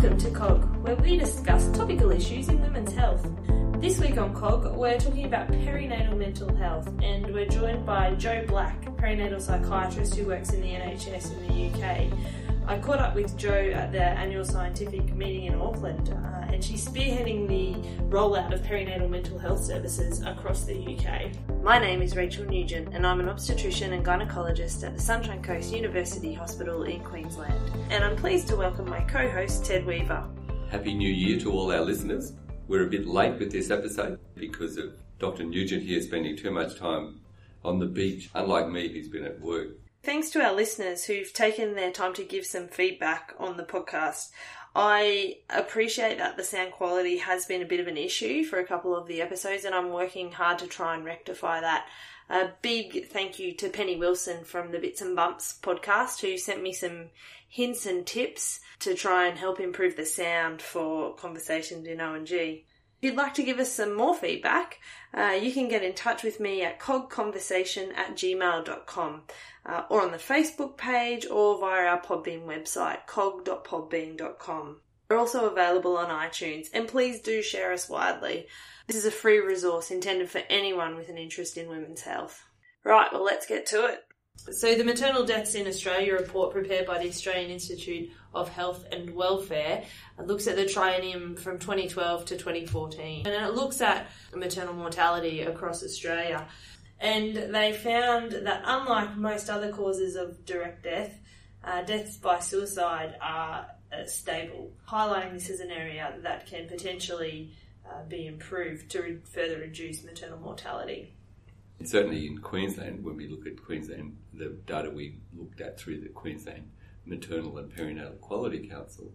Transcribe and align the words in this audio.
Welcome 0.00 0.18
to 0.20 0.30
COG, 0.30 0.76
where 0.76 0.96
we 0.96 1.18
discuss 1.18 1.68
topical 1.76 2.10
issues 2.10 2.48
in 2.48 2.58
women's 2.62 2.94
health. 2.94 3.22
This 3.82 4.00
week 4.00 4.16
on 4.16 4.34
COG, 4.34 4.74
we're 4.74 4.98
talking 4.98 5.26
about 5.26 5.48
perinatal 5.48 6.16
mental 6.16 6.56
health, 6.56 6.88
and 7.02 7.26
we're 7.34 7.44
joined 7.44 7.84
by 7.84 8.14
Jo 8.14 8.42
Black, 8.46 8.82
perinatal 8.96 9.42
psychiatrist 9.42 10.14
who 10.14 10.24
works 10.24 10.54
in 10.54 10.62
the 10.62 10.68
NHS 10.68 11.32
in 11.32 11.46
the 11.48 11.84
UK. 11.84 12.49
I 12.70 12.78
caught 12.78 13.00
up 13.00 13.16
with 13.16 13.36
Jo 13.36 13.50
at 13.50 13.90
the 13.90 14.00
annual 14.00 14.44
scientific 14.44 15.12
meeting 15.12 15.46
in 15.46 15.60
Auckland, 15.60 16.10
uh, 16.10 16.52
and 16.52 16.62
she's 16.62 16.86
spearheading 16.86 17.48
the 17.48 17.74
rollout 18.04 18.54
of 18.54 18.62
perinatal 18.62 19.10
mental 19.10 19.40
health 19.40 19.64
services 19.64 20.22
across 20.22 20.66
the 20.66 20.76
UK. 20.76 21.32
My 21.64 21.80
name 21.80 22.00
is 22.00 22.14
Rachel 22.14 22.44
Nugent, 22.44 22.94
and 22.94 23.04
I'm 23.04 23.18
an 23.18 23.28
obstetrician 23.28 23.92
and 23.92 24.06
gynecologist 24.06 24.86
at 24.86 24.94
the 24.94 25.02
Sunshine 25.02 25.42
Coast 25.42 25.74
University 25.74 26.32
Hospital 26.32 26.84
in 26.84 27.00
Queensland. 27.00 27.60
And 27.90 28.04
I'm 28.04 28.14
pleased 28.14 28.46
to 28.50 28.56
welcome 28.56 28.88
my 28.88 29.00
co 29.00 29.28
host, 29.28 29.64
Ted 29.64 29.84
Weaver. 29.84 30.24
Happy 30.70 30.94
New 30.94 31.12
Year 31.12 31.40
to 31.40 31.50
all 31.50 31.72
our 31.72 31.80
listeners. 31.80 32.34
We're 32.68 32.86
a 32.86 32.88
bit 32.88 33.04
late 33.04 33.36
with 33.40 33.50
this 33.50 33.72
episode 33.72 34.20
because 34.36 34.76
of 34.76 34.92
Dr. 35.18 35.42
Nugent 35.42 35.82
here 35.82 36.00
spending 36.00 36.36
too 36.36 36.52
much 36.52 36.78
time 36.78 37.20
on 37.64 37.80
the 37.80 37.86
beach, 37.86 38.30
unlike 38.32 38.68
me, 38.68 38.86
who's 38.92 39.08
been 39.08 39.24
at 39.24 39.40
work. 39.40 39.70
Thanks 40.02 40.30
to 40.30 40.42
our 40.42 40.54
listeners 40.54 41.04
who've 41.04 41.30
taken 41.30 41.74
their 41.74 41.90
time 41.90 42.14
to 42.14 42.24
give 42.24 42.46
some 42.46 42.68
feedback 42.68 43.34
on 43.38 43.58
the 43.58 43.64
podcast. 43.64 44.30
I 44.74 45.38
appreciate 45.50 46.16
that 46.16 46.38
the 46.38 46.44
sound 46.44 46.72
quality 46.72 47.18
has 47.18 47.44
been 47.44 47.60
a 47.60 47.66
bit 47.66 47.80
of 47.80 47.86
an 47.86 47.98
issue 47.98 48.44
for 48.44 48.58
a 48.58 48.66
couple 48.66 48.96
of 48.96 49.06
the 49.06 49.20
episodes, 49.20 49.64
and 49.64 49.74
I'm 49.74 49.90
working 49.90 50.32
hard 50.32 50.58
to 50.60 50.66
try 50.66 50.94
and 50.94 51.04
rectify 51.04 51.60
that. 51.60 51.86
A 52.30 52.48
big 52.62 53.08
thank 53.08 53.38
you 53.38 53.52
to 53.56 53.68
Penny 53.68 53.96
Wilson 53.96 54.44
from 54.44 54.70
the 54.70 54.78
Bits 54.78 55.02
and 55.02 55.14
Bumps 55.14 55.58
podcast 55.60 56.20
who 56.20 56.38
sent 56.38 56.62
me 56.62 56.72
some 56.72 57.10
hints 57.46 57.84
and 57.84 58.06
tips 58.06 58.60
to 58.78 58.94
try 58.94 59.26
and 59.26 59.36
help 59.36 59.60
improve 59.60 59.96
the 59.96 60.06
sound 60.06 60.62
for 60.62 61.14
conversations 61.14 61.86
in 61.86 62.00
O&G. 62.00 62.64
If 63.02 63.06
you'd 63.06 63.16
like 63.16 63.34
to 63.34 63.42
give 63.42 63.58
us 63.58 63.72
some 63.72 63.94
more 63.94 64.14
feedback, 64.14 64.78
uh, 65.12 65.36
you 65.40 65.52
can 65.52 65.68
get 65.68 65.82
in 65.82 65.94
touch 65.94 66.22
with 66.22 66.38
me 66.38 66.62
at 66.62 66.78
cogconversation 66.78 67.94
at 67.96 68.14
gmail.com 68.14 69.22
uh, 69.70 69.84
or 69.88 70.02
on 70.02 70.10
the 70.10 70.18
Facebook 70.18 70.76
page 70.76 71.26
or 71.30 71.58
via 71.58 71.86
our 71.86 72.00
Podbean 72.00 72.44
website, 72.44 73.06
cog.podbean.com. 73.06 74.80
We're 75.08 75.18
also 75.18 75.48
available 75.48 75.96
on 75.96 76.08
iTunes, 76.08 76.68
and 76.72 76.86
please 76.86 77.20
do 77.20 77.42
share 77.42 77.72
us 77.72 77.88
widely. 77.88 78.46
This 78.86 78.96
is 78.96 79.06
a 79.06 79.10
free 79.10 79.38
resource 79.38 79.90
intended 79.90 80.30
for 80.30 80.42
anyone 80.48 80.96
with 80.96 81.08
an 81.08 81.18
interest 81.18 81.56
in 81.56 81.68
women's 81.68 82.02
health. 82.02 82.44
Right, 82.84 83.12
well, 83.12 83.24
let's 83.24 83.46
get 83.46 83.66
to 83.66 83.86
it. 83.86 84.00
So, 84.36 84.74
the 84.74 84.84
Maternal 84.84 85.26
Deaths 85.26 85.54
in 85.54 85.66
Australia 85.66 86.14
report 86.14 86.52
prepared 86.52 86.86
by 86.86 86.98
the 86.98 87.08
Australian 87.08 87.50
Institute 87.50 88.10
of 88.32 88.48
Health 88.48 88.86
and 88.90 89.14
Welfare 89.14 89.84
looks 90.24 90.46
at 90.46 90.56
the 90.56 90.64
triennium 90.64 91.38
from 91.38 91.58
2012 91.58 92.24
to 92.26 92.36
2014 92.36 93.26
and 93.26 93.34
it 93.34 93.54
looks 93.54 93.80
at 93.80 94.06
maternal 94.34 94.72
mortality 94.72 95.42
across 95.42 95.82
Australia. 95.82 96.46
And 97.00 97.54
they 97.54 97.72
found 97.72 98.32
that, 98.32 98.62
unlike 98.64 99.16
most 99.16 99.48
other 99.48 99.72
causes 99.72 100.16
of 100.16 100.44
direct 100.44 100.84
death, 100.84 101.18
uh, 101.64 101.82
deaths 101.82 102.18
by 102.18 102.40
suicide 102.40 103.16
are 103.22 103.66
uh, 103.92 104.06
stable, 104.06 104.72
highlighting 104.88 105.32
this 105.32 105.48
as 105.48 105.60
an 105.60 105.70
area 105.70 106.14
that 106.22 106.46
can 106.46 106.68
potentially 106.68 107.52
uh, 107.86 108.04
be 108.08 108.26
improved 108.26 108.90
to 108.90 109.02
re- 109.02 109.18
further 109.32 109.58
reduce 109.58 110.04
maternal 110.04 110.38
mortality. 110.38 111.14
Certainly 111.82 112.26
in 112.26 112.38
Queensland, 112.38 113.02
when 113.02 113.16
we 113.16 113.26
look 113.26 113.46
at 113.46 113.62
Queensland, 113.64 114.18
the 114.34 114.58
data 114.66 114.90
we 114.90 115.18
looked 115.34 115.62
at 115.62 115.80
through 115.80 116.00
the 116.00 116.08
Queensland 116.08 116.70
Maternal 117.06 117.56
and 117.56 117.74
Perinatal 117.74 118.20
Quality 118.20 118.68
Council, 118.68 119.10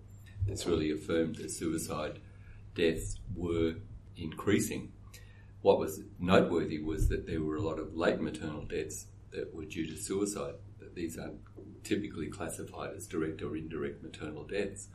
it's 0.47 0.65
really 0.65 0.91
affirmed 0.91 1.35
that 1.35 1.51
suicide 1.51 2.19
deaths 2.73 3.19
were 3.35 3.75
increasing. 4.17 4.91
What 5.65 5.79
was 5.79 5.99
noteworthy 6.19 6.77
was 6.77 7.07
that 7.07 7.25
there 7.25 7.41
were 7.41 7.55
a 7.55 7.61
lot 7.63 7.79
of 7.79 7.95
late 7.95 8.21
maternal 8.21 8.65
deaths 8.65 9.07
that 9.31 9.51
were 9.51 9.65
due 9.65 9.87
to 9.87 9.97
suicide. 9.97 10.53
That 10.77 10.93
these 10.93 11.17
aren't 11.17 11.39
typically 11.83 12.27
classified 12.27 12.95
as 12.95 13.07
direct 13.07 13.41
or 13.41 13.57
indirect 13.57 14.03
maternal 14.03 14.43
deaths. 14.43 14.89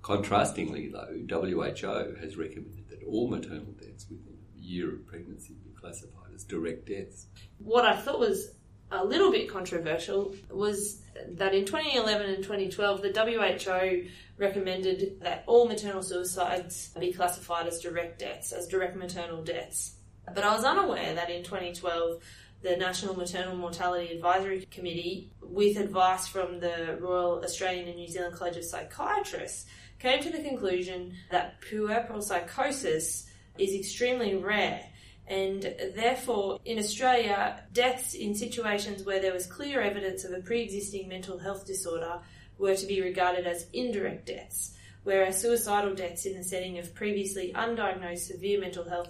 Contrastingly, 0.00 0.90
though, 0.90 1.12
WHO 1.28 2.16
has 2.22 2.38
recommended 2.38 2.88
that 2.88 3.04
all 3.06 3.28
maternal 3.28 3.74
deaths 3.78 4.06
within 4.08 4.38
a 4.56 4.58
year 4.58 4.94
of 4.94 5.06
pregnancy 5.06 5.56
be 5.62 5.78
classified 5.78 6.32
as 6.34 6.44
direct 6.44 6.88
deaths. 6.88 7.26
What 7.58 7.84
I 7.84 7.94
thought 7.94 8.18
was 8.18 8.52
a 8.90 9.04
little 9.04 9.30
bit 9.30 9.50
controversial 9.50 10.34
was 10.50 11.02
that 11.32 11.54
in 11.54 11.66
2011 11.66 12.30
and 12.30 12.42
2012, 12.42 13.02
the 13.02 13.12
WHO 13.12 14.08
recommended 14.38 15.20
that 15.20 15.44
all 15.46 15.68
maternal 15.68 16.02
suicides 16.02 16.94
be 16.98 17.12
classified 17.12 17.66
as 17.66 17.78
direct 17.78 18.20
deaths, 18.20 18.52
as 18.52 18.66
direct 18.66 18.96
maternal 18.96 19.44
deaths. 19.44 19.96
But 20.32 20.44
I 20.44 20.54
was 20.54 20.64
unaware 20.64 21.14
that 21.14 21.30
in 21.30 21.42
2012, 21.42 22.22
the 22.62 22.76
National 22.76 23.14
Maternal 23.14 23.56
Mortality 23.56 24.12
Advisory 24.14 24.66
Committee, 24.70 25.30
with 25.42 25.76
advice 25.76 26.26
from 26.26 26.60
the 26.60 26.96
Royal 27.00 27.42
Australian 27.44 27.88
and 27.88 27.96
New 27.96 28.08
Zealand 28.08 28.34
College 28.34 28.56
of 28.56 28.64
Psychiatrists, 28.64 29.66
came 29.98 30.22
to 30.22 30.30
the 30.30 30.42
conclusion 30.42 31.14
that 31.30 31.60
puerperal 31.60 32.22
psychosis 32.22 33.26
is 33.58 33.74
extremely 33.74 34.34
rare 34.34 34.80
and 35.26 35.74
therefore, 35.94 36.58
in 36.64 36.78
Australia, 36.78 37.62
deaths 37.72 38.14
in 38.14 38.34
situations 38.34 39.04
where 39.04 39.20
there 39.20 39.32
was 39.32 39.46
clear 39.46 39.80
evidence 39.80 40.24
of 40.24 40.32
a 40.32 40.40
pre 40.40 40.60
existing 40.60 41.08
mental 41.08 41.38
health 41.38 41.66
disorder 41.66 42.20
were 42.58 42.76
to 42.76 42.86
be 42.86 43.00
regarded 43.00 43.46
as 43.46 43.66
indirect 43.72 44.26
deaths, 44.26 44.74
whereas 45.02 45.40
suicidal 45.40 45.94
deaths 45.94 46.26
in 46.26 46.36
the 46.36 46.44
setting 46.44 46.78
of 46.78 46.94
previously 46.94 47.52
undiagnosed 47.54 48.18
severe 48.18 48.60
mental 48.60 48.86
health 48.86 49.08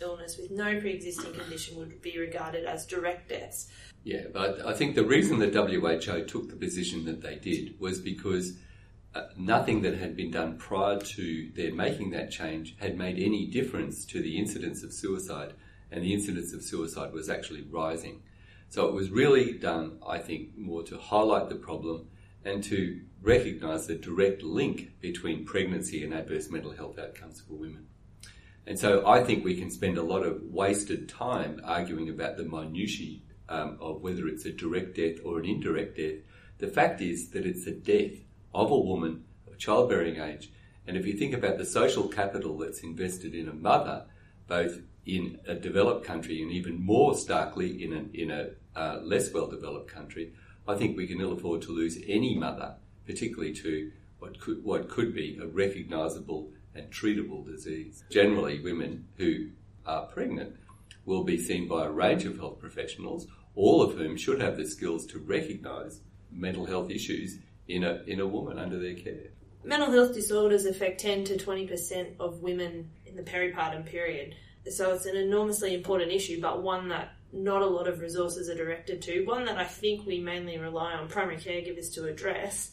illness 0.00 0.36
with 0.36 0.50
no 0.50 0.80
pre 0.80 0.92
existing 0.92 1.32
condition 1.32 1.76
would 1.78 2.00
be 2.02 2.18
regarded 2.18 2.64
as 2.64 2.86
direct 2.86 3.28
deaths. 3.28 3.68
Yeah, 4.04 4.24
but 4.32 4.64
I 4.64 4.72
think 4.72 4.94
the 4.94 5.04
reason 5.04 5.38
the 5.38 5.50
WHO 5.50 6.24
took 6.24 6.48
the 6.48 6.56
position 6.56 7.04
that 7.06 7.22
they 7.22 7.36
did 7.36 7.80
was 7.80 8.00
because 8.00 8.58
uh, 9.14 9.28
nothing 9.36 9.82
that 9.82 9.98
had 9.98 10.16
been 10.16 10.30
done 10.30 10.58
prior 10.58 10.98
to 10.98 11.50
their 11.54 11.74
making 11.74 12.10
that 12.10 12.30
change 12.30 12.76
had 12.78 12.96
made 12.98 13.18
any 13.18 13.46
difference 13.46 14.04
to 14.06 14.20
the 14.20 14.38
incidence 14.38 14.82
of 14.82 14.92
suicide, 14.92 15.54
and 15.90 16.04
the 16.04 16.12
incidence 16.12 16.52
of 16.52 16.62
suicide 16.62 17.12
was 17.12 17.30
actually 17.30 17.62
rising. 17.62 18.22
So 18.68 18.86
it 18.86 18.94
was 18.94 19.10
really 19.10 19.52
done, 19.52 19.98
I 20.06 20.18
think, 20.18 20.56
more 20.56 20.82
to 20.84 20.98
highlight 20.98 21.48
the 21.48 21.54
problem 21.54 22.08
and 22.44 22.62
to 22.64 23.00
recognise 23.22 23.86
the 23.86 23.96
direct 23.96 24.42
link 24.42 25.00
between 25.00 25.44
pregnancy 25.44 26.04
and 26.04 26.14
adverse 26.14 26.50
mental 26.50 26.72
health 26.72 26.98
outcomes 26.98 27.40
for 27.40 27.54
women. 27.54 27.86
And 28.66 28.78
so 28.78 29.06
I 29.06 29.22
think 29.22 29.44
we 29.44 29.56
can 29.56 29.70
spend 29.70 29.96
a 29.96 30.02
lot 30.02 30.24
of 30.24 30.42
wasted 30.42 31.08
time 31.08 31.60
arguing 31.62 32.08
about 32.08 32.36
the 32.36 32.44
minutiae 32.44 33.20
um, 33.48 33.78
of 33.80 34.02
whether 34.02 34.26
it's 34.26 34.44
a 34.44 34.52
direct 34.52 34.96
death 34.96 35.18
or 35.24 35.38
an 35.38 35.44
indirect 35.44 35.96
death. 35.96 36.16
The 36.58 36.66
fact 36.66 37.00
is 37.00 37.30
that 37.30 37.46
it's 37.46 37.66
a 37.66 37.72
death 37.72 38.18
of 38.52 38.70
a 38.70 38.78
woman 38.78 39.24
of 39.46 39.58
childbearing 39.58 40.20
age. 40.20 40.50
And 40.86 40.96
if 40.96 41.06
you 41.06 41.14
think 41.14 41.34
about 41.34 41.58
the 41.58 41.64
social 41.64 42.08
capital 42.08 42.58
that's 42.58 42.80
invested 42.80 43.34
in 43.34 43.48
a 43.48 43.52
mother, 43.52 44.06
both 44.48 44.80
in 45.04 45.38
a 45.46 45.54
developed 45.54 46.04
country 46.04 46.42
and 46.42 46.50
even 46.50 46.84
more 46.84 47.14
starkly 47.14 47.84
in 47.84 47.92
a, 47.92 48.20
in 48.20 48.30
a 48.30 48.50
uh, 48.78 49.00
less 49.02 49.32
well 49.32 49.46
developed 49.46 49.88
country, 49.88 50.32
I 50.66 50.74
think 50.74 50.96
we 50.96 51.06
can 51.06 51.20
ill 51.20 51.32
afford 51.32 51.62
to 51.62 51.72
lose 51.72 51.98
any 52.08 52.34
mother, 52.36 52.74
particularly 53.06 53.52
to 53.54 53.92
what 54.18 54.40
could, 54.40 54.64
what 54.64 54.88
could 54.88 55.14
be 55.14 55.38
a 55.40 55.46
recognisable 55.46 56.50
and 56.76 56.90
treatable 56.90 57.44
disease. 57.44 58.04
Generally, 58.10 58.60
women 58.60 59.06
who 59.16 59.48
are 59.86 60.06
pregnant 60.06 60.56
will 61.04 61.24
be 61.24 61.38
seen 61.38 61.68
by 61.68 61.86
a 61.86 61.90
range 61.90 62.24
of 62.24 62.38
health 62.38 62.58
professionals, 62.58 63.26
all 63.54 63.82
of 63.82 63.94
whom 63.96 64.16
should 64.16 64.40
have 64.40 64.56
the 64.56 64.66
skills 64.66 65.06
to 65.06 65.18
recognise 65.18 66.00
mental 66.30 66.66
health 66.66 66.90
issues 66.90 67.38
in 67.68 67.84
a, 67.84 68.02
in 68.06 68.20
a 68.20 68.26
woman 68.26 68.58
under 68.58 68.78
their 68.78 68.94
care. 68.94 69.30
Mental 69.64 69.90
health 69.90 70.14
disorders 70.14 70.64
affect 70.66 71.00
10 71.00 71.24
to 71.24 71.36
20% 71.36 72.20
of 72.20 72.42
women 72.42 72.90
in 73.04 73.16
the 73.16 73.22
peripartum 73.22 73.84
period. 73.84 74.34
So 74.68 74.92
it's 74.92 75.06
an 75.06 75.16
enormously 75.16 75.74
important 75.74 76.12
issue, 76.12 76.40
but 76.40 76.62
one 76.62 76.88
that 76.88 77.14
not 77.32 77.62
a 77.62 77.66
lot 77.66 77.88
of 77.88 78.00
resources 78.00 78.48
are 78.48 78.54
directed 78.54 79.02
to, 79.02 79.24
one 79.24 79.44
that 79.46 79.58
I 79.58 79.64
think 79.64 80.06
we 80.06 80.20
mainly 80.20 80.58
rely 80.58 80.92
on 80.92 81.08
primary 81.08 81.36
caregivers 81.36 81.92
to 81.94 82.06
address. 82.06 82.70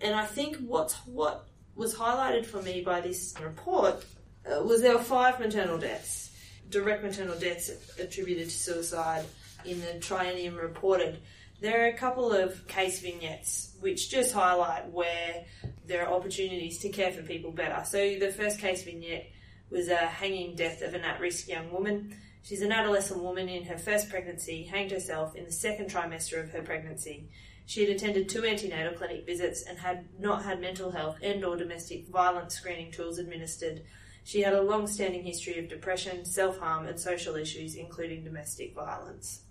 And 0.00 0.14
I 0.14 0.24
think 0.24 0.56
what's, 0.58 0.94
what 1.06 1.48
was 1.76 1.94
highlighted 1.94 2.46
for 2.46 2.62
me 2.62 2.82
by 2.82 3.00
this 3.00 3.34
report 3.42 4.04
uh, 4.46 4.62
was 4.62 4.82
there 4.82 4.96
were 4.96 5.02
five 5.02 5.40
maternal 5.40 5.78
deaths, 5.78 6.30
direct 6.68 7.02
maternal 7.02 7.38
deaths 7.38 7.70
attributed 7.98 8.48
to 8.48 8.56
suicide 8.56 9.24
in 9.64 9.80
the 9.80 9.98
triennium 10.00 10.56
reported. 10.56 11.18
There 11.60 11.84
are 11.84 11.88
a 11.88 11.96
couple 11.96 12.32
of 12.32 12.66
case 12.68 13.00
vignettes 13.00 13.74
which 13.80 14.10
just 14.10 14.34
highlight 14.34 14.90
where 14.90 15.44
there 15.86 16.06
are 16.06 16.12
opportunities 16.12 16.78
to 16.78 16.90
care 16.90 17.10
for 17.10 17.22
people 17.22 17.52
better. 17.52 17.82
So 17.86 18.18
the 18.18 18.32
first 18.32 18.58
case 18.58 18.82
vignette 18.84 19.30
was 19.70 19.88
a 19.88 19.96
hanging 19.96 20.56
death 20.56 20.82
of 20.82 20.94
an 20.94 21.02
at-risk 21.02 21.48
young 21.48 21.72
woman. 21.72 22.16
She's 22.42 22.60
an 22.60 22.72
adolescent 22.72 23.22
woman 23.22 23.48
in 23.48 23.64
her 23.64 23.78
first 23.78 24.10
pregnancy, 24.10 24.64
hanged 24.64 24.90
herself 24.90 25.34
in 25.34 25.46
the 25.46 25.52
second 25.52 25.88
trimester 25.88 26.42
of 26.42 26.50
her 26.50 26.60
pregnancy. 26.60 27.30
She 27.66 27.80
had 27.80 27.90
attended 27.90 28.28
two 28.28 28.44
antenatal 28.44 28.92
clinic 28.92 29.24
visits 29.24 29.62
and 29.62 29.78
had 29.78 30.06
not 30.18 30.44
had 30.44 30.60
mental 30.60 30.90
health 30.90 31.18
and 31.22 31.44
or 31.44 31.56
domestic 31.56 32.08
violence 32.08 32.54
screening 32.54 32.92
tools 32.92 33.18
administered. 33.18 33.82
She 34.22 34.42
had 34.42 34.54
a 34.54 34.62
long-standing 34.62 35.24
history 35.24 35.58
of 35.58 35.68
depression, 35.68 36.24
self-harm 36.24 36.86
and 36.86 36.98
social 36.98 37.36
issues 37.36 37.74
including 37.74 38.24
domestic 38.24 38.74
violence. 38.74 39.42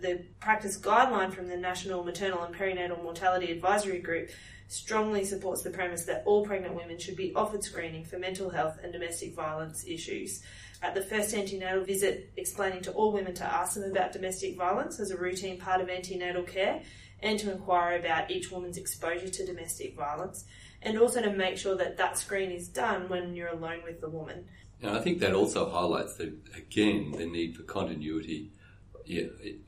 The 0.00 0.24
practice 0.40 0.78
guideline 0.78 1.32
from 1.32 1.48
the 1.48 1.56
National 1.56 2.04
Maternal 2.04 2.42
and 2.42 2.54
Perinatal 2.54 3.02
Mortality 3.02 3.52
Advisory 3.52 4.00
Group 4.00 4.30
strongly 4.68 5.24
supports 5.24 5.62
the 5.62 5.70
premise 5.70 6.04
that 6.06 6.22
all 6.26 6.44
pregnant 6.44 6.74
women 6.74 6.98
should 6.98 7.16
be 7.16 7.34
offered 7.34 7.62
screening 7.62 8.04
for 8.04 8.18
mental 8.18 8.50
health 8.50 8.78
and 8.82 8.92
domestic 8.92 9.34
violence 9.34 9.84
issues. 9.86 10.42
At 10.82 10.94
the 10.94 11.02
first 11.02 11.34
antenatal 11.34 11.84
visit, 11.84 12.30
explaining 12.36 12.82
to 12.82 12.92
all 12.92 13.12
women 13.12 13.34
to 13.34 13.44
ask 13.44 13.74
them 13.74 13.90
about 13.90 14.12
domestic 14.12 14.56
violence 14.56 15.00
as 15.00 15.10
a 15.10 15.16
routine 15.16 15.58
part 15.58 15.80
of 15.80 15.88
antenatal 15.88 16.42
care 16.42 16.82
and 17.24 17.38
to 17.40 17.50
inquire 17.50 17.98
about 17.98 18.30
each 18.30 18.52
woman's 18.52 18.76
exposure 18.76 19.28
to 19.28 19.46
domestic 19.46 19.96
violence 19.96 20.44
and 20.82 20.98
also 20.98 21.22
to 21.22 21.32
make 21.32 21.56
sure 21.56 21.76
that 21.76 21.96
that 21.96 22.18
screen 22.18 22.50
is 22.50 22.68
done 22.68 23.08
when 23.08 23.34
you're 23.34 23.48
alone 23.48 23.80
with 23.82 24.00
the 24.00 24.08
woman. 24.08 24.44
And 24.82 24.90
I 24.90 25.00
think 25.00 25.18
that 25.20 25.32
also 25.32 25.70
highlights, 25.70 26.16
the, 26.16 26.34
again, 26.54 27.12
the 27.12 27.24
need 27.24 27.56
for 27.56 27.62
continuity 27.62 28.52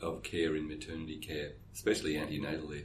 of 0.00 0.22
care 0.22 0.54
in 0.54 0.68
maternity 0.68 1.16
care, 1.16 1.52
especially 1.72 2.14
antenatally 2.14 2.84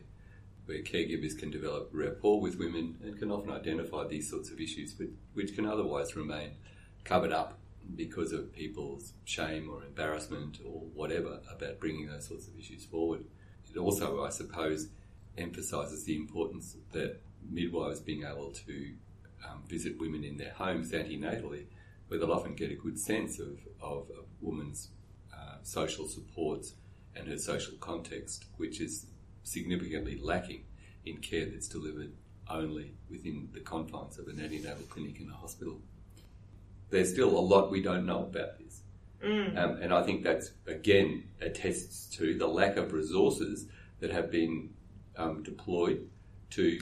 where 0.65 0.79
caregivers 0.79 1.37
can 1.37 1.51
develop 1.51 1.89
rapport 1.91 2.39
with 2.39 2.57
women 2.57 2.97
and 3.03 3.19
can 3.19 3.31
often 3.31 3.51
identify 3.51 4.07
these 4.07 4.29
sorts 4.29 4.51
of 4.51 4.59
issues 4.59 4.95
which 5.33 5.55
can 5.55 5.65
otherwise 5.65 6.15
remain 6.15 6.51
covered 7.03 7.33
up 7.33 7.57
because 7.95 8.31
of 8.31 8.53
people's 8.53 9.13
shame 9.25 9.69
or 9.69 9.83
embarrassment 9.83 10.59
or 10.63 10.81
whatever 10.93 11.39
about 11.53 11.79
bringing 11.79 12.07
those 12.07 12.27
sorts 12.27 12.47
of 12.47 12.57
issues 12.57 12.85
forward. 12.85 13.25
It 13.73 13.79
also, 13.79 14.23
I 14.23 14.29
suppose, 14.29 14.89
emphasises 15.37 16.03
the 16.03 16.15
importance 16.15 16.75
that 16.91 17.21
midwives 17.49 17.99
being 17.99 18.23
able 18.23 18.51
to 18.51 18.93
um, 19.47 19.63
visit 19.67 19.99
women 19.99 20.23
in 20.23 20.37
their 20.37 20.51
homes 20.51 20.91
antenatally, 20.91 21.65
where 22.07 22.19
they'll 22.19 22.31
often 22.31 22.55
get 22.55 22.71
a 22.71 22.75
good 22.75 22.99
sense 22.99 23.39
of, 23.39 23.57
of 23.81 24.09
a 24.09 24.45
woman's 24.45 24.89
uh, 25.33 25.55
social 25.63 26.07
supports 26.07 26.73
and 27.15 27.27
her 27.27 27.37
social 27.37 27.75
context, 27.79 28.45
which 28.57 28.81
is 28.81 29.05
significantly 29.43 30.19
lacking 30.21 30.63
in 31.05 31.17
care 31.17 31.45
that's 31.45 31.67
delivered 31.67 32.11
only 32.49 32.93
within 33.09 33.49
the 33.53 33.59
confines 33.59 34.19
of 34.19 34.27
an 34.27 34.39
antenatal 34.39 34.83
clinic 34.89 35.19
in 35.19 35.29
a 35.29 35.33
hospital. 35.33 35.81
There's 36.89 37.11
still 37.11 37.29
a 37.29 37.39
lot 37.39 37.71
we 37.71 37.81
don't 37.81 38.05
know 38.05 38.23
about 38.23 38.59
this. 38.59 38.80
Mm. 39.23 39.57
Um, 39.57 39.77
and 39.81 39.93
I 39.93 40.03
think 40.03 40.23
that's, 40.23 40.51
again, 40.67 41.25
attests 41.41 42.07
to 42.17 42.37
the 42.37 42.47
lack 42.47 42.77
of 42.77 42.91
resources 42.91 43.67
that 43.99 44.11
have 44.11 44.31
been 44.31 44.71
um, 45.15 45.43
deployed 45.43 46.09
to 46.51 46.79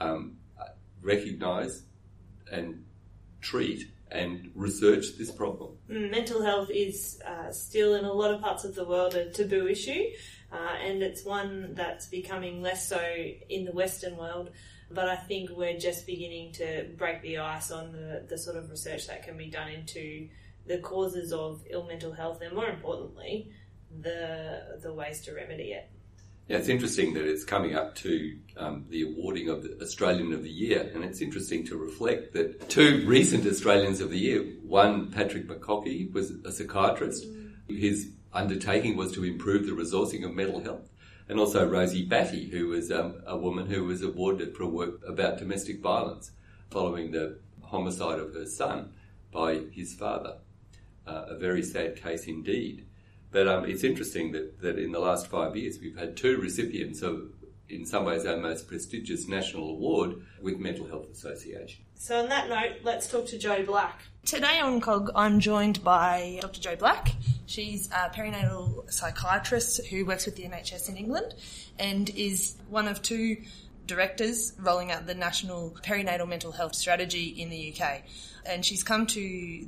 um, 0.00 0.36
recognise 1.02 1.82
and 2.50 2.84
treat 3.40 3.90
and 4.10 4.50
research 4.54 5.16
this 5.18 5.30
problem. 5.30 5.76
Mm, 5.88 6.10
mental 6.10 6.42
health 6.42 6.68
is 6.70 7.20
uh, 7.26 7.50
still 7.52 7.94
in 7.94 8.04
a 8.04 8.12
lot 8.12 8.32
of 8.34 8.40
parts 8.40 8.64
of 8.64 8.74
the 8.74 8.84
world 8.84 9.14
a 9.14 9.30
taboo 9.30 9.68
issue, 9.68 10.04
uh, 10.52 10.74
and 10.84 11.02
it's 11.02 11.24
one 11.24 11.74
that's 11.74 12.08
becoming 12.08 12.60
less 12.60 12.88
so 12.88 13.00
in 13.48 13.64
the 13.64 13.72
Western 13.72 14.16
world. 14.16 14.50
But 14.90 15.08
I 15.08 15.14
think 15.14 15.50
we're 15.50 15.78
just 15.78 16.04
beginning 16.06 16.52
to 16.54 16.88
break 16.96 17.22
the 17.22 17.38
ice 17.38 17.70
on 17.70 17.92
the, 17.92 18.26
the 18.28 18.36
sort 18.36 18.56
of 18.56 18.68
research 18.70 19.06
that 19.06 19.22
can 19.22 19.36
be 19.36 19.48
done 19.48 19.68
into 19.68 20.28
the 20.70 20.78
causes 20.78 21.32
of 21.32 21.64
ill 21.68 21.84
mental 21.84 22.12
health, 22.12 22.40
and 22.42 22.54
more 22.54 22.68
importantly, 22.68 23.50
the 24.00 24.78
the 24.80 24.92
ways 24.92 25.20
to 25.22 25.34
remedy 25.34 25.72
it. 25.72 25.90
Yeah, 26.46 26.58
it's 26.58 26.68
interesting 26.68 27.12
that 27.14 27.24
it's 27.24 27.44
coming 27.44 27.74
up 27.74 27.96
to 27.96 28.38
um, 28.56 28.84
the 28.88 29.02
awarding 29.02 29.48
of 29.48 29.64
the 29.64 29.76
Australian 29.82 30.32
of 30.32 30.44
the 30.44 30.50
Year, 30.50 30.88
and 30.94 31.04
it's 31.04 31.20
interesting 31.20 31.66
to 31.66 31.76
reflect 31.76 32.34
that 32.34 32.68
two 32.68 33.04
recent 33.04 33.46
Australians 33.46 34.00
of 34.00 34.10
the 34.10 34.18
Year, 34.18 34.42
one 34.62 35.10
Patrick 35.10 35.48
McGorry 35.48 36.12
was 36.12 36.30
a 36.44 36.52
psychiatrist. 36.52 37.26
His 37.68 38.10
undertaking 38.32 38.96
was 38.96 39.10
to 39.12 39.24
improve 39.24 39.66
the 39.66 39.72
resourcing 39.72 40.24
of 40.24 40.34
mental 40.34 40.60
health, 40.60 40.88
and 41.28 41.40
also 41.40 41.68
Rosie 41.68 42.06
Batty, 42.06 42.48
who 42.48 42.68
was 42.68 42.92
um, 42.92 43.22
a 43.26 43.36
woman 43.36 43.66
who 43.66 43.84
was 43.84 44.02
awarded 44.02 44.56
for 44.56 44.66
work 44.66 45.00
about 45.04 45.38
domestic 45.38 45.80
violence 45.80 46.30
following 46.70 47.10
the 47.10 47.40
homicide 47.60 48.20
of 48.20 48.34
her 48.34 48.46
son 48.46 48.92
by 49.32 49.62
his 49.72 49.94
father. 49.94 50.34
Uh, 51.06 51.24
a 51.28 51.38
very 51.38 51.62
sad 51.62 51.96
case 51.96 52.26
indeed. 52.26 52.86
But 53.30 53.48
um, 53.48 53.64
it's 53.64 53.84
interesting 53.84 54.32
that, 54.32 54.60
that 54.60 54.78
in 54.78 54.92
the 54.92 54.98
last 54.98 55.28
five 55.28 55.56
years 55.56 55.78
we've 55.80 55.96
had 55.96 56.16
two 56.16 56.38
recipients 56.38 57.02
of, 57.02 57.30
in 57.68 57.86
some 57.86 58.04
ways, 58.04 58.26
our 58.26 58.36
most 58.36 58.66
prestigious 58.66 59.28
national 59.28 59.70
award 59.70 60.16
with 60.42 60.58
Mental 60.58 60.86
Health 60.86 61.10
Association. 61.10 61.84
So, 61.94 62.18
on 62.18 62.28
that 62.30 62.48
note, 62.48 62.78
let's 62.82 63.08
talk 63.08 63.26
to 63.26 63.38
Jo 63.38 63.64
Black. 63.64 64.02
Today 64.24 64.58
on 64.58 64.80
COG, 64.80 65.10
I'm 65.14 65.38
joined 65.38 65.84
by 65.84 66.38
Dr. 66.40 66.60
Jo 66.60 66.76
Black. 66.76 67.12
She's 67.46 67.88
a 67.90 68.10
perinatal 68.10 68.90
psychiatrist 68.90 69.86
who 69.86 70.04
works 70.04 70.26
with 70.26 70.36
the 70.36 70.44
NHS 70.44 70.88
in 70.88 70.96
England 70.96 71.34
and 71.78 72.08
is 72.10 72.56
one 72.68 72.88
of 72.88 73.02
two 73.02 73.38
directors 73.86 74.52
rolling 74.58 74.92
out 74.92 75.06
the 75.06 75.14
national 75.14 75.76
perinatal 75.82 76.28
mental 76.28 76.52
health 76.52 76.74
strategy 76.74 77.26
in 77.26 77.50
the 77.50 77.74
UK. 77.74 78.02
And 78.46 78.64
she's 78.64 78.82
come 78.82 79.06
to 79.06 79.20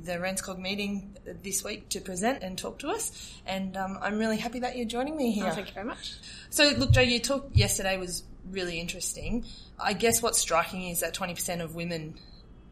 the 0.03 0.13
RANZCOG 0.13 0.57
meeting 0.57 1.15
this 1.41 1.63
week 1.63 1.89
to 1.89 2.01
present 2.01 2.43
and 2.43 2.57
talk 2.57 2.79
to 2.79 2.89
us. 2.89 3.11
And 3.45 3.77
um, 3.77 3.97
I'm 4.01 4.17
really 4.17 4.37
happy 4.37 4.59
that 4.59 4.75
you're 4.77 4.85
joining 4.85 5.15
me 5.15 5.31
here. 5.31 5.47
Oh, 5.47 5.51
thank 5.51 5.67
you 5.67 5.73
very 5.73 5.85
much. 5.85 6.13
So, 6.49 6.69
look, 6.77 6.91
Jo, 6.91 7.01
your 7.01 7.19
talk 7.19 7.49
yesterday 7.53 7.97
was 7.97 8.23
really 8.49 8.79
interesting. 8.79 9.45
I 9.79 9.93
guess 9.93 10.21
what's 10.21 10.39
striking 10.39 10.89
is 10.89 11.01
that 11.01 11.13
20% 11.13 11.61
of 11.61 11.75
women 11.75 12.15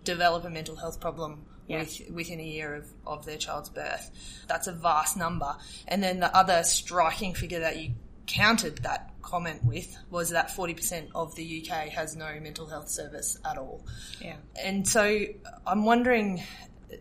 develop 0.03 0.44
a 0.45 0.50
mental 0.50 0.75
health 0.75 1.00
problem 1.00 1.45
yeah. 1.68 1.80
with, 1.80 2.01
within 2.12 2.39
a 2.39 2.44
year 2.44 2.75
of, 2.75 2.88
of 3.06 3.25
their 3.25 3.38
child's 3.38 3.69
birth. 3.69 4.12
That's 4.47 4.68
a 4.68 4.71
vast 4.71 5.18
number. 5.18 5.56
And 5.88 6.04
then 6.04 6.19
the 6.19 6.36
other 6.36 6.63
striking 6.63 7.33
figure 7.33 7.59
that 7.59 7.77
you 7.77 7.92
countered 8.31 8.78
that 8.80 9.12
comment 9.22 9.63
with 9.63 9.95
was 10.10 10.30
that 10.30 10.50
40% 10.50 11.10
of 11.16 11.36
the 11.36 11.62
UK 11.62 11.89
has 11.89 12.16
no 12.16 12.39
mental 12.42 12.68
health 12.68 12.89
service 12.89 13.38
at 13.45 13.57
all. 13.57 13.86
Yeah. 14.19 14.36
And 14.62 14.88
so 14.88 15.25
I'm 15.66 15.86
wondering 15.86 16.44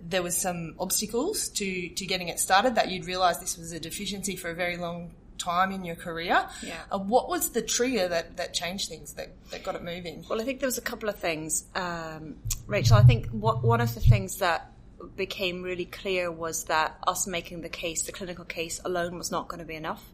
there 0.08 0.22
was 0.22 0.36
some 0.36 0.74
obstacles 0.78 1.48
to, 1.48 1.88
to 1.88 2.06
getting 2.06 2.28
it 2.28 2.38
started 2.38 2.76
that 2.76 2.90
you'd 2.90 3.06
realised 3.06 3.40
this 3.40 3.56
was 3.56 3.72
a 3.72 3.80
deficiency 3.80 4.36
for 4.36 4.50
a 4.50 4.54
very 4.54 4.76
long 4.76 5.10
time 5.38 5.72
in 5.72 5.84
your 5.84 5.96
career. 5.96 6.46
Yeah. 6.62 6.76
Uh, 6.92 6.98
what 6.98 7.28
was 7.28 7.50
the 7.50 7.62
trigger 7.62 8.06
that, 8.08 8.36
that 8.36 8.54
changed 8.54 8.88
things, 8.88 9.14
that, 9.14 9.30
that 9.50 9.64
got 9.64 9.74
it 9.74 9.82
moving? 9.82 10.24
Well, 10.28 10.40
I 10.40 10.44
think 10.44 10.60
there 10.60 10.68
was 10.68 10.78
a 10.78 10.82
couple 10.82 11.08
of 11.08 11.16
things. 11.16 11.64
Um, 11.74 12.36
Rachel, 12.66 12.96
I 12.96 13.02
think 13.02 13.26
what, 13.28 13.64
one 13.64 13.80
of 13.80 13.92
the 13.94 14.00
things 14.00 14.38
that 14.38 14.70
became 15.16 15.62
really 15.62 15.86
clear 15.86 16.30
was 16.30 16.64
that 16.64 16.98
us 17.06 17.26
making 17.26 17.62
the 17.62 17.68
case, 17.68 18.02
the 18.02 18.12
clinical 18.12 18.44
case 18.44 18.80
alone 18.84 19.16
was 19.16 19.30
not 19.30 19.48
going 19.48 19.60
to 19.60 19.66
be 19.66 19.74
enough 19.74 20.04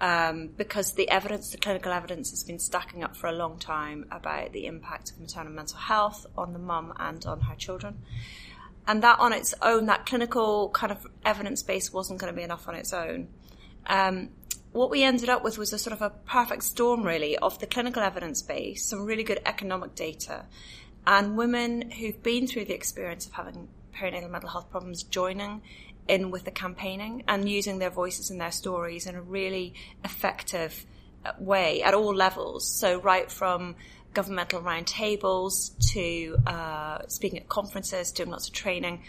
um, 0.00 0.50
because 0.56 0.92
the 0.92 1.08
evidence, 1.10 1.50
the 1.50 1.58
clinical 1.58 1.92
evidence, 1.92 2.30
has 2.30 2.44
been 2.44 2.58
stacking 2.58 3.02
up 3.02 3.16
for 3.16 3.26
a 3.26 3.32
long 3.32 3.58
time 3.58 4.06
about 4.10 4.52
the 4.52 4.66
impact 4.66 5.10
of 5.10 5.20
maternal 5.20 5.52
mental 5.52 5.78
health 5.78 6.26
on 6.36 6.52
the 6.52 6.58
mum 6.58 6.92
and 6.98 7.24
on 7.26 7.40
her 7.40 7.56
children. 7.56 7.98
And 8.86 9.02
that 9.02 9.18
on 9.18 9.32
its 9.32 9.54
own, 9.60 9.86
that 9.86 10.06
clinical 10.06 10.70
kind 10.70 10.92
of 10.92 11.06
evidence 11.24 11.62
base 11.62 11.92
wasn't 11.92 12.20
going 12.20 12.32
to 12.32 12.36
be 12.36 12.42
enough 12.42 12.68
on 12.68 12.74
its 12.74 12.92
own. 12.92 13.28
Um, 13.86 14.30
what 14.72 14.90
we 14.90 15.02
ended 15.02 15.28
up 15.28 15.42
with 15.42 15.58
was 15.58 15.72
a 15.72 15.78
sort 15.78 15.94
of 15.94 16.02
a 16.02 16.10
perfect 16.10 16.62
storm, 16.62 17.02
really, 17.02 17.36
of 17.36 17.58
the 17.58 17.66
clinical 17.66 18.02
evidence 18.02 18.42
base, 18.42 18.84
some 18.84 19.04
really 19.04 19.24
good 19.24 19.40
economic 19.44 19.94
data, 19.94 20.44
and 21.06 21.36
women 21.36 21.90
who've 21.90 22.22
been 22.22 22.46
through 22.46 22.66
the 22.66 22.74
experience 22.74 23.26
of 23.26 23.32
having 23.32 23.68
perinatal 23.94 24.30
mental 24.30 24.48
health 24.48 24.70
problems 24.70 25.02
joining 25.02 25.62
in 26.08 26.30
with 26.30 26.44
the 26.44 26.50
campaigning 26.50 27.22
and 27.28 27.48
using 27.48 27.78
their 27.78 27.90
voices 27.90 28.30
and 28.30 28.40
their 28.40 28.50
stories 28.50 29.06
in 29.06 29.14
a 29.14 29.22
really 29.22 29.74
effective 30.04 30.86
uh, 31.24 31.32
way 31.38 31.82
at 31.82 31.94
all 31.94 32.14
levels. 32.14 32.66
So 32.66 33.00
right 33.00 33.30
from 33.30 33.76
governmental 34.14 34.60
roundtables 34.62 35.76
to 35.92 36.38
uh, 36.46 37.06
speaking 37.08 37.38
at 37.38 37.48
conferences, 37.48 38.10
doing 38.10 38.30
lots 38.30 38.48
of 38.48 38.54
training, 38.54 39.02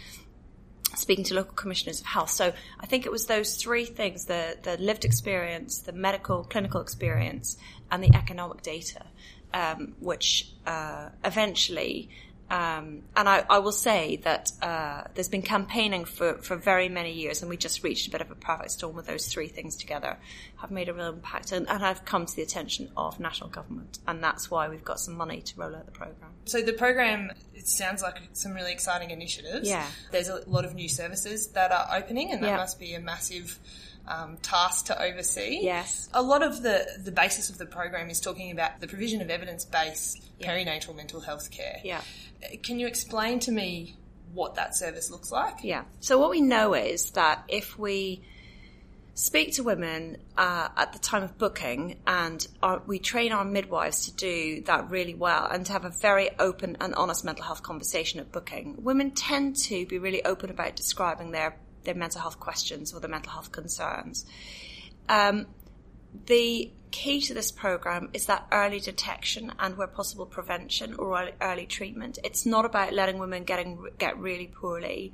speaking 0.96 1.24
to 1.26 1.34
local 1.34 1.54
commissioners 1.54 2.00
of 2.02 2.06
health. 2.06 2.30
So 2.30 2.52
I 2.80 2.86
think 2.86 3.06
it 3.06 3.12
was 3.12 3.26
those 3.28 3.56
three 3.56 3.86
things, 3.86 4.26
the, 4.26 4.58
the 4.62 4.78
lived 4.78 5.06
experience, 5.06 5.80
the 5.80 5.94
medical, 5.94 6.44
clinical 6.44 6.82
experience, 6.82 7.58
and 7.92 8.04
the 8.04 8.14
economic 8.14 8.62
data, 8.62 9.06
um, 9.54 9.96
which 10.00 10.52
uh, 10.66 11.10
eventually 11.24 12.10
um, 12.50 13.04
and 13.16 13.30
I, 13.30 13.46
I, 13.48 13.60
will 13.60 13.72
say 13.72 14.16
that 14.24 14.52
uh, 14.62 15.04
there's 15.14 15.30
been 15.30 15.44
campaigning 15.44 16.06
for, 16.06 16.36
for 16.40 16.56
very 16.56 16.90
many 16.90 17.14
years, 17.14 17.42
and 17.42 17.50
we 17.50 17.58
just 17.58 17.84
reached 17.84 18.08
a 18.08 18.10
bit 18.10 18.22
of 18.22 18.32
a 18.32 18.36
perfect 18.36 18.72
storm 18.72 18.96
with 18.96 19.06
those 19.06 19.28
three 19.28 19.48
things 19.48 19.76
together. 19.76 20.18
Have 20.58 20.72
made 20.72 20.90
a 20.90 20.94
real 20.94 21.10
impact, 21.10 21.52
and, 21.52 21.70
and 21.70 21.82
have 21.82 22.06
come 22.06 22.26
to 22.26 22.36
the 22.36 22.42
attention 22.42 22.90
of 22.98 23.20
national 23.20 23.52
government, 23.52 24.00
and 24.08 24.24
that's 24.24 24.50
why 24.50 24.68
we've 24.68 24.84
got 24.84 25.00
some 25.00 25.16
money 25.16 25.42
to 25.42 25.60
roll 25.60 25.76
out 25.76 25.86
the 25.86 25.92
program. 25.92 26.32
So 26.46 26.62
the 26.62 26.74
program, 26.74 27.32
it 27.54 27.68
sounds 27.68 28.02
like 28.02 28.20
some 28.34 28.54
really 28.54 28.72
exciting 28.72 29.12
initiatives. 29.12 29.70
Yeah, 29.70 29.86
there's 30.12 30.30
a 30.30 30.42
lot 30.50 30.66
of 30.66 30.74
new 30.74 30.90
services 30.90 31.50
that 31.50 31.72
are 31.72 31.88
opening, 31.96 32.32
and 32.32 32.42
that 32.42 32.48
yeah. 32.48 32.58
must 32.58 32.80
be 32.80 32.96
a 32.96 33.00
massive 33.00 33.60
um, 34.10 34.38
tasked 34.42 34.88
to 34.88 35.02
oversee. 35.02 35.60
Yes. 35.62 36.10
A 36.14 36.22
lot 36.22 36.44
of 36.44 36.62
the, 36.62 36.86
the 37.04 37.12
basis 37.12 37.50
of 37.50 37.58
the 37.58 37.66
program 37.66 38.10
is 38.10 38.20
talking 38.20 38.52
about 38.52 38.82
the 38.82 38.88
provision 38.88 39.22
of 39.22 39.30
evidence 39.30 39.64
based 39.64 40.22
perinatal 40.42 40.96
mental 40.96 41.22
health 41.22 41.52
care. 41.52 41.80
Yeah. 41.84 42.02
Can 42.64 42.80
you 42.80 42.88
explain 42.88 43.40
to 43.42 43.52
me 43.52 43.96
what 44.34 44.56
that 44.56 44.76
service 44.76 45.10
looks 45.10 45.32
like? 45.32 45.64
Yeah. 45.64 45.84
So 46.00 46.18
what 46.20 46.30
we 46.30 46.42
know 46.42 46.74
is 46.74 47.12
that 47.12 47.44
if 47.48 47.78
we 47.78 48.22
speak 49.20 49.54
to 49.54 49.64
women 49.64 50.16
uh, 50.38 50.70
at 50.78 50.94
the 50.94 51.00
time 51.00 51.24
of 51.24 51.38
booking 51.38 52.00
and 52.08 52.48
our, 52.64 52.82
we 52.88 53.00
train 53.00 53.34
our 53.34 53.44
midwives 53.44 54.06
to 54.06 54.14
do 54.14 54.62
that 54.62 54.90
really 54.90 55.14
well 55.14 55.46
and 55.52 55.66
to 55.66 55.74
have 55.74 55.84
a 55.84 55.90
very 55.90 56.30
open 56.40 56.78
and 56.80 56.96
honest 56.96 57.26
mental 57.26 57.44
health 57.44 57.62
conversation 57.62 58.22
at 58.22 58.32
booking, 58.32 58.82
women 58.82 59.12
tend 59.12 59.58
to 59.58 59.86
be 59.88 59.98
really 59.98 60.24
open 60.24 60.50
about 60.50 60.76
describing 60.78 61.32
their, 61.32 61.58
their 61.84 61.96
mental 61.96 62.22
health 62.22 62.40
questions 62.40 62.94
or 62.94 63.00
their 63.00 63.10
mental 63.10 63.32
health 63.32 63.52
concerns. 63.52 64.26
Um, 65.08 65.48
the 66.26 66.72
key 66.92 67.22
to 67.22 67.34
this 67.34 67.52
program 67.52 68.10
is 68.14 68.26
that 68.26 68.48
early 68.52 68.80
detection 68.80 69.54
and 69.60 69.78
where 69.78 69.88
possible 69.88 70.26
prevention 70.26 70.96
or 70.96 71.30
early, 71.42 71.66
treatment. 71.66 72.20
It's 72.24 72.46
not 72.46 72.66
about 72.66 72.94
letting 72.94 73.20
women 73.20 73.44
getting 73.44 73.86
get 73.98 74.18
really 74.18 74.48
poorly, 74.48 75.14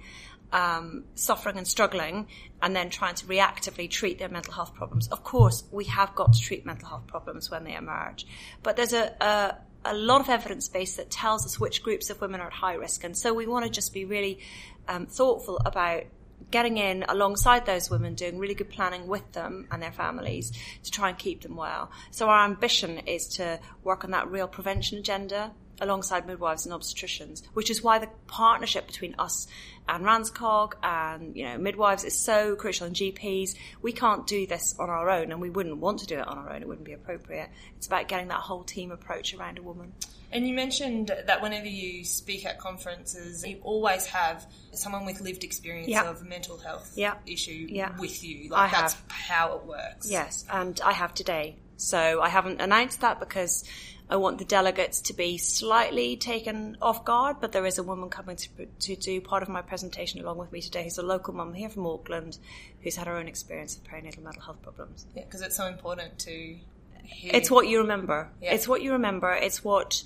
um, 0.53 1.03
suffering 1.15 1.57
and 1.57 1.67
struggling, 1.67 2.27
and 2.61 2.75
then 2.75 2.89
trying 2.89 3.15
to 3.15 3.25
reactively 3.25 3.89
treat 3.89 4.19
their 4.19 4.29
mental 4.29 4.53
health 4.53 4.73
problems. 4.73 5.07
Of 5.09 5.23
course, 5.23 5.63
we 5.71 5.85
have 5.85 6.15
got 6.15 6.33
to 6.33 6.41
treat 6.41 6.65
mental 6.65 6.87
health 6.87 7.07
problems 7.07 7.51
when 7.51 7.65
they 7.65 7.75
emerge, 7.75 8.25
but 8.63 8.75
there's 8.75 8.93
a, 8.93 9.13
a 9.19 9.55
a 9.87 9.93
lot 9.93 10.19
of 10.19 10.29
evidence 10.29 10.67
base 10.67 10.95
that 10.95 11.11
tells 11.11 11.45
us 11.45 11.59
which 11.59 11.83
groups 11.83 12.09
of 12.09 12.19
women 12.19 12.41
are 12.41 12.47
at 12.47 12.53
high 12.53 12.73
risk, 12.73 13.03
and 13.03 13.15
so 13.15 13.33
we 13.33 13.45
want 13.45 13.65
to 13.65 13.71
just 13.71 13.93
be 13.93 14.05
really 14.05 14.39
um, 14.87 15.05
thoughtful 15.05 15.61
about 15.65 16.03
getting 16.51 16.77
in 16.77 17.03
alongside 17.07 17.65
those 17.65 17.89
women, 17.89 18.15
doing 18.15 18.37
really 18.37 18.53
good 18.53 18.69
planning 18.69 19.07
with 19.07 19.31
them 19.33 19.67
and 19.71 19.81
their 19.81 19.91
families 19.91 20.51
to 20.83 20.91
try 20.91 21.09
and 21.09 21.17
keep 21.17 21.41
them 21.41 21.55
well. 21.55 21.91
So 22.11 22.29
our 22.29 22.45
ambition 22.45 22.99
is 22.99 23.27
to 23.35 23.59
work 23.83 24.03
on 24.03 24.11
that 24.11 24.29
real 24.29 24.47
prevention 24.47 24.97
agenda 24.97 25.51
alongside 25.81 26.25
midwives 26.25 26.65
and 26.65 26.73
obstetricians, 26.73 27.45
which 27.53 27.69
is 27.69 27.83
why 27.83 27.99
the 27.99 28.07
partnership 28.27 28.87
between 28.87 29.15
us 29.19 29.47
and 29.87 30.03
RANZCOG 30.05 30.73
and 30.81 31.35
you 31.35 31.43
know 31.43 31.57
midwives 31.57 32.03
is 32.03 32.17
so 32.17 32.55
crucial 32.55 32.87
and 32.87 32.95
GPs. 32.95 33.55
We 33.81 33.91
can't 33.91 34.25
do 34.25 34.47
this 34.47 34.75
on 34.79 34.89
our 34.89 35.09
own, 35.09 35.31
and 35.31 35.41
we 35.41 35.49
wouldn't 35.49 35.77
want 35.77 35.99
to 35.99 36.05
do 36.05 36.17
it 36.19 36.27
on 36.27 36.37
our 36.37 36.51
own. 36.51 36.61
It 36.61 36.67
wouldn't 36.67 36.85
be 36.85 36.93
appropriate. 36.93 37.49
It's 37.77 37.87
about 37.87 38.07
getting 38.07 38.29
that 38.29 38.39
whole 38.39 38.63
team 38.63 38.91
approach 38.91 39.33
around 39.33 39.57
a 39.57 39.61
woman. 39.61 39.93
And 40.31 40.47
you 40.47 40.53
mentioned 40.53 41.11
that 41.27 41.41
whenever 41.41 41.67
you 41.67 42.03
speak 42.03 42.45
at 42.45 42.59
conferences, 42.59 43.45
you 43.45 43.59
always 43.63 44.05
have 44.07 44.45
someone 44.73 45.05
with 45.05 45.21
lived 45.21 45.43
experience 45.43 45.87
Yeah. 45.87 46.09
of 46.09 46.21
a 46.21 46.25
mental 46.25 46.57
health 46.57 46.91
Yeah. 46.95 47.15
issue 47.25 47.67
Yeah. 47.69 47.97
with 47.97 48.23
you. 48.23 48.53
I 48.53 48.69
that's 48.69 48.93
have. 48.93 49.03
how 49.07 49.53
it 49.57 49.65
works. 49.65 50.09
Yes, 50.09 50.45
and 50.51 50.79
I 50.81 50.91
have 50.93 51.13
today. 51.13 51.57
So 51.77 52.21
I 52.21 52.29
haven't 52.29 52.61
announced 52.61 53.01
that 53.01 53.19
because 53.19 53.63
I 54.09 54.17
want 54.17 54.37
the 54.37 54.45
delegates 54.45 55.01
to 55.01 55.13
be 55.13 55.37
slightly 55.37 56.15
taken 56.15 56.77
off 56.81 57.03
guard, 57.05 57.37
but 57.41 57.51
there 57.53 57.65
is 57.65 57.77
a 57.79 57.83
woman 57.83 58.09
coming 58.09 58.35
to, 58.35 58.49
to 58.81 58.95
do 58.95 59.19
part 59.19 59.41
of 59.41 59.49
my 59.49 59.61
presentation 59.61 60.19
along 60.21 60.37
with 60.37 60.51
me 60.51 60.61
today 60.61 60.83
who's 60.83 60.97
a 60.99 61.03
local 61.03 61.33
mum 61.33 61.53
here 61.53 61.69
from 61.69 61.87
Auckland 61.87 62.37
who's 62.81 62.95
had 62.97 63.07
her 63.07 63.17
own 63.17 63.27
experience 63.27 63.75
of 63.75 63.83
perinatal 63.83 64.21
mental 64.23 64.41
health 64.43 64.61
problems. 64.61 65.05
Yeah, 65.15 65.23
because 65.23 65.41
it's 65.41 65.57
so 65.57 65.65
important 65.65 66.19
to 66.19 66.55
hear. 67.03 67.31
It's 67.33 67.49
what 67.49 67.67
you 67.67 67.79
remember. 67.79 68.29
Yeah. 68.41 68.53
It's 68.53 68.67
what 68.67 68.81
you 68.83 68.91
remember. 68.93 69.31
It's 69.33 69.63
what 69.63 70.03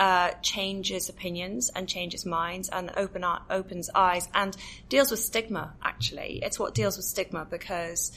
uh, 0.00 0.30
changes 0.40 1.10
opinions 1.10 1.70
and 1.76 1.86
changes 1.86 2.24
minds 2.24 2.70
and 2.70 2.90
open 2.96 3.22
opens 3.50 3.90
eyes 3.94 4.28
and 4.34 4.56
deals 4.88 5.10
with 5.10 5.20
stigma. 5.20 5.74
Actually, 5.82 6.40
it's 6.42 6.58
what 6.58 6.74
deals 6.74 6.96
with 6.96 7.04
stigma 7.04 7.44
because 7.44 8.10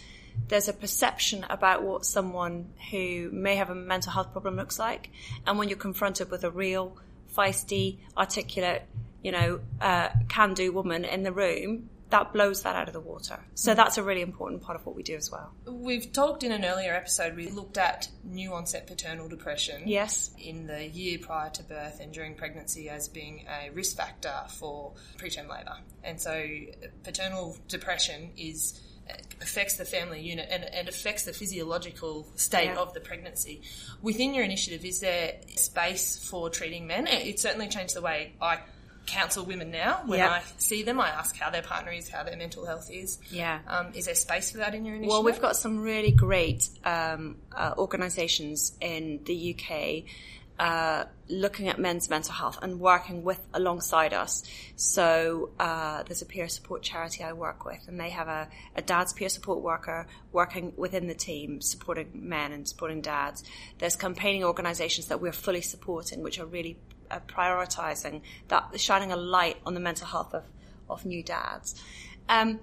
there's 0.48 0.70
a 0.70 0.74
perception 0.74 1.46
about 1.50 1.84
what 1.84 2.06
someone 2.06 2.70
who 2.90 3.30
may 3.34 3.58
have 3.58 3.70
a 3.70 3.76
mental 3.76 4.14
health 4.14 4.32
problem 4.32 4.56
looks 4.56 4.80
like, 4.80 5.10
and 5.46 5.60
when 5.60 5.68
you're 5.68 5.78
confronted 5.78 6.32
with 6.32 6.46
a 6.46 6.50
real, 6.50 6.98
feisty, 7.36 7.98
articulate, 8.18 8.84
you 9.22 9.34
know, 9.34 9.60
uh, 9.82 10.08
can-do 10.30 10.72
woman 10.72 11.04
in 11.04 11.24
the 11.24 11.34
room. 11.34 11.90
That 12.14 12.32
blows 12.32 12.62
that 12.62 12.76
out 12.76 12.88
of 12.88 12.94
the 12.94 13.00
water. 13.00 13.40
So 13.56 13.74
mm. 13.74 13.76
that's 13.76 13.98
a 13.98 14.04
really 14.04 14.22
important 14.22 14.62
part 14.62 14.80
of 14.80 14.86
what 14.86 14.96
we 14.96 15.02
do 15.02 15.16
as 15.16 15.32
well. 15.32 15.52
We've 15.66 16.14
talked 16.14 16.44
in 16.44 16.52
an 16.52 16.64
earlier 16.64 16.94
episode, 16.94 17.36
we 17.36 17.50
looked 17.50 17.80
at 17.80 18.08
new 18.24 18.54
onset 18.54 18.86
paternal 18.86 19.28
depression. 19.28 19.82
Yes. 19.88 20.30
In 20.38 20.68
the 20.68 20.88
year 20.88 21.18
prior 21.18 21.50
to 21.50 21.64
birth 21.64 22.00
and 22.00 22.14
during 22.14 22.36
pregnancy 22.36 22.88
as 22.88 23.10
being 23.10 23.46
a 23.50 23.72
risk 23.72 23.98
factor 23.98 24.34
for 24.48 24.94
preterm 25.18 25.50
labour. 25.50 25.78
And 26.04 26.22
so 26.22 26.46
paternal 27.04 27.58
depression 27.68 28.30
is 28.38 28.80
affects 29.42 29.76
the 29.78 29.86
family 29.86 30.22
unit 30.22 30.48
and, 30.52 30.64
and 30.64 30.88
affects 30.88 31.24
the 31.24 31.34
physiological 31.34 32.28
state 32.36 32.66
Yeah. 32.66 32.78
of 32.78 32.94
the 32.94 33.00
pregnancy. 33.00 33.62
Within 34.02 34.34
your 34.34 34.44
initiative, 34.44 34.86
is 34.86 35.00
there 35.00 35.34
space 35.56 36.24
for 36.30 36.50
treating 36.50 36.86
men? 36.88 37.08
It, 37.08 37.28
it 37.28 37.40
certainly 37.40 37.68
changed 37.68 37.96
the 37.96 38.02
way 38.02 38.34
I 38.40 38.60
counsel 39.06 39.46
women 39.46 39.72
now. 39.72 40.02
When 40.06 40.20
Yeah. 40.20 40.32
I 40.32 40.44
see 40.58 40.84
them, 40.84 41.00
I 41.00 41.10
ask 41.10 41.36
how 41.38 41.50
their 41.50 41.62
partner 41.62 41.92
is, 41.92 42.10
how 42.10 42.24
their 42.24 42.38
mental 42.38 42.66
health 42.66 42.90
is. 42.92 43.20
Yeah. 43.30 43.60
Um, 43.68 43.88
is 43.94 44.06
there 44.06 44.16
space 44.16 44.52
for 44.52 44.58
that 44.60 44.74
in 44.76 44.86
your 44.86 44.96
initiative? 44.96 45.12
Well, 45.12 45.24
we've 45.24 45.42
got 45.42 45.56
some 45.56 45.80
really 45.80 46.12
great 46.12 46.70
um, 46.86 47.38
uh, 47.56 47.74
organisations 47.78 48.74
in 48.80 49.20
the 49.26 49.56
UK 49.56 50.04
uh, 50.60 51.06
looking 51.30 51.68
at 51.68 51.80
men's 51.80 52.10
mental 52.12 52.32
health 52.34 52.60
and 52.62 52.80
working 52.80 53.24
with 53.24 53.40
alongside 53.54 54.14
us. 54.14 54.44
So 54.76 55.50
uh, 55.60 56.04
there's 56.04 56.22
a 56.22 56.26
peer 56.28 56.48
support 56.48 56.84
charity 56.84 57.24
I 57.24 57.34
work 57.34 57.66
with, 57.66 57.80
and 57.88 58.00
they 58.00 58.12
have 58.12 58.28
a, 58.28 58.48
a 58.76 58.82
dad's 58.82 59.14
peer 59.14 59.30
support 59.30 59.62
worker 59.62 60.06
working 60.32 60.72
within 60.78 61.08
the 61.08 61.16
team, 61.16 61.60
supporting 61.60 62.10
men 62.14 62.52
and 62.52 62.68
supporting 62.68 63.02
dads. 63.02 63.44
There's 63.80 63.96
campaigning 63.96 64.44
organisations 64.44 65.08
that 65.08 65.20
we're 65.20 65.32
fully 65.32 65.62
supporting, 65.62 66.22
which 66.22 66.40
are 66.40 66.46
really 66.46 66.78
uh, 67.14 67.20
prioritising 67.28 68.22
that, 68.48 68.80
shining 68.80 69.12
a 69.12 69.16
light 69.16 69.58
on 69.66 69.74
the 69.74 69.80
mental 69.80 70.08
health 70.08 70.34
of, 70.34 70.44
of 70.90 71.06
new 71.06 71.24
dads. 71.24 71.82
Um, 72.28 72.60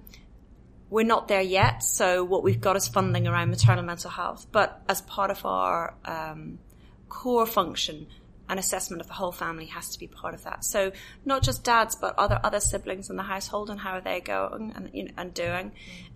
we're 0.89 1.05
not 1.05 1.27
there 1.29 1.41
yet. 1.41 1.83
So 1.83 2.23
what 2.23 2.43
we've 2.43 2.59
got 2.59 2.75
is 2.75 2.87
funding 2.87 3.27
around 3.27 3.49
maternal 3.49 3.83
mental 3.83 4.11
health, 4.11 4.47
but 4.51 4.81
as 4.89 5.01
part 5.01 5.31
of 5.31 5.45
our 5.45 5.95
um, 6.03 6.59
core 7.07 7.45
function, 7.45 8.07
an 8.49 8.57
assessment 8.57 8.99
of 9.01 9.07
the 9.07 9.13
whole 9.13 9.31
family 9.31 9.67
has 9.67 9.91
to 9.91 9.99
be 9.99 10.07
part 10.07 10.33
of 10.33 10.43
that. 10.43 10.65
So 10.65 10.91
not 11.23 11.43
just 11.43 11.63
dads, 11.63 11.95
but 11.95 12.15
other 12.17 12.37
other 12.43 12.59
siblings 12.59 13.09
in 13.09 13.15
the 13.15 13.23
household 13.23 13.69
and 13.69 13.79
how 13.79 13.93
are 13.93 14.01
they 14.01 14.19
going 14.19 14.73
and 14.75 14.89
you 14.93 15.03
know, 15.05 15.11
and 15.17 15.33
doing. 15.33 15.71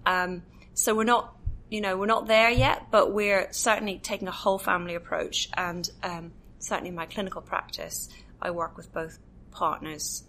Um, 0.05 0.43
so 0.73 0.93
we're 0.93 1.05
not, 1.05 1.33
you 1.69 1.79
know, 1.79 1.95
we're 1.95 2.05
not 2.05 2.27
there 2.27 2.49
yet, 2.49 2.87
but 2.91 3.13
we're 3.13 3.47
certainly 3.53 3.99
taking 3.99 4.27
a 4.27 4.31
whole 4.31 4.59
family 4.59 4.95
approach. 4.95 5.47
And 5.55 5.89
um, 6.03 6.33
certainly 6.59 6.89
in 6.89 6.95
my 6.95 7.05
clinical 7.05 7.41
practice, 7.41 8.09
I 8.45 8.51
work 8.51 8.77
with 8.77 8.93
both 8.93 9.19
partners 9.51 10.23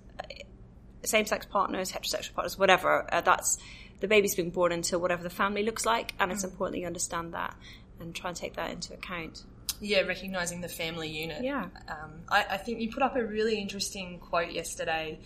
same-sex 1.04 1.46
partners, 1.46 1.92
heterosexual 1.92 2.34
partners, 2.34 2.58
whatever. 2.58 3.06
Uh, 3.12 3.20
that's 3.20 3.58
the 4.00 4.08
baby's 4.08 4.34
being 4.34 4.50
born 4.50 4.72
into 4.72 4.98
whatever 4.98 5.22
the 5.22 5.30
family 5.30 5.62
looks 5.62 5.86
like, 5.86 6.14
and 6.18 6.32
it's 6.32 6.44
important 6.44 6.74
that 6.74 6.80
you 6.80 6.86
understand 6.86 7.32
that 7.32 7.54
and 8.00 8.14
try 8.14 8.28
and 8.30 8.36
take 8.36 8.56
that 8.56 8.70
into 8.70 8.92
account. 8.92 9.44
yeah, 9.80 10.00
recognizing 10.00 10.60
the 10.60 10.68
family 10.68 11.08
unit. 11.08 11.42
Yeah. 11.42 11.66
Um, 11.88 12.22
I, 12.28 12.44
I 12.50 12.56
think 12.56 12.80
you 12.80 12.90
put 12.90 13.02
up 13.02 13.16
a 13.16 13.24
really 13.24 13.60
interesting 13.60 14.18
quote 14.18 14.52
yesterday, 14.52 15.18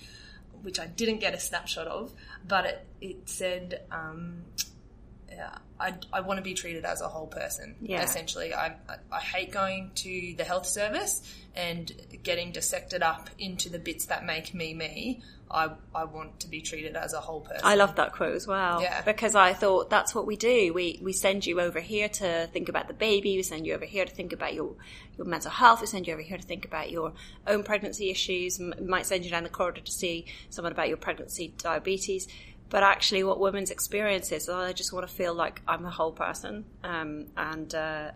which 0.62 0.78
I 0.78 0.86
didn't 0.86 1.20
get 1.20 1.34
a 1.34 1.40
snapshot 1.40 1.86
of, 1.86 2.12
but 2.46 2.66
it, 2.66 2.86
it 3.00 3.28
said, 3.28 3.82
um, 3.90 4.42
yeah, 5.40 5.56
I, 5.78 5.94
I 6.12 6.20
want 6.20 6.36
to 6.36 6.42
be 6.42 6.52
treated 6.52 6.84
as 6.84 7.00
a 7.00 7.08
whole 7.08 7.26
person. 7.26 7.74
Yeah. 7.80 8.02
Essentially, 8.02 8.52
I, 8.52 8.66
I, 8.88 8.96
I 9.10 9.20
hate 9.20 9.50
going 9.52 9.90
to 9.94 10.34
the 10.36 10.44
health 10.44 10.66
service 10.66 11.22
and 11.56 11.90
getting 12.22 12.52
dissected 12.52 13.02
up 13.02 13.30
into 13.38 13.70
the 13.70 13.78
bits 13.78 14.04
that 14.06 14.24
make 14.26 14.52
me 14.52 14.74
me. 14.74 15.22
I, 15.52 15.70
I 15.92 16.04
want 16.04 16.40
to 16.40 16.48
be 16.48 16.60
treated 16.60 16.94
as 16.94 17.12
a 17.12 17.20
whole 17.20 17.40
person. 17.40 17.62
I 17.64 17.74
love 17.74 17.96
that 17.96 18.12
quote 18.12 18.36
as 18.36 18.46
well 18.46 18.82
Yeah. 18.82 19.02
because 19.02 19.34
I 19.34 19.52
thought 19.52 19.90
that's 19.90 20.14
what 20.14 20.24
we 20.24 20.36
do. 20.36 20.72
We 20.72 21.00
we 21.02 21.12
send 21.12 21.44
you 21.44 21.60
over 21.60 21.80
here 21.80 22.08
to 22.08 22.48
think 22.52 22.68
about 22.68 22.86
the 22.86 22.94
baby. 22.94 23.34
We 23.36 23.42
send 23.42 23.66
you 23.66 23.74
over 23.74 23.84
here 23.84 24.04
to 24.04 24.14
think 24.14 24.32
about 24.32 24.54
your 24.54 24.76
your 25.18 25.26
mental 25.26 25.50
health. 25.50 25.80
We 25.80 25.88
send 25.88 26.06
you 26.06 26.12
over 26.12 26.22
here 26.22 26.36
to 26.38 26.46
think 26.46 26.64
about 26.66 26.92
your 26.92 27.14
own 27.48 27.64
pregnancy 27.64 28.10
issues. 28.10 28.60
M- 28.60 28.74
might 28.86 29.06
send 29.06 29.24
you 29.24 29.30
down 29.32 29.42
the 29.42 29.48
corridor 29.48 29.80
to 29.80 29.90
see 29.92 30.26
someone 30.50 30.70
about 30.72 30.86
your 30.88 30.98
pregnancy 30.98 31.52
diabetes. 31.58 32.28
But 32.70 32.82
actually, 32.82 33.24
what 33.24 33.38
women's 33.38 33.70
experience 33.70 34.32
is, 34.32 34.48
oh, 34.48 34.56
I 34.56 34.72
just 34.72 34.92
want 34.92 35.06
to 35.06 35.12
feel 35.12 35.34
like 35.34 35.60
I'm 35.68 35.84
a 35.84 35.90
whole 35.90 36.12
person, 36.12 36.64
um, 36.82 37.26
and 37.36 37.74
uh, 37.74 38.12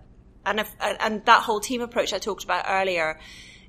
and 0.47 0.61
if, 0.61 0.71
and 0.81 1.25
that 1.27 1.43
whole 1.43 1.61
team 1.61 1.83
approach 1.83 2.13
I 2.13 2.19
talked 2.19 2.45
about 2.45 2.65
earlier 2.69 3.19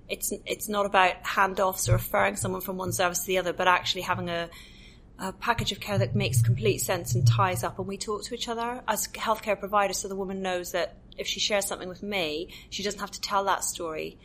it's 0.08 0.32
it's 0.46 0.70
not 0.70 0.86
about 0.86 1.24
handoffs 1.24 1.90
or 1.90 1.94
referring 1.94 2.36
someone 2.36 2.62
from 2.62 2.78
one 2.78 2.92
service 2.92 3.22
to 3.22 3.28
the 3.28 3.38
other, 3.38 3.54
but 3.54 3.68
actually 3.68 4.04
having 4.04 4.30
a 4.30 4.50
a 5.18 5.32
package 5.32 5.72
of 5.72 5.80
care 5.80 5.98
that 5.98 6.14
makes 6.14 6.42
complete 6.42 6.80
sense 6.80 7.16
and 7.16 7.26
ties 7.26 7.64
up 7.64 7.80
and 7.80 7.88
we 7.88 7.98
talk 7.98 8.22
to 8.24 8.34
each 8.36 8.50
other 8.50 8.84
as 8.86 9.08
healthcare 9.08 9.58
providers 9.58 9.98
so 10.00 10.10
the 10.10 10.16
woman 10.16 10.42
knows 10.42 10.74
that 10.74 10.98
if 11.18 11.26
she 11.26 11.40
shares 11.40 11.66
something 11.66 11.88
with 11.88 12.04
me, 12.04 12.50
she 12.70 12.84
doesn't 12.84 13.00
have 13.00 13.12
to 13.12 13.22
tell 13.22 13.46
that 13.46 13.64
story 13.64 14.20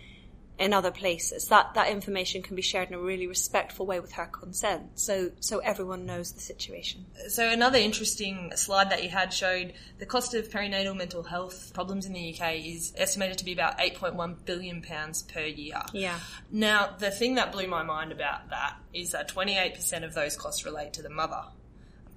in 0.61 0.75
other 0.75 0.91
places. 0.91 1.49
That 1.49 1.73
that 1.75 1.89
information 1.89 2.43
can 2.43 2.55
be 2.55 2.63
shared 2.63 2.89
in 2.89 2.95
a 2.95 2.99
really 2.99 3.27
respectful 3.27 3.87
way 3.87 3.99
with 3.99 4.13
her 4.13 4.27
consent, 4.27 5.01
so 5.01 5.33
so 5.41 5.59
everyone 5.61 6.05
knows 6.05 6.33
the 6.33 6.41
situation. 6.41 7.07
So 7.29 7.49
another 7.49 7.79
interesting 7.79 8.53
slide 8.55 8.91
that 8.91 9.03
you 9.03 9.09
had 9.09 9.33
showed 9.33 9.73
the 9.99 10.07
cost 10.07 10.35
of 10.35 10.51
perinatal 10.51 10.95
mental 10.97 11.23
health 11.23 11.73
problems 11.73 12.05
in 12.05 12.13
the 12.13 12.35
UK 12.35 12.57
is 12.57 12.93
estimated 12.97 13.39
to 13.39 13.45
be 13.45 13.55
about 13.55 13.79
8.1 13.79 14.45
billion 14.45 14.83
pounds 14.83 15.23
per 15.23 15.41
year. 15.41 15.81
Yeah. 15.95 16.19
Now, 16.51 16.95
the 16.99 17.11
thing 17.11 17.37
that 17.37 17.53
blew 17.53 17.67
my 17.67 17.83
mind 17.83 18.13
about 18.13 18.51
that 18.51 18.77
is 18.93 19.13
that 19.13 19.33
28% 19.33 20.05
of 20.05 20.13
those 20.13 20.37
costs 20.37 20.67
relate 20.67 20.93
to 20.95 21.03
the 21.03 21.11
mother, 21.11 21.43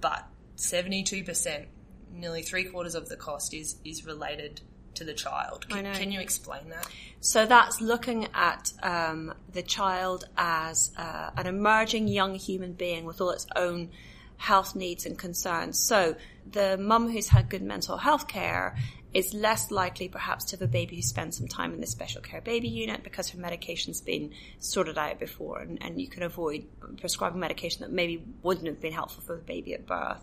but 0.02 0.26
72%, 0.56 1.64
nearly 2.12 2.42
three 2.42 2.64
quarters 2.64 2.94
of 2.94 3.08
the 3.08 3.16
cost 3.16 3.54
is 3.54 3.76
is 3.86 4.04
related 4.04 4.60
to 4.94 5.04
the 5.04 5.14
child. 5.14 5.66
Can, 5.68 5.84
can 5.94 6.12
you 6.12 6.20
explain 6.20 6.68
that? 6.70 6.88
So 7.20 7.46
that's 7.46 7.80
looking 7.80 8.28
at 8.34 8.72
um, 8.82 9.34
the 9.52 9.62
child 9.62 10.24
as 10.36 10.92
uh, 10.96 11.30
an 11.36 11.46
emerging 11.46 12.08
young 12.08 12.34
human 12.34 12.72
being 12.72 13.04
with 13.04 13.20
all 13.20 13.30
its 13.30 13.46
own 13.56 13.90
health 14.36 14.74
needs 14.74 15.06
and 15.06 15.18
concerns. 15.18 15.78
So 15.78 16.16
the 16.50 16.76
mum 16.76 17.10
who's 17.10 17.28
had 17.28 17.48
good 17.48 17.62
mental 17.62 17.96
health 17.96 18.28
care 18.28 18.76
is 19.14 19.32
less 19.32 19.70
likely 19.70 20.08
perhaps 20.08 20.44
to 20.44 20.56
have 20.56 20.62
a 20.62 20.66
baby 20.66 20.96
who 20.96 21.02
spends 21.02 21.38
some 21.38 21.46
time 21.46 21.72
in 21.72 21.80
the 21.80 21.86
special 21.86 22.20
care 22.20 22.40
baby 22.40 22.68
unit 22.68 23.04
because 23.04 23.30
her 23.30 23.38
medication's 23.38 24.00
been 24.00 24.32
sorted 24.58 24.98
out 24.98 25.20
before 25.20 25.60
and, 25.60 25.80
and 25.82 26.00
you 26.00 26.08
can 26.08 26.24
avoid 26.24 26.66
prescribing 26.98 27.38
medication 27.38 27.82
that 27.82 27.92
maybe 27.92 28.24
wouldn't 28.42 28.66
have 28.66 28.80
been 28.80 28.92
helpful 28.92 29.22
for 29.22 29.36
the 29.36 29.42
baby 29.42 29.72
at 29.72 29.86
birth. 29.86 30.22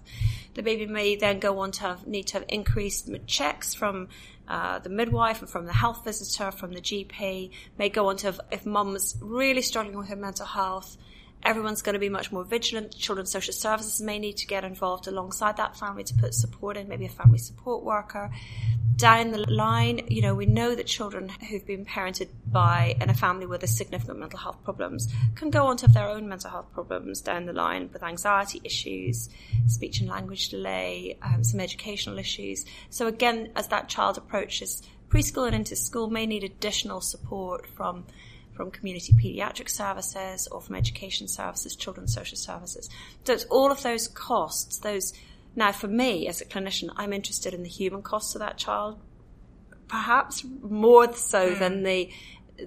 The 0.55 0.61
baby 0.61 0.85
may 0.85 1.15
then 1.15 1.39
go 1.39 1.59
on 1.59 1.71
to 1.71 1.81
have, 1.83 2.05
need 2.05 2.27
to 2.27 2.33
have 2.33 2.45
increased 2.49 3.09
checks 3.25 3.73
from 3.73 4.09
uh, 4.47 4.79
the 4.79 4.89
midwife 4.89 5.41
and 5.41 5.49
from 5.49 5.65
the 5.65 5.73
health 5.73 6.03
visitor, 6.03 6.51
from 6.51 6.73
the 6.73 6.81
GP, 6.81 7.51
may 7.77 7.87
go 7.87 8.09
on 8.09 8.17
to 8.17 8.27
have, 8.27 8.41
if 8.51 8.65
mum's 8.65 9.15
really 9.21 9.61
struggling 9.61 9.97
with 9.97 10.09
her 10.09 10.17
mental 10.17 10.45
health, 10.45 10.97
everyone's 11.43 11.81
going 11.81 11.93
to 11.93 11.99
be 11.99 12.09
much 12.09 12.31
more 12.31 12.43
vigilant. 12.43 12.95
Children's 12.95 13.31
social 13.31 13.53
services 13.53 14.01
may 14.01 14.19
need 14.19 14.37
to 14.37 14.47
get 14.47 14.63
involved 14.63 15.07
alongside 15.07 15.57
that 15.57 15.77
family 15.77 16.03
to 16.03 16.13
put 16.15 16.33
support 16.33 16.77
in, 16.77 16.87
maybe 16.87 17.05
a 17.05 17.09
family 17.09 17.37
support 17.37 17.83
worker. 17.83 18.31
Down 18.95 19.31
the 19.31 19.39
line, 19.49 20.01
you 20.09 20.21
know, 20.21 20.35
we 20.35 20.45
know 20.45 20.75
that 20.75 20.85
children 20.85 21.29
who've 21.29 21.65
been 21.65 21.85
parented 21.85 22.29
by 22.45 22.95
in 23.01 23.09
a 23.09 23.13
family 23.13 23.47
with 23.47 23.63
a 23.63 23.67
significant 23.67 24.19
mental 24.19 24.37
health 24.37 24.63
problems 24.63 25.11
can 25.35 25.49
go 25.49 25.65
on 25.65 25.77
to 25.77 25.87
have 25.87 25.93
their 25.93 26.09
own 26.09 26.27
mental 26.27 26.51
health 26.51 26.71
problems 26.71 27.21
down 27.21 27.45
the 27.45 27.53
line 27.53 27.89
with 27.91 28.03
anxiety 28.03 28.61
issues, 28.63 29.29
speech 29.67 30.01
and 30.01 30.09
language 30.09 30.49
delay, 30.49 31.17
um, 31.23 31.43
some 31.43 31.59
educational 31.59 32.19
issues. 32.19 32.65
So 32.89 33.07
again, 33.07 33.51
as 33.55 33.69
that 33.69 33.89
child 33.89 34.17
approaches 34.17 34.83
preschool 35.09 35.45
and 35.45 35.55
into 35.55 35.75
school, 35.75 36.09
may 36.09 36.25
need 36.25 36.43
additional 36.43 37.01
support 37.01 37.67
from 37.67 38.05
from 38.53 38.71
community 38.71 39.13
paediatric 39.13 39.69
services 39.69 40.47
or 40.47 40.61
from 40.61 40.75
education 40.75 41.27
services, 41.27 41.75
children's 41.75 42.13
social 42.13 42.37
services. 42.37 42.89
So 43.25 43.33
it's 43.33 43.45
all 43.45 43.71
of 43.71 43.83
those 43.83 44.07
costs, 44.07 44.79
those 44.79 45.13
now 45.55 45.71
for 45.71 45.87
me 45.87 46.27
as 46.27 46.41
a 46.41 46.45
clinician, 46.45 46.89
I'm 46.95 47.13
interested 47.13 47.53
in 47.53 47.63
the 47.63 47.69
human 47.69 48.01
costs 48.01 48.35
of 48.35 48.39
that 48.39 48.57
child, 48.57 48.99
perhaps 49.87 50.45
more 50.61 51.13
so 51.13 51.53
hmm. 51.53 51.59
than 51.59 51.83
the 51.83 52.09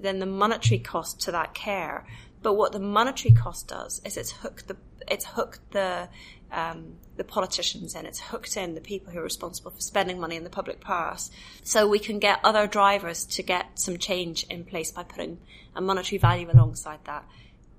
than 0.01 0.19
the 0.19 0.25
monetary 0.25 0.79
cost 0.79 1.21
to 1.21 1.31
that 1.31 1.53
care. 1.53 2.05
But 2.41 2.53
what 2.53 2.73
the 2.73 2.79
monetary 2.79 3.33
cost 3.33 3.67
does 3.67 4.01
is 4.05 4.17
it's 4.17 4.31
hooked 4.31 4.67
the 4.67 4.77
it's 5.07 5.25
hooked 5.25 5.71
the 5.71 6.09
um, 6.55 6.95
the 7.17 7.23
politicians 7.23 7.93
in. 7.95 8.05
It's 8.05 8.19
hooked 8.19 8.57
in 8.57 8.73
the 8.73 8.81
people 8.81 9.11
who 9.11 9.19
are 9.19 9.23
responsible 9.23 9.71
for 9.71 9.81
spending 9.81 10.19
money 10.19 10.35
in 10.35 10.43
the 10.43 10.49
public 10.49 10.79
purse. 10.79 11.29
So 11.63 11.87
we 11.87 11.99
can 11.99 12.17
get 12.17 12.39
other 12.43 12.65
drivers 12.65 13.25
to 13.25 13.43
get 13.43 13.77
some 13.77 13.97
change 13.97 14.43
in 14.49 14.63
place 14.63 14.91
by 14.91 15.03
putting 15.03 15.39
a 15.75 15.81
monetary 15.81 16.17
value 16.17 16.49
alongside 16.49 16.99
that. 17.05 17.25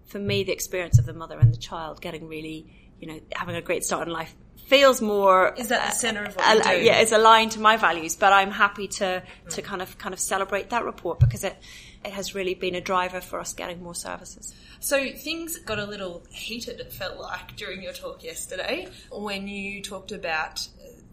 For 0.07 0.19
me, 0.19 0.45
the 0.45 0.53
experience 0.53 0.99
of 0.99 1.07
the 1.07 1.15
mother 1.15 1.39
and 1.39 1.53
the 1.53 1.59
child 1.59 2.01
getting 2.01 2.29
really, 2.29 2.67
you 3.01 3.09
know, 3.09 3.21
having 3.33 3.57
a 3.57 3.63
great 3.63 3.83
start 3.83 4.07
in 4.07 4.13
life 4.13 4.35
feels 4.67 5.01
more 5.01 5.55
Is 5.57 5.69
that 5.69 5.87
the 5.87 5.93
centre 5.93 6.25
of 6.25 6.37
what 6.37 6.67
uh, 6.67 6.71
yeah, 6.73 6.99
it's 6.99 7.13
aligned 7.13 7.53
to 7.53 7.61
my 7.61 7.77
values. 7.77 8.17
But 8.17 8.33
I'm 8.33 8.51
happy 8.51 8.89
to 8.89 9.23
to 9.51 9.63
kind 9.63 9.81
of 9.81 9.97
kind 9.99 10.13
of 10.13 10.21
celebrate 10.21 10.71
that 10.71 10.85
report 10.85 11.21
because 11.21 11.45
it 11.45 11.57
it 12.05 12.13
has 12.13 12.35
really 12.35 12.55
been 12.55 12.75
a 12.75 12.81
driver 12.81 13.21
for 13.21 13.41
us 13.41 13.55
getting 13.55 13.83
more 13.83 13.95
services. 13.95 14.55
So 14.81 15.11
things 15.13 15.59
got 15.59 15.79
a 15.79 15.85
little 15.87 16.25
heated, 16.31 16.81
it 16.81 16.93
felt 16.93 17.19
like, 17.19 17.57
during 17.57 17.83
your 17.83 17.93
talk 17.93 18.23
yesterday 18.23 18.89
when 19.11 19.49
you 19.49 19.83
talked 19.83 20.13
about 20.13 20.67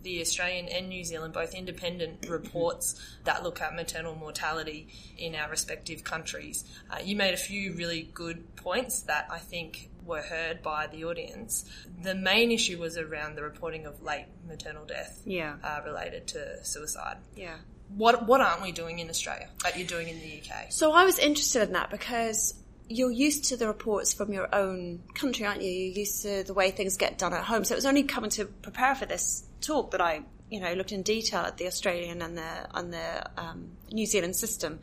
the 0.03 0.19
Australian 0.19 0.67
and 0.67 0.89
New 0.89 1.03
Zealand, 1.05 1.33
both 1.33 1.53
independent 1.53 2.27
reports 2.29 3.01
that 3.23 3.41
look 3.41 3.61
at 3.61 3.73
maternal 3.73 4.15
mortality 4.15 4.89
in 5.17 5.33
our 5.33 5.49
respective 5.49 6.03
countries. 6.03 6.65
Uh, 6.91 6.97
you 7.03 7.15
made 7.15 7.33
a 7.33 7.37
few 7.37 7.73
really 7.73 8.09
good 8.13 8.53
points 8.57 9.03
that 9.03 9.27
I 9.31 9.39
think 9.39 9.89
were 10.05 10.21
heard 10.21 10.61
by 10.61 10.87
the 10.87 11.05
audience. 11.05 11.63
The 12.01 12.15
main 12.15 12.51
issue 12.51 12.79
was 12.81 12.97
around 12.97 13.35
the 13.35 13.43
reporting 13.43 13.85
of 13.85 14.03
late 14.03 14.25
maternal 14.45 14.85
death 14.85 15.21
Yeah. 15.25 15.55
uh, 15.63 15.79
related 15.85 16.27
to 16.29 16.65
suicide. 16.65 17.15
Yeah. 17.37 17.55
What, 17.95 18.27
what 18.27 18.41
aren't 18.41 18.61
we 18.61 18.73
doing 18.73 18.99
in 18.99 19.09
Australia 19.09 19.47
that 19.63 19.77
you're 19.77 19.87
doing 19.87 20.09
in 20.09 20.19
the 20.19 20.41
UK? 20.41 20.65
So 20.73 20.91
I 20.91 21.05
was 21.05 21.17
interested 21.17 21.63
in 21.69 21.73
that 21.73 21.89
because 21.89 22.55
you're 22.93 23.11
used 23.11 23.45
to 23.45 23.57
the 23.57 23.67
reports 23.67 24.13
from 24.13 24.31
your 24.31 24.53
own 24.53 25.01
country, 25.15 25.45
aren't 25.45 25.61
you? 25.61 25.69
You're 25.69 25.99
used 25.99 26.21
to 26.21 26.43
the 26.43 26.53
way 26.53 26.71
things 26.71 26.95
get 26.95 27.17
done 27.17 27.33
at 27.33 27.43
home. 27.43 27.65
So 27.65 27.73
it 27.73 27.77
was 27.77 27.85
only 27.85 28.03
coming 28.03 28.29
to 28.31 28.45
prepare 28.45 28.93
for 28.93 29.05
this 29.05 29.43
talk 29.61 29.91
that 29.91 30.01
I, 30.01 30.21
you 30.49 30.59
know, 30.59 30.73
looked 30.73 30.91
in 30.91 31.01
detail 31.01 31.41
at 31.41 31.57
the 31.57 31.67
Australian 31.67 32.21
and 32.21 32.37
the 32.37 32.67
and 32.73 32.93
the 32.93 33.29
um, 33.37 33.71
New 33.91 34.05
Zealand 34.05 34.35
system, 34.35 34.79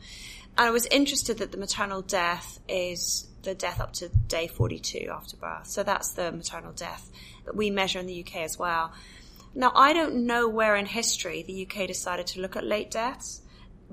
and 0.57 0.67
I 0.67 0.71
was 0.71 0.85
interested 0.87 1.37
that 1.37 1.51
the 1.51 1.57
maternal 1.57 2.01
death 2.01 2.59
is 2.67 3.27
the 3.43 3.55
death 3.55 3.79
up 3.79 3.93
to 3.93 4.09
day 4.27 4.47
42 4.47 5.09
after 5.11 5.37
birth. 5.37 5.67
So 5.67 5.81
that's 5.81 6.11
the 6.11 6.31
maternal 6.31 6.73
death 6.73 7.09
that 7.45 7.55
we 7.55 7.71
measure 7.71 7.99
in 7.99 8.05
the 8.05 8.23
UK 8.23 8.37
as 8.37 8.59
well. 8.59 8.93
Now 9.55 9.71
I 9.73 9.93
don't 9.93 10.25
know 10.27 10.47
where 10.47 10.75
in 10.75 10.85
history 10.85 11.43
the 11.43 11.65
UK 11.65 11.87
decided 11.87 12.27
to 12.27 12.41
look 12.41 12.55
at 12.55 12.65
late 12.65 12.91
deaths 12.91 13.41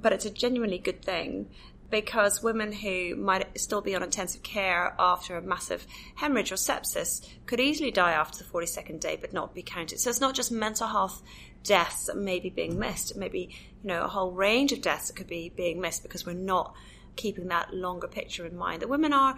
but 0.01 0.13
it's 0.13 0.25
a 0.25 0.31
genuinely 0.31 0.79
good 0.79 1.03
thing 1.05 1.49
because 1.91 2.43
women 2.43 2.73
who 2.73 3.17
might 3.17 3.59
still 3.59 3.81
be 3.81 3.95
on 3.95 4.03
intensive 4.03 4.43
care 4.43 4.95
after 4.99 5.37
a 5.37 5.43
massive 5.43 5.87
hemorrhage 6.17 6.53
or 6.53 6.57
sepsis 6.57 7.27
could 7.47 7.61
easily 7.61 7.91
die 7.91 8.13
after 8.13 8.39
the 8.39 8.51
42nd 8.51 9.01
day 9.01 9.17
but 9.21 9.33
not 9.33 9.55
be 9.55 9.63
counted. 9.63 9.99
So 9.99 10.11
it's 10.11 10.21
not 10.21 10.35
just 10.35 10.53
mental 10.53 10.89
health 10.89 11.23
deaths 11.65 12.07
that 12.07 12.17
may 12.17 12.41
be 12.41 12.51
being 12.51 12.79
missed. 12.79 13.11
It 13.11 13.17
may 13.17 13.29
be, 13.29 13.51
you 13.83 13.89
know, 13.89 14.03
a 14.03 14.09
whole 14.09 14.33
range 14.33 14.73
of 14.73 14.83
deaths 14.83 15.09
that 15.09 15.17
could 15.17 15.27
be 15.27 15.53
being 15.55 15.81
missed 15.81 16.03
because 16.03 16.27
we're 16.27 16.35
not 16.35 16.75
keeping 17.17 17.49
that 17.49 17.75
longer 17.75 18.09
picture 18.09 18.47
in 18.47 18.57
mind. 18.57 18.83
That 18.83 18.89
women 18.89 19.13
are, 19.13 19.37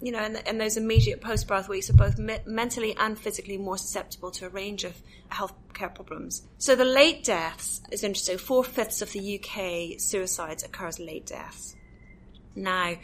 you 0.00 0.12
know, 0.12 0.24
in, 0.24 0.36
in 0.36 0.58
those 0.58 0.76
immediate 0.76 1.20
post-birth 1.20 1.68
weeks 1.68 1.88
are 1.90 1.94
both 1.94 2.18
me- 2.18 2.40
mentally 2.46 2.96
and 2.96 3.18
physically 3.18 3.58
more 3.58 3.78
susceptible 3.78 4.30
to 4.32 4.46
a 4.46 4.48
range 4.48 4.84
of 4.84 5.00
healthcare 5.30 5.94
problems. 5.94 6.42
So 6.58 6.74
the 6.74 6.84
late 6.84 7.24
deaths 7.24 7.80
is 7.90 8.02
interesting. 8.02 8.38
Four 8.38 8.64
fifths 8.64 9.02
of 9.02 9.12
the 9.12 9.40
UK 9.40 10.00
suicides 10.00 10.64
occur 10.64 10.88
as 10.88 10.98
late 10.98 11.26
deaths. 11.26 11.76
Now, 12.54 12.94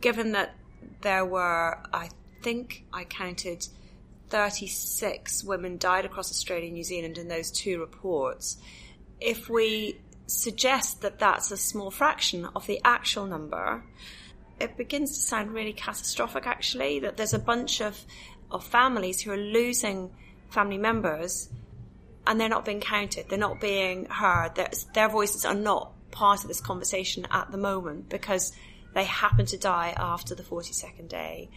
given 0.00 0.32
that 0.32 0.54
there 1.00 1.24
were, 1.24 1.78
I 1.92 2.10
think 2.42 2.84
I 2.92 3.04
counted 3.04 3.66
36 4.28 5.44
women 5.44 5.78
died 5.78 6.04
across 6.04 6.30
Australia 6.30 6.66
and 6.66 6.74
New 6.74 6.84
Zealand 6.84 7.18
in 7.18 7.28
those 7.28 7.50
two 7.50 7.80
reports, 7.80 8.56
if 9.20 9.48
we 9.48 9.98
suggest 10.26 11.02
that 11.02 11.18
that's 11.18 11.50
a 11.50 11.56
small 11.56 11.90
fraction 11.90 12.46
of 12.56 12.66
the 12.66 12.80
actual 12.84 13.26
number, 13.26 13.84
it 14.60 14.76
begins 14.76 15.12
to 15.12 15.20
sound 15.20 15.52
really 15.52 15.72
catastrophic 15.72 16.46
actually, 16.46 17.00
that 17.00 17.16
there's 17.16 17.34
a 17.34 17.38
bunch 17.38 17.80
of, 17.80 18.04
of 18.50 18.64
families 18.64 19.20
who 19.20 19.30
are 19.30 19.36
losing 19.36 20.10
family 20.50 20.78
members 20.78 21.48
and 22.26 22.40
they're 22.40 22.48
not 22.48 22.64
being 22.64 22.80
counted, 22.80 23.28
they're 23.28 23.38
not 23.38 23.60
being 23.60 24.06
heard, 24.06 24.54
their, 24.54 24.70
their 24.94 25.08
voices 25.08 25.44
are 25.44 25.54
not 25.54 25.92
part 26.10 26.42
of 26.42 26.48
this 26.48 26.60
conversation 26.60 27.26
at 27.30 27.50
the 27.50 27.58
moment 27.58 28.08
because 28.08 28.52
they 28.94 29.04
happen 29.04 29.46
to 29.46 29.58
die 29.58 29.94
after 29.96 30.34
the 30.34 30.42
42nd 30.42 31.08
day. 31.08 31.50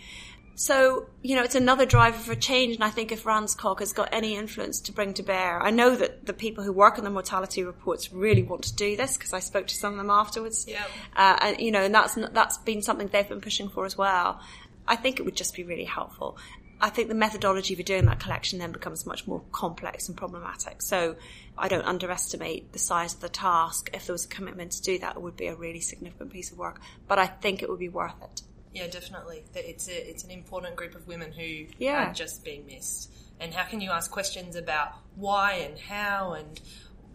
So, 0.60 1.06
you 1.22 1.36
know, 1.36 1.44
it's 1.44 1.54
another 1.54 1.86
driver 1.86 2.18
for 2.18 2.34
change. 2.34 2.74
And 2.74 2.84
I 2.84 2.90
think 2.90 3.12
if 3.12 3.26
RANZCOG 3.26 3.80
has 3.80 3.94
got 3.94 4.10
any 4.12 4.36
influence 4.36 4.80
to 4.82 4.92
bring 4.92 5.14
to 5.14 5.24
bear, 5.24 5.62
I 5.62 5.70
know 5.70 5.96
that 5.96 6.26
the 6.26 6.34
people 6.34 6.64
who 6.64 6.74
work 6.74 6.98
on 6.98 7.04
the 7.04 7.12
mortality 7.12 7.64
reports 7.64 8.12
really 8.12 8.42
want 8.42 8.64
to 8.64 8.76
do 8.76 8.98
this 8.98 9.18
because 9.18 9.34
I 9.34 9.40
spoke 9.40 9.68
to 9.68 9.76
some 9.76 9.94
of 9.94 9.98
them 9.98 10.10
afterwards. 10.10 10.66
Yeah. 10.68 10.84
Uh, 11.16 11.38
and, 11.42 11.60
you 11.60 11.72
know, 11.72 11.84
and 11.84 11.94
that's, 11.94 12.16
that's 12.16 12.58
been 12.58 12.82
something 12.82 13.08
they've 13.08 13.30
been 13.30 13.40
pushing 13.40 13.70
for 13.70 13.86
as 13.86 13.96
well. 13.96 14.42
I 14.88 14.96
think 14.96 15.20
it 15.20 15.24
would 15.24 15.36
just 15.36 15.56
be 15.56 15.64
really 15.64 15.86
helpful. 15.86 16.40
I 16.80 16.90
think 16.90 17.10
the 17.10 17.16
methodology 17.16 17.74
for 17.76 17.84
doing 17.84 18.06
that 18.06 18.20
collection 18.20 18.60
then 18.60 18.72
becomes 18.72 19.06
much 19.06 19.26
more 19.26 19.42
complex 19.52 20.08
and 20.08 20.18
problematic. 20.18 20.82
So 20.82 21.16
I 21.58 21.68
don't 21.68 21.86
underestimate 21.86 22.72
the 22.72 22.80
size 22.80 23.16
of 23.16 23.22
the 23.22 23.30
task. 23.30 23.90
If 23.94 24.06
there 24.06 24.14
was 24.14 24.26
a 24.26 24.28
commitment 24.28 24.74
to 24.74 24.82
do 24.82 25.00
that, 25.00 25.16
it 25.16 25.22
would 25.22 25.38
be 25.38 25.48
a 25.48 25.56
really 25.56 25.82
significant 25.82 26.32
piece 26.32 26.52
of 26.52 26.58
work. 26.58 26.80
But 27.08 27.18
I 27.18 27.26
think 27.26 27.64
it 27.64 27.70
would 27.70 27.80
be 27.80 27.90
worth 27.90 28.22
it. 28.22 28.42
Yeah, 28.74 28.88
definitely. 28.88 29.44
It's 29.56 29.88
a, 29.88 30.10
it's 30.10 30.24
an 30.24 30.30
important 30.30 30.76
group 30.76 30.94
of 30.94 31.08
women 31.08 31.32
who 31.32 31.66
Yeah. 31.80 32.12
are 32.12 32.14
just 32.14 32.44
being 32.44 32.66
missed. 32.68 33.12
And 33.40 33.54
how 33.54 33.64
can 33.64 33.82
you 33.82 33.92
ask 33.92 34.12
questions 34.12 34.56
about 34.56 34.94
why 35.16 35.54
and 35.54 35.80
how 35.80 36.34
and 36.34 36.60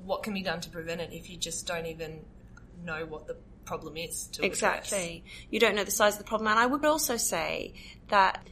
what 0.04 0.24
can 0.24 0.34
be 0.34 0.42
done 0.42 0.60
to 0.60 0.70
prevent 0.70 1.00
it 1.00 1.10
if 1.12 1.30
you 1.30 1.36
just 1.36 1.66
don't 1.66 1.86
even 1.86 2.24
know 2.84 3.04
what 3.04 3.28
the 3.28 3.36
problem 3.64 3.96
is 3.96 4.26
to 4.32 4.44
exactly. 4.44 5.22
You 5.50 5.60
don't 5.60 5.76
know 5.76 5.84
the 5.84 5.90
size 5.92 6.14
of 6.14 6.18
the 6.18 6.24
problem, 6.24 6.48
and 6.48 6.58
I 6.58 6.66
would 6.66 6.84
also 6.84 7.16
say 7.16 7.74
that 8.08 8.44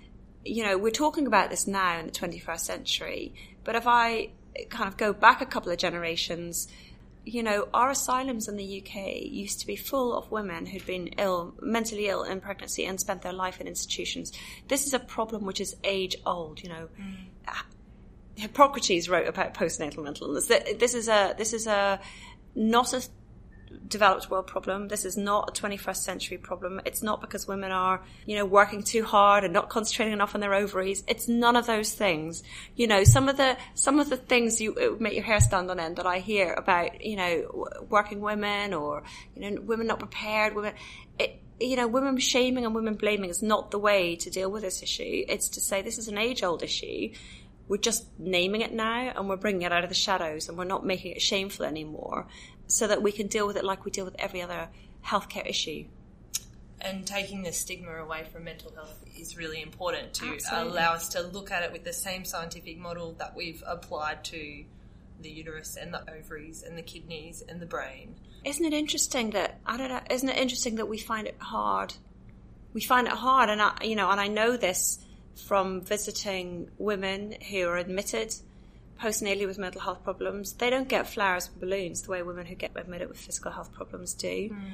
you 0.44 0.64
know 0.64 0.78
we're 0.78 0.90
talking 0.90 1.26
about 1.26 1.50
this 1.50 1.66
now 1.66 1.98
in 1.98 2.06
the 2.06 2.12
21st 2.12 2.60
century, 2.60 3.34
but 3.64 3.74
if 3.74 3.86
I 3.86 4.30
kind 4.68 4.88
of 4.88 4.96
go 4.96 5.12
back 5.12 5.40
a 5.40 5.46
couple 5.46 5.72
of 5.72 5.78
generations. 5.78 6.68
You 7.24 7.42
know, 7.42 7.68
our 7.74 7.90
asylums 7.90 8.48
in 8.48 8.56
the 8.56 8.82
UK 8.82 9.22
used 9.22 9.60
to 9.60 9.66
be 9.66 9.76
full 9.76 10.16
of 10.16 10.30
women 10.30 10.66
who'd 10.66 10.86
been 10.86 11.08
ill, 11.18 11.54
mentally 11.60 12.08
ill 12.08 12.22
in 12.22 12.40
pregnancy 12.40 12.86
and 12.86 12.98
spent 12.98 13.22
their 13.22 13.32
life 13.32 13.60
in 13.60 13.68
institutions. 13.68 14.32
This 14.68 14.86
is 14.86 14.94
a 14.94 14.98
problem 14.98 15.44
which 15.44 15.60
is 15.60 15.76
age 15.84 16.16
old, 16.24 16.62
you 16.62 16.70
know. 16.70 16.88
Mm. 16.98 17.64
Hippocrates 18.36 19.08
wrote 19.08 19.28
about 19.28 19.52
postnatal 19.52 20.02
mental 20.02 20.28
illness. 20.28 20.46
This 20.46 20.94
is 20.94 21.08
a 21.08 21.34
this 21.36 21.52
is 21.52 21.66
a 21.66 22.00
not 22.54 22.94
a 22.94 23.02
developed 23.86 24.30
world 24.30 24.46
problem. 24.46 24.88
This 24.88 25.04
is 25.04 25.16
not 25.16 25.50
a 25.50 25.60
21st 25.60 25.96
century 25.96 26.38
problem. 26.38 26.80
It's 26.84 27.02
not 27.02 27.20
because 27.20 27.46
women 27.46 27.70
are, 27.70 28.02
you 28.26 28.36
know, 28.36 28.44
working 28.44 28.82
too 28.82 29.04
hard 29.04 29.44
and 29.44 29.52
not 29.52 29.68
concentrating 29.68 30.12
enough 30.12 30.34
on 30.34 30.40
their 30.40 30.54
ovaries. 30.54 31.04
It's 31.06 31.28
none 31.28 31.56
of 31.56 31.66
those 31.66 31.92
things. 31.92 32.42
You 32.76 32.86
know, 32.86 33.04
some 33.04 33.28
of 33.28 33.36
the, 33.36 33.56
some 33.74 34.00
of 34.00 34.10
the 34.10 34.16
things 34.16 34.60
you 34.60 34.96
make 35.00 35.14
your 35.14 35.24
hair 35.24 35.40
stand 35.40 35.70
on 35.70 35.78
end 35.78 35.96
that 35.96 36.06
I 36.06 36.18
hear 36.18 36.52
about, 36.52 37.04
you 37.04 37.16
know, 37.16 37.68
working 37.88 38.20
women 38.20 38.74
or, 38.74 39.02
you 39.34 39.42
know, 39.50 39.60
women 39.60 39.86
not 39.86 39.98
prepared, 39.98 40.54
women, 40.54 40.74
it, 41.18 41.40
you 41.60 41.76
know, 41.76 41.86
women 41.86 42.16
shaming 42.18 42.64
and 42.64 42.74
women 42.74 42.94
blaming 42.94 43.30
is 43.30 43.42
not 43.42 43.70
the 43.70 43.78
way 43.78 44.16
to 44.16 44.30
deal 44.30 44.50
with 44.50 44.62
this 44.62 44.82
issue. 44.82 45.24
It's 45.28 45.50
to 45.50 45.60
say 45.60 45.82
this 45.82 45.98
is 45.98 46.08
an 46.08 46.18
age 46.18 46.42
old 46.42 46.62
issue. 46.62 47.12
We're 47.68 47.76
just 47.76 48.06
naming 48.18 48.62
it 48.62 48.72
now 48.72 49.12
and 49.14 49.28
we're 49.28 49.36
bringing 49.36 49.62
it 49.62 49.70
out 49.70 49.84
of 49.84 49.90
the 49.90 49.94
shadows 49.94 50.48
and 50.48 50.58
we're 50.58 50.64
not 50.64 50.84
making 50.84 51.12
it 51.12 51.22
shameful 51.22 51.64
anymore 51.64 52.26
so 52.70 52.86
that 52.86 53.02
we 53.02 53.12
can 53.12 53.26
deal 53.26 53.46
with 53.46 53.56
it 53.56 53.64
like 53.64 53.84
we 53.84 53.90
deal 53.90 54.04
with 54.04 54.16
every 54.18 54.42
other 54.42 54.68
healthcare 55.04 55.48
issue. 55.48 55.84
And 56.80 57.06
taking 57.06 57.42
the 57.42 57.52
stigma 57.52 57.92
away 57.96 58.24
from 58.32 58.44
mental 58.44 58.72
health 58.74 59.04
is 59.18 59.36
really 59.36 59.60
important 59.60 60.14
to 60.14 60.28
Absolutely. 60.28 60.72
allow 60.72 60.92
us 60.94 61.08
to 61.10 61.20
look 61.20 61.50
at 61.50 61.62
it 61.62 61.72
with 61.72 61.84
the 61.84 61.92
same 61.92 62.24
scientific 62.24 62.78
model 62.78 63.12
that 63.18 63.36
we've 63.36 63.62
applied 63.66 64.24
to 64.24 64.64
the 65.20 65.28
uterus 65.28 65.76
and 65.76 65.92
the 65.92 66.00
ovaries 66.10 66.62
and 66.62 66.78
the 66.78 66.82
kidneys 66.82 67.42
and 67.46 67.60
the 67.60 67.66
brain. 67.66 68.14
Isn't 68.44 68.64
it 68.64 68.72
interesting 68.72 69.30
that 69.30 69.60
I 69.66 69.76
don't 69.76 69.90
know? 69.90 70.00
Isn't 70.08 70.30
it 70.30 70.38
interesting 70.38 70.76
that 70.76 70.88
we 70.88 70.96
find 70.96 71.26
it 71.26 71.36
hard? 71.38 71.94
We 72.72 72.80
find 72.80 73.06
it 73.06 73.12
hard, 73.12 73.50
and 73.50 73.60
I, 73.60 73.76
you 73.82 73.96
know, 73.96 74.10
and 74.10 74.20
I 74.20 74.28
know 74.28 74.56
this 74.56 74.98
from 75.46 75.82
visiting 75.82 76.70
women 76.78 77.34
who 77.50 77.66
are 77.66 77.76
admitted 77.76 78.34
postnatally 79.00 79.46
with 79.46 79.58
mental 79.58 79.80
health 79.80 80.04
problems. 80.04 80.52
They 80.54 80.70
don't 80.70 80.88
get 80.88 81.06
flowers 81.06 81.48
and 81.48 81.60
balloons 81.60 82.02
the 82.02 82.10
way 82.10 82.22
women 82.22 82.46
who 82.46 82.54
get 82.54 82.72
admitted 82.76 83.08
with 83.08 83.18
physical 83.18 83.50
health 83.50 83.72
problems 83.72 84.14
do. 84.14 84.48
Hmm. 84.52 84.70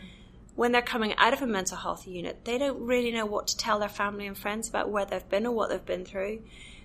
When 0.55 0.73
they're 0.73 0.83
coming 0.83 1.15
out 1.17 1.33
of 1.33 1.43
a 1.43 1.47
mental 1.47 1.77
health 1.77 2.07
unit, 2.07 2.45
they 2.45 2.59
don't 2.59 2.81
really 2.81 3.13
know 3.13 3.27
what 3.27 3.49
to 3.49 3.57
tell 3.57 3.79
their 3.79 3.91
family 3.91 4.27
and 4.27 4.37
friends 4.37 4.69
about 4.69 4.91
where 4.91 5.05
they've 5.05 5.29
been 5.29 5.47
or 5.47 5.53
what 5.53 5.69
they've 5.69 5.85
been 5.85 6.05
through. 6.05 6.43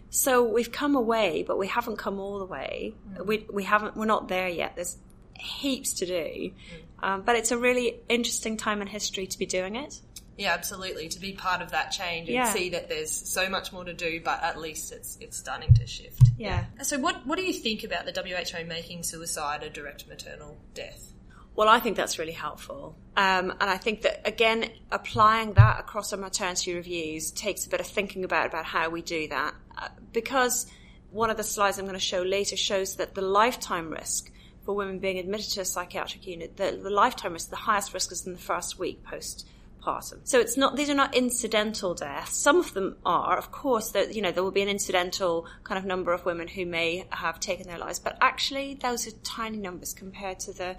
So 0.09 0.43
we've 0.43 0.71
come 0.71 0.95
away, 0.95 1.43
but 1.47 1.57
we 1.57 1.67
haven't 1.67 1.97
come 1.97 2.19
all 2.19 2.39
the 2.39 2.45
way. 2.45 2.95
Hmm. 3.15 3.25
We 3.25 3.45
we 3.51 3.63
haven't. 3.63 3.95
We're 3.95 4.05
not 4.05 4.27
there 4.27 4.49
yet. 4.49 4.75
There's 4.75 4.97
heaps 5.39 5.93
to 5.93 6.05
do, 6.05 6.51
hmm. 6.51 7.05
um, 7.05 7.21
but 7.23 7.35
it's 7.35 7.51
a 7.51 7.57
really 7.57 8.01
interesting 8.09 8.57
time 8.57 8.81
in 8.81 8.87
history 8.87 9.25
to 9.27 9.37
be 9.37 9.45
doing 9.45 9.75
it. 9.75 10.01
Yeah, 10.37 10.53
absolutely. 10.53 11.09
To 11.09 11.19
be 11.19 11.33
part 11.33 11.61
of 11.61 11.71
that 11.71 11.91
change 11.91 12.27
and 12.29 12.35
Yeah. 12.35 12.53
see 12.53 12.69
that 12.69 12.89
there's 12.89 13.11
so 13.11 13.49
much 13.49 13.71
more 13.71 13.83
to 13.83 13.93
do, 13.93 14.21
but 14.21 14.41
at 14.43 14.59
least 14.59 14.91
it's 14.91 15.17
it's 15.19 15.37
starting 15.37 15.73
to 15.75 15.85
shift. 15.85 16.21
Yeah. 16.37 16.65
So, 16.83 16.97
what 16.97 17.25
what 17.27 17.37
do 17.37 17.43
you 17.43 17.53
think 17.53 17.83
about 17.83 18.05
the 18.05 18.11
WHO 18.13 18.65
making 18.65 19.03
suicide 19.03 19.63
a 19.63 19.69
direct 19.69 20.07
maternal 20.07 20.57
death? 20.73 21.11
Well, 21.53 21.67
I 21.67 21.79
think 21.79 21.97
that's 21.97 22.17
really 22.17 22.31
helpful. 22.31 22.95
Um, 23.17 23.51
and 23.51 23.69
I 23.69 23.75
think 23.77 24.03
that, 24.03 24.21
again, 24.25 24.69
applying 24.89 25.53
that 25.53 25.81
across 25.81 26.13
our 26.13 26.17
maternity 26.19 26.73
reviews 26.73 27.29
takes 27.29 27.65
a 27.65 27.69
bit 27.69 27.81
of 27.81 27.87
thinking 27.87 28.23
about, 28.23 28.45
about 28.47 28.63
how 28.63 28.89
we 28.89 29.01
do 29.01 29.27
that. 29.27 29.53
Uh, 29.77 29.89
because 30.13 30.65
one 31.11 31.29
of 31.29 31.35
the 31.35 31.43
slides 31.43 31.77
I'm 31.77 31.83
going 31.83 31.93
to 31.93 31.99
show 31.99 32.21
later 32.21 32.55
shows 32.55 32.95
that 32.95 33.15
the 33.15 33.21
lifetime 33.21 33.89
risk 33.91 34.31
for 34.65 34.73
women 34.73 34.99
being 34.99 35.19
admitted 35.19 35.51
to 35.51 35.61
a 35.61 35.65
psychiatric 35.65 36.25
unit, 36.25 36.55
the, 36.55 36.79
the 36.81 36.89
lifetime 36.89 37.33
risk, 37.33 37.49
the 37.49 37.57
highest 37.57 37.93
risk 37.93 38.13
is 38.13 38.25
in 38.25 38.31
the 38.31 38.39
first 38.39 38.79
week 38.79 39.03
post 39.03 39.45
postpartum. 39.81 40.19
So 40.23 40.39
it's 40.39 40.57
not; 40.57 40.75
these 40.75 40.89
are 40.89 40.95
not 40.95 41.15
incidental 41.15 41.93
deaths. 41.93 42.37
Some 42.37 42.57
of 42.57 42.73
them 42.73 42.97
are, 43.05 43.37
of 43.37 43.51
course. 43.51 43.91
That 43.91 44.15
you 44.15 44.21
know 44.21 44.31
there 44.31 44.43
will 44.43 44.51
be 44.51 44.61
an 44.61 44.69
incidental 44.69 45.47
kind 45.63 45.77
of 45.77 45.85
number 45.85 46.13
of 46.13 46.25
women 46.25 46.47
who 46.47 46.65
may 46.65 47.05
have 47.09 47.39
taken 47.39 47.67
their 47.67 47.77
lives, 47.77 47.99
but 47.99 48.17
actually 48.21 48.75
those 48.75 49.07
are 49.07 49.11
tiny 49.23 49.57
numbers 49.57 49.93
compared 49.93 50.39
to 50.41 50.53
the 50.53 50.75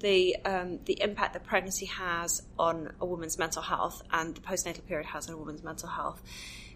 the 0.00 0.36
um, 0.44 0.80
the 0.84 1.00
impact 1.00 1.32
that 1.32 1.44
pregnancy 1.44 1.86
has 1.86 2.42
on 2.58 2.92
a 3.00 3.06
woman's 3.06 3.38
mental 3.38 3.62
health 3.62 4.02
and 4.10 4.34
the 4.34 4.40
postnatal 4.40 4.84
period 4.86 5.06
has 5.06 5.28
on 5.28 5.34
a 5.34 5.38
woman's 5.38 5.62
mental 5.62 5.88
health. 5.88 6.22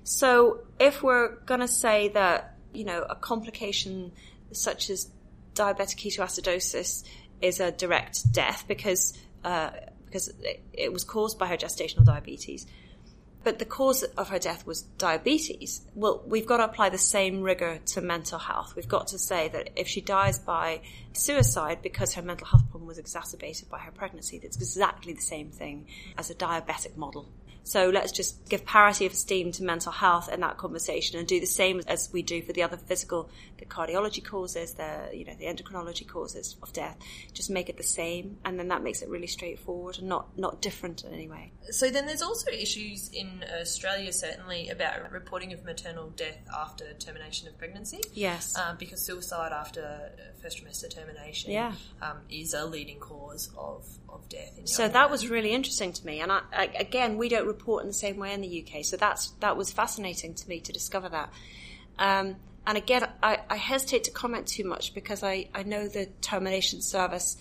So 0.04 0.60
if 0.78 1.02
we're 1.02 1.36
going 1.40 1.60
to 1.60 1.68
say 1.68 2.08
that 2.08 2.56
you 2.72 2.84
know 2.84 3.02
a 3.02 3.16
complication 3.16 4.12
such 4.52 4.90
as 4.90 5.10
diabetic 5.54 5.96
ketoacidosis 5.96 7.02
is 7.42 7.60
a 7.60 7.72
direct 7.72 8.32
death 8.32 8.64
because 8.68 9.16
uh, 9.44 9.70
because 10.16 10.29
it, 10.40 10.62
it 10.72 10.92
was 10.92 11.05
caused 11.05 11.38
by 11.38 11.46
her 11.46 11.59
gestational 11.59 12.05
diabetes. 12.05 12.66
But 13.44 13.59
the 13.59 13.66
cause 13.66 14.02
of 14.02 14.31
her 14.31 14.38
death 14.38 14.66
was 14.66 14.83
diabetes. 14.83 15.83
Well, 15.94 16.22
we've 16.26 16.46
got 16.46 16.57
to 16.57 16.64
apply 16.64 16.88
the 16.88 16.98
same 16.98 17.42
rigor 17.42 17.79
to 17.92 18.00
mental 18.00 18.38
health. 18.38 18.74
We've 18.74 18.88
got 18.88 19.09
to 19.09 19.18
say 19.18 19.48
that 19.48 19.70
if 19.76 19.87
she 19.87 20.00
dies 20.00 20.38
by 20.38 20.81
suicide 21.12 21.81
because 21.83 22.14
her 22.14 22.22
mental 22.22 22.46
health 22.46 22.68
problem 22.70 22.88
was 22.88 22.98
exacerbated 22.98 23.68
by 23.68 23.79
her 23.81 23.92
pregnancy, 23.92 24.38
that's 24.38 24.57
exactly 24.57 25.12
the 25.12 25.20
same 25.20 25.50
thing 25.50 25.87
as 26.16 26.31
a 26.31 26.35
diabetic 26.35 26.96
model. 26.96 27.29
So 27.66 27.90
let's 27.90 28.12
just 28.12 28.48
give 28.48 28.64
parity 28.64 29.07
of 29.07 29.12
esteem 29.12 29.50
to 29.52 29.64
mental 29.64 29.90
health 29.90 30.29
in 30.33 30.38
that 30.38 30.57
conversation 30.57 31.18
and 31.18 31.26
do 31.26 31.40
the 31.40 31.46
same 31.46 31.81
as 31.88 32.09
we 32.12 32.22
do 32.22 32.40
for 32.40 32.52
the 32.52 32.62
other 32.62 32.76
physical, 32.76 33.29
the 33.59 33.64
cardiology 33.64 34.24
causes, 34.24 34.74
the, 34.74 35.11
you 35.12 35.24
know, 35.24 35.35
the 35.35 35.46
endocrinology 35.46 36.07
causes 36.07 36.57
of 36.62 36.72
death. 36.72 36.96
Just 37.33 37.50
make 37.50 37.68
it 37.68 37.76
the 37.76 37.83
same 37.83 38.38
and 38.44 38.57
then 38.57 38.68
that 38.68 38.85
makes 38.85 39.02
it 39.02 39.09
really 39.09 39.26
straightforward 39.26 39.98
and 39.98 40.09
not, 40.09 40.38
not 40.38 40.62
different 40.62 41.02
in 41.02 41.12
any 41.12 41.29
way. 41.29 41.50
So 41.70 41.90
then 41.90 42.07
there's 42.07 42.22
also 42.22 42.52
issues 42.52 43.11
in 43.12 43.44
Australia, 43.61 44.12
certainly, 44.12 44.68
about 44.68 45.11
reporting 45.11 45.52
of 45.52 45.64
maternal 45.64 46.11
death 46.11 46.38
after 46.57 46.92
termination 46.94 47.48
of 47.48 47.59
pregnancy. 47.59 48.00
Yes. 48.14 48.57
Um, 48.57 48.76
because 48.79 49.05
suicide 49.05 49.50
after 49.52 50.12
first 50.40 50.64
trimester 50.64 50.88
termination 50.88 51.50
Yeah. 51.50 51.72
um, 52.00 52.18
is 52.31 52.55
a 52.55 52.64
leading 52.64 53.00
cause 53.00 53.50
of, 53.59 53.85
of. 54.16 54.59
In 54.59 54.66
So 54.66 54.88
that 54.88 55.11
was 55.11 55.29
really 55.29 55.52
interesting 55.52 55.92
to 55.92 56.07
me, 56.07 56.20
and 56.20 56.33
I, 56.33 56.40
I, 56.52 56.64
again, 56.79 57.16
we 57.18 57.29
don't 57.29 57.46
report 57.46 57.83
in 57.83 57.88
the 57.88 57.94
same 57.94 58.16
way 58.16 58.33
in 58.33 58.40
the 58.40 58.66
UK. 58.66 58.85
So 58.85 58.96
that's 58.96 59.29
that 59.40 59.57
was 59.57 59.70
fascinating 59.70 60.35
to 60.35 60.48
me 60.48 60.61
to 60.61 60.72
discover 60.72 61.09
that. 61.09 61.33
Um, 61.98 62.37
and 62.66 62.76
again, 62.76 63.09
I, 63.22 63.38
I 63.48 63.57
hesitate 63.57 64.05
to 64.05 64.11
comment 64.11 64.48
too 64.48 64.64
much 64.64 64.92
because 64.92 65.22
I, 65.22 65.48
I 65.55 65.62
know 65.62 65.87
the 65.87 66.07
termination 66.20 66.83
service 66.83 67.37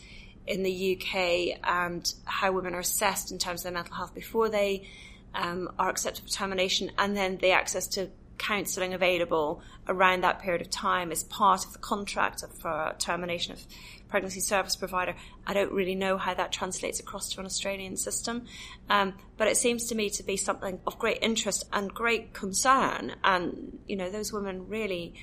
in 0.46 0.62
the 0.62 0.96
UK 0.96 1.60
and 1.64 2.14
how 2.26 2.52
women 2.52 2.76
are 2.76 2.80
assessed 2.80 3.32
in 3.32 3.40
terms 3.40 3.62
of 3.62 3.64
their 3.64 3.74
mental 3.74 3.96
health 3.96 4.14
before 4.14 4.50
they 4.50 4.88
um, 5.34 5.72
are 5.80 5.90
accepted 5.90 6.24
for 6.24 6.32
termination, 6.32 6.92
and 6.98 7.18
then 7.18 7.38
the 7.38 7.52
access 7.52 7.88
to 7.88 8.10
counselling 8.38 8.94
available 8.94 9.62
around 9.88 10.22
that 10.22 10.40
period 10.40 10.62
of 10.62 10.70
time 10.70 11.12
is 11.12 11.24
part 11.24 11.66
of 11.66 11.74
the 11.74 11.80
contract 11.80 12.44
for 12.60 12.94
termination 13.00 13.54
of 13.54 13.66
pregnancy 14.08 14.40
service 14.40 14.76
provider. 14.76 15.16
I 15.46 15.54
don't 15.54 15.72
really 15.72 15.96
know 15.96 16.18
how 16.18 16.34
that 16.34 16.52
translates 16.52 17.00
across 17.00 17.30
to 17.34 17.40
an 17.40 17.46
Australian 17.46 17.98
system, 17.98 18.46
um, 18.90 19.14
but 19.38 19.48
it 19.48 19.58
seems 19.58 19.86
to 19.88 19.96
me 19.96 20.10
to 20.12 20.24
be 20.24 20.38
something 20.38 20.80
of 20.86 20.98
great 21.00 21.20
interest 21.22 21.66
and 21.74 21.94
great 21.94 22.34
concern. 22.34 23.16
And 23.24 23.80
you 23.88 23.96
know, 23.96 24.10
those 24.10 24.32
women 24.32 24.68
really. 24.68 25.16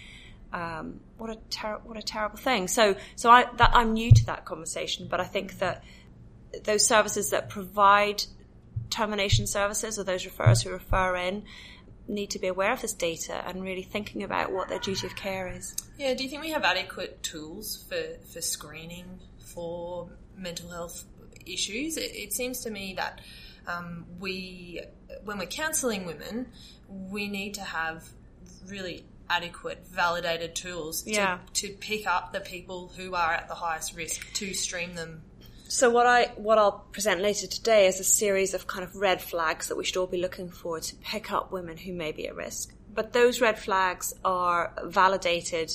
Um, 0.54 1.00
what 1.16 1.30
a 1.30 1.38
ter- 1.48 1.80
what 1.82 1.96
a 1.96 2.02
terrible 2.02 2.36
thing. 2.36 2.68
So 2.68 2.94
so 3.16 3.30
I 3.30 3.46
that 3.56 3.70
I'm 3.72 3.94
new 3.94 4.12
to 4.12 4.26
that 4.26 4.44
conversation, 4.44 5.08
but 5.08 5.18
I 5.18 5.24
think 5.24 5.60
that 5.60 5.82
those 6.64 6.86
services 6.86 7.30
that 7.30 7.48
provide 7.48 8.24
termination 8.90 9.46
services 9.46 9.98
or 9.98 10.04
those 10.04 10.24
referrers 10.24 10.62
who 10.62 10.70
refer 10.70 11.16
in 11.16 11.44
need 12.08 12.30
to 12.30 12.38
be 12.38 12.48
aware 12.48 12.72
of 12.72 12.80
this 12.82 12.92
data 12.92 13.42
and 13.46 13.62
really 13.62 13.82
thinking 13.82 14.22
about 14.22 14.52
what 14.52 14.68
their 14.68 14.78
duty 14.78 15.06
of 15.06 15.14
care 15.16 15.48
is. 15.48 15.74
Yeah, 15.98 16.14
do 16.14 16.24
you 16.24 16.30
think 16.30 16.42
we 16.42 16.50
have 16.50 16.64
adequate 16.64 17.22
tools 17.22 17.84
for, 17.88 18.02
for 18.32 18.40
screening 18.40 19.20
for 19.38 20.08
mental 20.36 20.70
health 20.70 21.04
issues? 21.46 21.96
It, 21.96 22.14
it 22.14 22.32
seems 22.32 22.60
to 22.60 22.70
me 22.70 22.94
that 22.96 23.20
um, 23.66 24.06
we, 24.18 24.80
when 25.24 25.38
we're 25.38 25.46
counselling 25.46 26.04
women, 26.04 26.46
we 26.88 27.28
need 27.28 27.54
to 27.54 27.62
have 27.62 28.04
really 28.66 29.04
adequate, 29.30 29.86
validated 29.86 30.54
tools 30.54 31.04
Yeah. 31.06 31.38
to, 31.54 31.68
to 31.68 31.74
pick 31.74 32.06
up 32.06 32.32
the 32.32 32.40
people 32.40 32.92
who 32.96 33.14
are 33.14 33.32
at 33.32 33.48
the 33.48 33.54
highest 33.54 33.96
risk 33.96 34.32
to 34.34 34.52
stream 34.54 34.94
them. 34.94 35.22
So 35.72 35.88
what 35.88 36.06
I 36.06 36.26
what 36.36 36.58
I'll 36.58 36.84
present 36.92 37.22
later 37.22 37.46
today 37.46 37.86
is 37.86 37.98
a 37.98 38.04
series 38.04 38.52
of 38.52 38.66
kind 38.66 38.84
of 38.84 38.94
red 38.94 39.22
flags 39.22 39.68
that 39.68 39.76
we 39.78 39.84
should 39.86 39.96
all 39.96 40.06
be 40.06 40.18
looking 40.18 40.50
for 40.50 40.78
to 40.78 40.96
pick 40.96 41.32
up 41.32 41.50
women 41.50 41.78
who 41.78 41.94
may 41.94 42.12
be 42.12 42.28
at 42.28 42.36
risk. 42.36 42.74
But 42.94 43.14
those 43.14 43.40
red 43.40 43.58
flags 43.58 44.12
are 44.22 44.74
validated 44.84 45.74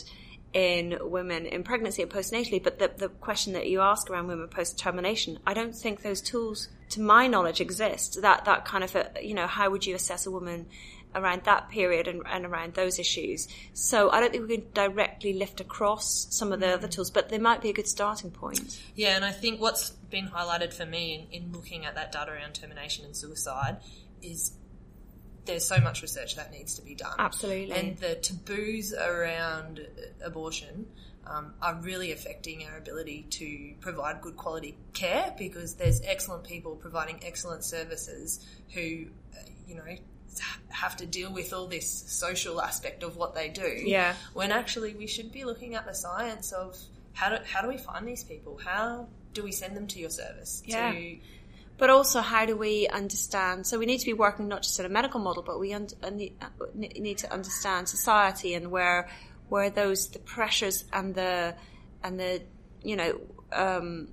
in 0.54 1.00
women 1.02 1.48
in 1.48 1.64
pregnancy 1.64 2.04
and 2.04 2.12
postnatally, 2.12 2.64
but 2.64 2.78
the, 2.78 2.92
the 2.96 3.10
question 3.10 3.54
that 3.54 3.68
you 3.68 3.82
ask 3.82 4.08
around 4.08 4.28
women 4.28 4.48
post 4.50 4.78
termination, 4.78 5.40
I 5.48 5.56
don't 5.56 5.76
think 5.76 6.04
those 6.04 6.22
tools, 6.22 6.70
to 6.90 7.02
my 7.02 7.26
knowledge, 7.26 7.60
exist. 7.60 8.22
That 8.22 8.46
that 8.46 8.66
kind 8.66 8.84
of, 8.84 8.96
a, 8.96 9.10
you 9.20 9.34
know, 9.34 9.48
how 9.48 9.72
would 9.72 9.88
you 9.88 9.96
assess 9.96 10.28
a 10.28 10.32
woman 10.32 10.68
around 11.16 11.44
that 11.46 11.70
period 11.70 12.08
and, 12.08 12.22
and 12.26 12.46
around 12.46 12.74
those 12.74 13.00
issues? 13.00 13.48
So 13.74 14.10
I 14.12 14.20
don't 14.20 14.32
think 14.32 14.48
we 14.48 14.58
can 14.58 14.68
directly 14.74 15.34
lift 15.34 15.62
across 15.62 16.28
some 16.30 16.52
of 16.52 16.60
the 16.60 16.74
other 16.74 16.88
tools, 16.88 17.12
but 17.12 17.30
they 17.30 17.40
might 17.40 17.62
be 17.62 17.70
a 17.70 17.74
good 17.74 17.88
starting 17.88 18.32
point. 18.32 18.82
Yeah, 18.96 19.16
and 19.16 19.26
I 19.26 19.32
think 19.32 19.60
what's 19.62 19.90
been 19.90 20.28
highlighted 20.28 20.74
for 20.74 20.86
me 20.86 21.28
in, 21.32 21.44
in 21.44 21.52
looking 21.52 21.86
at 21.86 21.96
that 21.96 22.12
data 22.12 22.32
around 22.32 22.54
termination 22.54 23.06
and 23.06 23.16
suicide 23.16 23.78
is 24.22 24.54
there's 25.46 25.66
so 25.66 25.80
much 25.80 26.02
research 26.02 26.36
that 26.36 26.52
needs 26.52 26.76
to 26.76 26.82
be 26.82 26.94
done. 26.94 27.16
Absolutely. 27.18 27.72
And 27.72 27.98
the 27.98 28.16
taboos 28.16 28.94
around 28.94 29.86
abortion 30.24 30.88
um, 31.26 31.54
are 31.62 31.76
really 31.82 32.12
affecting 32.12 32.66
our 32.68 32.78
ability 32.78 33.26
to 33.30 33.74
provide 33.80 34.22
good 34.22 34.38
quality 34.38 34.78
care 34.94 35.34
because 35.38 35.76
there's 35.76 36.02
excellent 36.04 36.44
people 36.44 36.76
providing 36.76 37.20
excellent 37.26 37.64
services 37.64 38.46
who, 38.74 39.08
uh, 39.34 39.40
you 39.68 39.76
know, 39.76 39.84
have 40.70 40.98
to 40.98 41.06
deal 41.06 41.32
with 41.32 41.54
all 41.54 41.68
this 41.68 41.90
social 42.08 42.62
aspect 42.62 43.04
of 43.04 43.18
what 43.18 43.36
they 43.36 43.50
do. 43.50 43.82
Yeah. 43.86 44.14
When 44.34 44.52
actually 44.52 44.94
we 44.94 45.08
should 45.08 45.32
be 45.32 45.44
looking 45.44 45.76
at 45.76 45.86
the 45.86 45.94
science 45.94 46.52
of 46.52 46.78
how 47.14 47.30
do, 47.30 47.38
how 47.46 47.62
do 47.62 47.68
we 47.68 47.78
find 47.78 48.08
these 48.08 48.24
people? 48.24 48.60
How 48.64 49.08
do 49.34 49.44
we 49.44 49.52
send 49.52 49.76
them 49.76 49.88
to 49.88 50.00
your 50.00 50.10
service? 50.10 50.62
Yeah. 50.66 50.92
To, 50.92 51.18
But 51.78 51.90
also, 51.90 52.22
how 52.22 52.46
do 52.46 52.56
we 52.56 52.88
understand? 52.88 53.68
So 53.68 53.80
we 53.80 53.86
need 53.86 54.00
to 54.00 54.06
be 54.06 54.14
working 54.14 54.48
not 54.48 54.64
just 54.64 54.80
in 54.80 54.86
a 54.86 54.90
medical 54.90 55.20
model, 55.20 55.44
but 55.44 55.60
we 55.60 55.74
un- 55.74 55.88
uh, 56.04 56.10
need, 56.10 57.18
to 57.20 57.34
understand 57.34 57.90
society 57.90 58.54
and 58.54 58.72
where 58.72 59.10
where 59.50 59.70
those 59.70 60.10
the 60.10 60.20
pressures 60.20 60.84
and 60.92 61.16
the 61.16 61.56
and 62.04 62.20
the 62.20 62.42
you 62.84 62.96
know 62.96 63.20
um, 63.52 64.10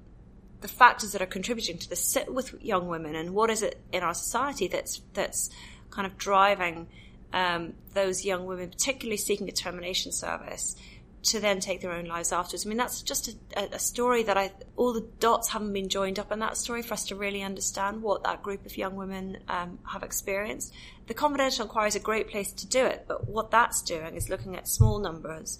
the 0.60 0.68
factors 0.68 1.12
that 1.12 1.20
are 1.20 1.26
contributing 1.26 1.78
to 1.78 1.88
this 1.90 2.00
sit 2.00 2.32
with 2.32 2.54
young 2.62 2.88
women 2.88 3.14
and 3.14 3.34
what 3.34 3.50
is 3.50 3.62
it 3.62 3.78
in 3.92 4.02
our 4.02 4.14
society 4.14 4.66
that's 4.66 5.02
that's 5.12 5.50
kind 5.94 6.06
of 6.06 6.16
driving 6.18 6.88
um, 7.32 7.74
those 7.94 8.24
young 8.24 8.46
women, 8.46 8.70
particularly 8.70 9.16
seeking 9.16 9.48
a 9.48 9.52
termination 9.52 10.12
service, 10.12 10.76
to 11.24 11.40
then 11.40 11.58
take 11.58 11.80
their 11.80 11.92
own 11.92 12.04
lives 12.04 12.32
afterwards. 12.32 12.66
I 12.66 12.68
mean, 12.68 12.78
that's 12.78 13.02
just 13.02 13.34
a, 13.56 13.74
a, 13.74 13.78
story 13.78 14.24
that 14.24 14.36
I, 14.36 14.52
all 14.76 14.92
the 14.92 15.08
dots 15.20 15.48
haven't 15.48 15.72
been 15.72 15.88
joined 15.88 16.18
up 16.18 16.30
in 16.30 16.40
that 16.40 16.56
story 16.56 16.82
for 16.82 16.94
us 16.94 17.06
to 17.06 17.16
really 17.16 17.42
understand 17.42 18.02
what 18.02 18.24
that 18.24 18.42
group 18.42 18.66
of 18.66 18.76
young 18.76 18.94
women 18.94 19.38
um, 19.48 19.78
have 19.90 20.02
experienced. 20.02 20.72
The 21.06 21.14
confidential 21.14 21.64
inquiry 21.64 21.88
is 21.88 21.96
a 21.96 22.00
great 22.00 22.28
place 22.28 22.52
to 22.52 22.66
do 22.66 22.84
it, 22.84 23.06
but 23.08 23.26
what 23.26 23.50
that's 23.50 23.80
doing 23.80 24.16
is 24.16 24.28
looking 24.28 24.56
at 24.56 24.68
small 24.68 24.98
numbers 24.98 25.58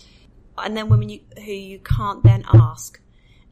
and 0.58 0.76
then 0.76 0.88
women 0.88 1.08
you, 1.08 1.20
who 1.36 1.52
you 1.52 1.78
can't 1.78 2.22
then 2.22 2.44
ask. 2.52 3.00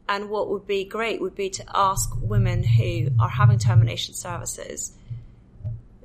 And 0.07 0.29
what 0.29 0.49
would 0.49 0.67
be 0.67 0.85
great 0.85 1.19
would 1.21 1.35
be 1.35 1.49
to 1.49 1.65
ask 1.73 2.11
women 2.21 2.63
who 2.63 3.09
are 3.19 3.29
having 3.29 3.57
termination 3.57 4.13
services 4.13 4.93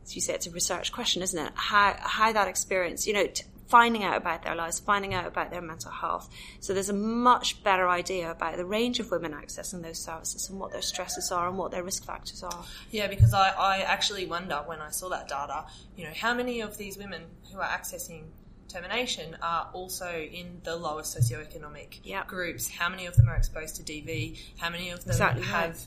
as 0.09 0.15
you 0.17 0.23
say, 0.23 0.33
it's 0.35 0.47
a 0.47 0.51
research 0.51 0.91
question, 0.91 1.21
isn't 1.23 1.39
it? 1.39 1.53
How 1.55 1.95
how 2.01 2.33
that 2.33 2.49
experience, 2.49 3.07
you 3.07 3.13
know, 3.13 3.27
t- 3.27 3.45
finding 3.69 4.03
out 4.03 4.17
about 4.17 4.43
their 4.43 4.55
lives, 4.55 4.79
finding 4.81 5.13
out 5.13 5.27
about 5.27 5.51
their 5.51 5.61
mental 5.61 5.91
health. 5.91 6.31
So 6.61 6.73
there's 6.73 6.89
a 6.89 6.95
much 6.95 7.63
better 7.63 7.87
idea 7.87 8.31
about 8.31 8.57
the 8.57 8.65
range 8.65 8.99
of 9.01 9.11
women 9.11 9.33
accessing 9.33 9.83
those 9.83 9.99
services 9.99 10.49
and 10.49 10.59
what 10.59 10.73
their 10.73 10.81
stresses 10.81 11.31
are 11.31 11.47
and 11.47 11.59
what 11.59 11.71
their 11.73 11.83
risk 11.83 12.07
factors 12.07 12.43
are. 12.43 12.65
Yeah, 12.91 13.09
because 13.09 13.35
I, 13.35 13.51
I 13.51 13.79
actually 13.81 14.25
wonder 14.25 14.63
when 14.65 14.81
I 14.81 14.89
saw 14.89 15.11
that 15.11 15.29
data, 15.29 15.67
you 15.95 16.05
know, 16.05 16.13
how 16.17 16.33
many 16.33 16.63
of 16.63 16.79
these 16.79 16.97
women 16.97 17.25
who 17.53 17.59
are 17.61 17.69
accessing 17.69 18.23
termination 18.69 19.37
are 19.43 19.69
also 19.75 20.11
in 20.11 20.61
the 20.65 20.77
lowest 20.77 21.17
socioeconomic 21.19 22.01
Yep. 22.05 22.27
groups. 22.29 22.69
How 22.69 22.89
many 22.89 23.07
of 23.07 23.17
them 23.17 23.29
are 23.29 23.37
exposed 23.37 23.77
to 23.77 23.83
DV? 23.83 24.39
How 24.59 24.71
many 24.71 24.91
of 24.91 25.01
them 25.05 25.11
Exactly 25.13 25.43
have, 25.45 25.71
right. 25.71 25.87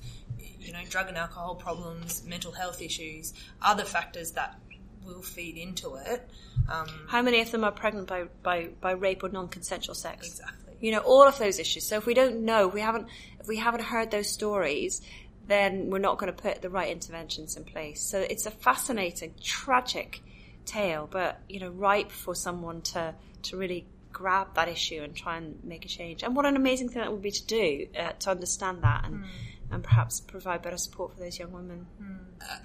You 0.59 0.73
know, 0.73 0.79
drug 0.89 1.07
and 1.07 1.17
alcohol 1.17 1.55
problems, 1.55 2.23
mental 2.25 2.51
health 2.51 2.81
issues, 2.81 3.33
other 3.61 3.83
factors 3.83 4.31
that 4.31 4.59
will 5.05 5.21
feed 5.21 5.57
into 5.57 5.95
it? 5.95 6.29
Um, 6.69 6.87
How 7.07 7.21
many 7.21 7.41
of 7.41 7.51
them 7.51 7.63
are 7.63 7.71
pregnant 7.71 8.07
by, 8.07 8.25
by, 8.43 8.69
by 8.79 8.91
rape 8.91 9.23
or 9.23 9.29
non-consensual 9.29 9.95
sex? 9.95 10.27
exactly. 10.27 10.75
You 10.79 10.91
know, 10.91 10.99
all 10.99 11.27
of 11.27 11.37
those 11.37 11.59
issues. 11.59 11.85
So 11.85 11.97
if 11.97 12.05
we 12.05 12.13
don't 12.13 12.43
know, 12.43 12.67
if 12.67 12.73
we 12.73 12.81
haven't, 12.81 13.07
if 13.39 13.47
we 13.47 13.57
haven't 13.57 13.83
heard 13.83 14.09
those 14.09 14.29
stories, 14.29 15.01
then 15.47 15.89
we're 15.89 15.99
not 15.99 16.17
going 16.17 16.33
to 16.33 16.41
put 16.41 16.61
the 16.61 16.69
right 16.69 16.89
interventions 16.89 17.55
in 17.55 17.63
place. 17.63 18.01
So 18.01 18.19
it's 18.19 18.45
a 18.45 18.51
fascinating, 18.51 19.35
tragic 19.41 20.21
tale, 20.65 21.07
but 21.09 21.39
you 21.47 21.59
know, 21.59 21.69
ripe 21.69 22.11
for 22.11 22.33
someone 22.33 22.81
to 22.81 23.13
to 23.43 23.57
really 23.57 23.85
grab 24.11 24.55
that 24.55 24.67
issue 24.67 25.01
and 25.03 25.15
try 25.15 25.37
and 25.37 25.63
make 25.63 25.85
a 25.85 25.87
change. 25.87 26.23
And 26.23 26.35
what 26.35 26.45
an 26.45 26.55
amazing 26.55 26.89
thing 26.89 27.01
that 27.01 27.11
would 27.11 27.21
be 27.21 27.31
to 27.31 27.45
do 27.45 27.87
uh, 27.99 28.11
to 28.19 28.31
understand 28.31 28.83
that 28.83 29.05
and 29.05 29.23
and 29.71 29.83
perhaps 29.83 30.19
provide 30.19 30.61
better 30.61 30.77
support 30.77 31.13
for 31.13 31.19
those 31.19 31.39
young 31.39 31.51
women. 31.51 31.87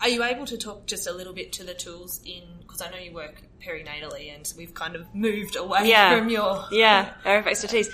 Are 0.01 0.09
you 0.09 0.23
able 0.25 0.47
to 0.47 0.57
talk 0.59 0.87
just 0.87 1.07
a 1.07 1.13
little 1.13 1.33
bit 1.33 1.53
to 1.55 1.65
the 1.65 1.75
tools 1.75 2.21
in, 2.25 2.43
because 2.61 2.81
I 2.83 2.91
know 2.91 2.99
you 2.99 3.13
work 3.13 3.43
perinatally 3.65 4.35
and 4.35 4.51
we've 4.57 4.75
kind 4.75 4.97
of 4.97 5.13
moved 5.15 5.57
away 5.57 5.89
Yeah. 5.89 6.17
from 6.19 6.29
your 6.29 6.65
yeah, 6.71 7.13
area 7.25 7.41
of 7.41 7.47
expertise. 7.47 7.89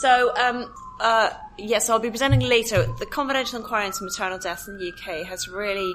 So, 0.00 0.34
um, 0.36 0.72
uh, 1.00 1.30
yes, 1.58 1.88
I'll 1.90 1.98
be 1.98 2.10
presenting 2.10 2.40
later. 2.40 2.86
The 2.98 3.06
Confidential 3.06 3.60
Inquiry 3.60 3.86
into 3.86 4.04
Maternal 4.04 4.38
Deaths 4.38 4.68
in 4.68 4.76
the 4.78 4.92
UK 4.92 5.26
has 5.26 5.48
really 5.48 5.92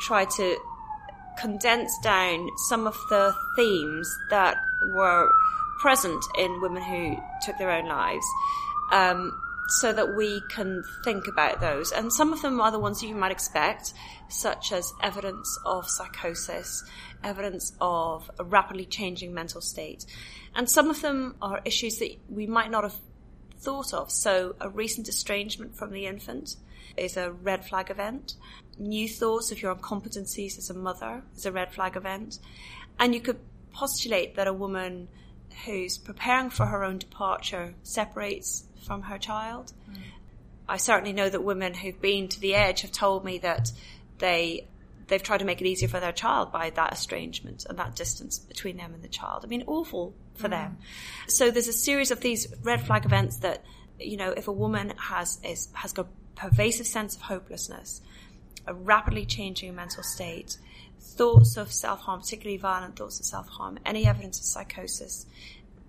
tried 0.00 0.30
to 0.30 0.56
condense 1.40 1.96
down 2.02 2.48
some 2.68 2.86
of 2.86 2.94
the 3.10 3.34
themes 3.56 4.08
that 4.30 4.56
were 4.94 5.30
present 5.80 6.22
in 6.36 6.60
women 6.60 6.82
who 6.82 7.16
took 7.42 7.56
their 7.58 7.70
own 7.70 7.86
lives. 7.86 8.26
Um, 8.92 9.32
so 9.68 9.92
that 9.92 10.16
we 10.16 10.42
can 10.48 10.82
think 11.04 11.26
about 11.28 11.60
those. 11.60 11.92
And 11.92 12.12
some 12.12 12.32
of 12.32 12.40
them 12.42 12.60
are 12.60 12.70
the 12.70 12.78
ones 12.78 13.02
you 13.02 13.14
might 13.14 13.32
expect, 13.32 13.92
such 14.28 14.72
as 14.72 14.92
evidence 15.02 15.58
of 15.66 15.88
psychosis, 15.88 16.84
evidence 17.22 17.72
of 17.80 18.30
a 18.38 18.44
rapidly 18.44 18.86
changing 18.86 19.34
mental 19.34 19.60
state. 19.60 20.06
And 20.54 20.70
some 20.70 20.88
of 20.88 21.02
them 21.02 21.36
are 21.42 21.60
issues 21.64 21.98
that 21.98 22.16
we 22.28 22.46
might 22.46 22.70
not 22.70 22.84
have 22.84 22.96
thought 23.58 23.92
of. 23.92 24.10
So 24.10 24.54
a 24.60 24.68
recent 24.68 25.08
estrangement 25.08 25.76
from 25.76 25.92
the 25.92 26.06
infant 26.06 26.56
is 26.96 27.16
a 27.16 27.30
red 27.30 27.64
flag 27.64 27.90
event. 27.90 28.34
New 28.78 29.08
thoughts 29.08 29.52
of 29.52 29.60
your 29.60 29.74
incompetencies 29.74 30.56
as 30.56 30.70
a 30.70 30.74
mother 30.74 31.22
is 31.36 31.44
a 31.44 31.52
red 31.52 31.72
flag 31.72 31.96
event. 31.96 32.38
And 32.98 33.14
you 33.14 33.20
could 33.20 33.38
postulate 33.72 34.36
that 34.36 34.46
a 34.46 34.52
woman 34.52 35.08
who's 35.64 35.98
preparing 35.98 36.50
for 36.50 36.66
her 36.66 36.84
own 36.84 36.98
departure 36.98 37.74
separates 37.82 38.64
from 38.88 39.02
her 39.02 39.18
child. 39.18 39.72
I 40.68 40.78
certainly 40.78 41.12
know 41.12 41.28
that 41.28 41.44
women 41.44 41.74
who've 41.74 42.00
been 42.00 42.26
to 42.28 42.40
the 42.40 42.54
edge 42.56 42.80
have 42.82 42.92
told 42.92 43.24
me 43.24 43.38
that 43.38 43.70
they 44.18 44.66
they've 45.06 45.22
tried 45.22 45.38
to 45.38 45.44
make 45.44 45.60
it 45.60 45.66
easier 45.66 45.88
for 45.88 46.00
their 46.00 46.12
child 46.12 46.52
by 46.52 46.68
that 46.70 46.92
estrangement 46.92 47.64
and 47.66 47.78
that 47.78 47.94
distance 47.94 48.38
between 48.38 48.76
them 48.76 48.92
and 48.92 49.02
the 49.02 49.08
child. 49.08 49.42
I 49.44 49.46
mean, 49.48 49.64
awful 49.66 50.12
for 50.34 50.48
them. 50.48 50.76
So 51.28 51.50
there's 51.50 51.68
a 51.68 51.72
series 51.72 52.10
of 52.10 52.20
these 52.20 52.52
red 52.62 52.84
flag 52.86 53.06
events 53.06 53.38
that 53.38 53.64
you 54.00 54.16
know, 54.16 54.30
if 54.30 54.48
a 54.48 54.52
woman 54.52 54.92
has 54.96 55.38
is 55.44 55.68
has 55.74 55.92
got 55.92 56.08
pervasive 56.34 56.86
sense 56.86 57.16
of 57.16 57.22
hopelessness, 57.22 58.00
a 58.66 58.74
rapidly 58.74 59.24
changing 59.24 59.74
mental 59.74 60.02
state, 60.02 60.58
thoughts 61.00 61.56
of 61.56 61.72
self 61.72 62.00
harm, 62.00 62.20
particularly 62.20 62.58
violent 62.58 62.96
thoughts 62.96 63.18
of 63.18 63.26
self 63.26 63.48
harm, 63.48 63.78
any 63.84 64.06
evidence 64.06 64.38
of 64.38 64.44
psychosis, 64.44 65.26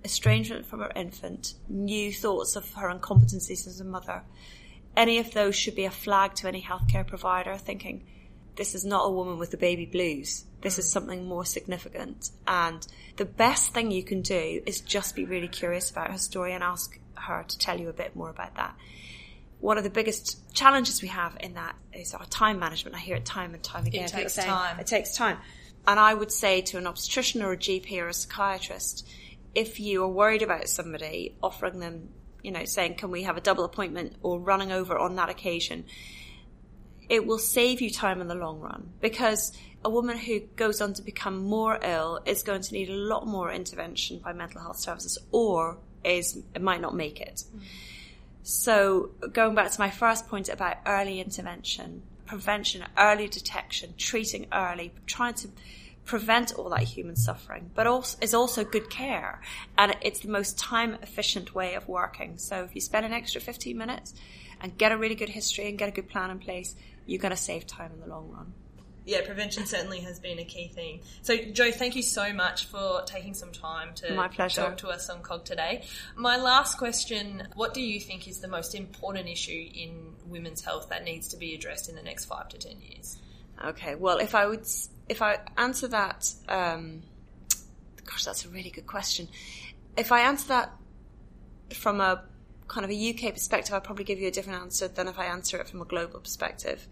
estrangement 0.03 0.65
from 0.65 0.79
her 0.79 0.91
infant, 0.95 1.53
new 1.67 2.12
thoughts 2.12 2.55
of 2.55 2.73
her 2.73 2.89
incompetencies 2.89 3.67
as 3.67 3.79
a 3.79 3.85
mother, 3.85 4.23
any 4.95 5.19
of 5.19 5.33
those 5.33 5.55
should 5.55 5.75
be 5.75 5.85
a 5.85 5.91
flag 5.91 6.33
to 6.35 6.47
any 6.47 6.62
healthcare 6.62 7.05
provider 7.05 7.57
thinking 7.57 8.05
this 8.59 8.75
is 8.75 8.83
not 8.83 9.05
a 9.05 9.09
woman 9.09 9.38
with 9.39 9.51
the 9.51 9.57
baby 9.57 9.85
blues. 9.85 10.43
This 10.62 10.77
is 10.77 10.85
mm. 10.85 10.89
something 10.89 11.25
more 11.25 11.45
significant. 11.45 12.29
And 12.45 12.85
the 13.15 13.23
best 13.23 13.73
thing 13.73 13.89
you 13.89 14.03
can 14.03 14.21
do 14.21 14.62
is 14.65 14.81
just 14.81 15.15
be 15.15 15.23
really 15.23 15.47
curious 15.47 15.89
about 15.89 16.12
her 16.12 16.17
story 16.17 16.53
and 16.53 16.62
ask 16.62 16.99
her 17.15 17.45
to 17.47 17.57
tell 17.57 17.79
you 17.79 17.88
a 17.88 17.93
bit 17.93 18.17
more 18.17 18.29
about 18.29 18.55
that. 18.55 18.75
One 19.62 19.77
of 19.77 19.85
the 19.85 19.89
biggest 19.89 20.53
challenges 20.53 21.01
we 21.01 21.07
have 21.07 21.38
in 21.39 21.53
that 21.53 21.75
is 21.93 22.13
our 22.13 22.25
time 22.25 22.59
management. 22.59 22.97
I 22.97 22.99
hear 22.99 23.15
it 23.15 23.25
time 23.25 23.53
and 23.53 23.63
time 23.63 23.85
again. 23.85 24.05
people 24.05 24.23
takes 24.23 24.35
time. 24.35 24.79
It 24.79 24.88
takes 24.88 25.15
time. 25.15 25.38
And 25.88 25.97
I 25.97 26.13
would 26.13 26.31
say 26.31 26.62
to 26.62 26.77
an 26.77 26.85
obstetrician 26.85 27.41
or 27.41 27.53
a 27.53 27.57
GP 27.57 27.97
or 28.01 28.09
a 28.09 28.13
psychiatrist, 28.13 29.07
if 29.55 29.79
you 29.79 30.03
are 30.03 30.07
worried 30.07 30.41
about 30.41 30.69
somebody, 30.69 31.35
offering 31.41 31.79
them, 31.79 32.09
you 32.43 32.51
know, 32.51 32.65
saying, 32.65 32.95
can 32.95 33.12
we 33.12 33.23
have 33.23 33.38
a 33.38 33.41
double 33.41 33.65
appointment? 33.65 34.15
or 34.21 34.39
running 34.39 34.71
over 34.71 34.97
on 34.97 35.15
that 35.15 35.29
occasion, 35.29 35.85
it 37.09 37.25
will 37.25 37.39
save 37.39 37.81
you 37.81 37.89
time 37.89 38.21
in 38.21 38.27
the 38.27 38.35
long 38.35 38.59
run. 38.59 38.91
Because 39.01 39.51
a 39.83 39.89
woman 39.89 40.17
who 40.17 40.41
goes 40.55 40.81
on 40.81 40.93
to 40.93 41.01
become 41.01 41.38
more 41.38 41.79
ill 41.81 42.19
is 42.25 42.43
going 42.43 42.62
to 42.62 42.73
need 42.73 42.89
a 42.89 42.93
lot 42.93 43.25
more 43.25 43.51
intervention 43.51 44.19
by 44.19 44.33
mental 44.33 44.62
health 44.62 44.79
services 44.79 45.17
or 45.31 45.77
is 46.03 46.41
might 46.59 46.81
not 46.81 46.95
make 46.95 47.19
it. 47.19 47.43
Mm-hmm. 47.47 47.65
So 48.43 49.12
going 49.31 49.55
back 49.55 49.71
to 49.71 49.79
my 49.79 49.89
first 49.89 50.27
point 50.27 50.49
about 50.49 50.77
early 50.85 51.19
intervention, 51.19 52.03
prevention, 52.25 52.83
early 52.97 53.27
detection, 53.27 53.93
treating 53.97 54.47
early, 54.51 54.93
trying 55.05 55.33
to 55.35 55.49
prevent 56.10 56.56
all 56.56 56.69
that 56.69 56.82
human 56.82 57.15
suffering, 57.15 57.69
but 57.76 57.86
also 57.86 58.17
is 58.19 58.34
also 58.34 58.63
good 58.63 58.89
care. 58.89 59.39
And 59.78 59.95
it's 60.02 60.22
the 60.22 60.28
most 60.28 60.58
time 60.58 60.98
efficient 61.04 61.54
way 61.54 61.76
of 61.76 61.88
working. 61.88 62.39
So 62.39 62.63
if 62.63 62.74
you 62.74 62.82
spend 62.82 63.06
an 63.06 63.13
extra 63.13 63.39
15 63.39 63.78
minutes 63.78 64.15
and 64.60 64.76
get 64.76 64.91
a 64.91 64.98
really 64.98 65.13
good 65.13 65.30
history 65.30 65.69
and 65.69 65.78
get 65.78 65.88
a 65.88 65.91
good 65.91 66.10
plan 66.10 66.32
in 66.32 66.39
place, 66.39 66.76
you're 67.06 67.22
going 67.22 67.30
to 67.30 67.38
save 67.38 67.67
time 67.67 67.91
in 67.93 68.00
the 68.00 68.08
long 68.08 68.32
run. 68.32 68.54
Yeah, 69.06 69.24
prevention 69.24 69.67
certainly 69.67 70.00
has 70.00 70.19
been 70.19 70.39
a 70.39 70.43
key 70.43 70.72
theme. 70.74 71.02
So, 71.22 71.38
Jo, 71.38 71.72
thank 71.72 71.95
you 71.95 72.02
so 72.02 72.34
much 72.34 72.65
for 72.65 73.04
taking 73.06 73.36
some 73.36 73.52
time 73.52 73.93
to 73.95 74.13
My 74.15 74.30
pleasure. 74.30 74.62
talk 74.62 74.78
to 74.78 74.89
us 74.89 75.12
on 75.12 75.22
COG 75.22 75.45
today. 75.45 75.84
My 76.15 76.38
last 76.38 76.80
question 76.80 77.48
What 77.56 77.76
do 77.76 77.82
you 77.82 78.00
think 78.00 78.28
is 78.28 78.39
the 78.39 78.48
most 78.48 78.74
important 78.74 79.28
issue 79.30 79.69
in 79.76 80.15
women's 80.26 80.62
health 80.62 80.89
that 80.89 81.04
needs 81.04 81.28
to 81.30 81.38
be 81.38 81.54
addressed 81.54 81.88
in 81.88 81.95
the 81.95 82.04
next 82.04 82.26
five 82.26 82.50
to 82.50 82.58
ten 82.58 82.82
years? 82.82 83.19
Okay, 83.63 83.93
well, 83.95 84.17
if 84.17 84.34
I 84.36 84.45
would, 84.45 84.65
if 85.10 85.22
I 85.22 85.39
answer 85.58 85.88
that, 85.88 86.34
um, 86.48 87.02
gosh, 88.06 88.26
that's 88.26 88.45
a 88.45 88.50
really 88.50 88.69
good 88.69 88.88
question. 88.88 89.28
If 89.98 90.12
I 90.12 90.22
answer 90.22 90.48
that 90.50 90.72
from 91.74 92.00
a 92.00 92.24
kind 92.67 92.86
of 92.86 92.91
a 92.91 93.10
UK 93.10 93.34
perspective, 93.34 93.74
I'll 93.74 93.82
probably 93.82 94.06
give 94.06 94.19
you 94.19 94.28
a 94.28 94.32
different 94.32 94.62
answer 94.62 94.88
than 94.88 95.08
if 95.08 95.19
I 95.19 95.26
answer 95.26 95.58
it 95.60 95.67
from 95.67 95.82
a 95.82 95.86
global 95.86 96.19
perspective. 96.19 96.88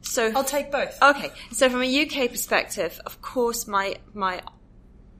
So 0.00 0.30
I'll 0.34 0.44
take 0.44 0.70
both. 0.70 0.96
Okay, 1.02 1.32
so 1.50 1.68
from 1.68 1.82
a 1.82 2.02
UK 2.02 2.30
perspective, 2.30 3.00
of 3.04 3.20
course, 3.20 3.66
my 3.66 3.96
my 4.14 4.42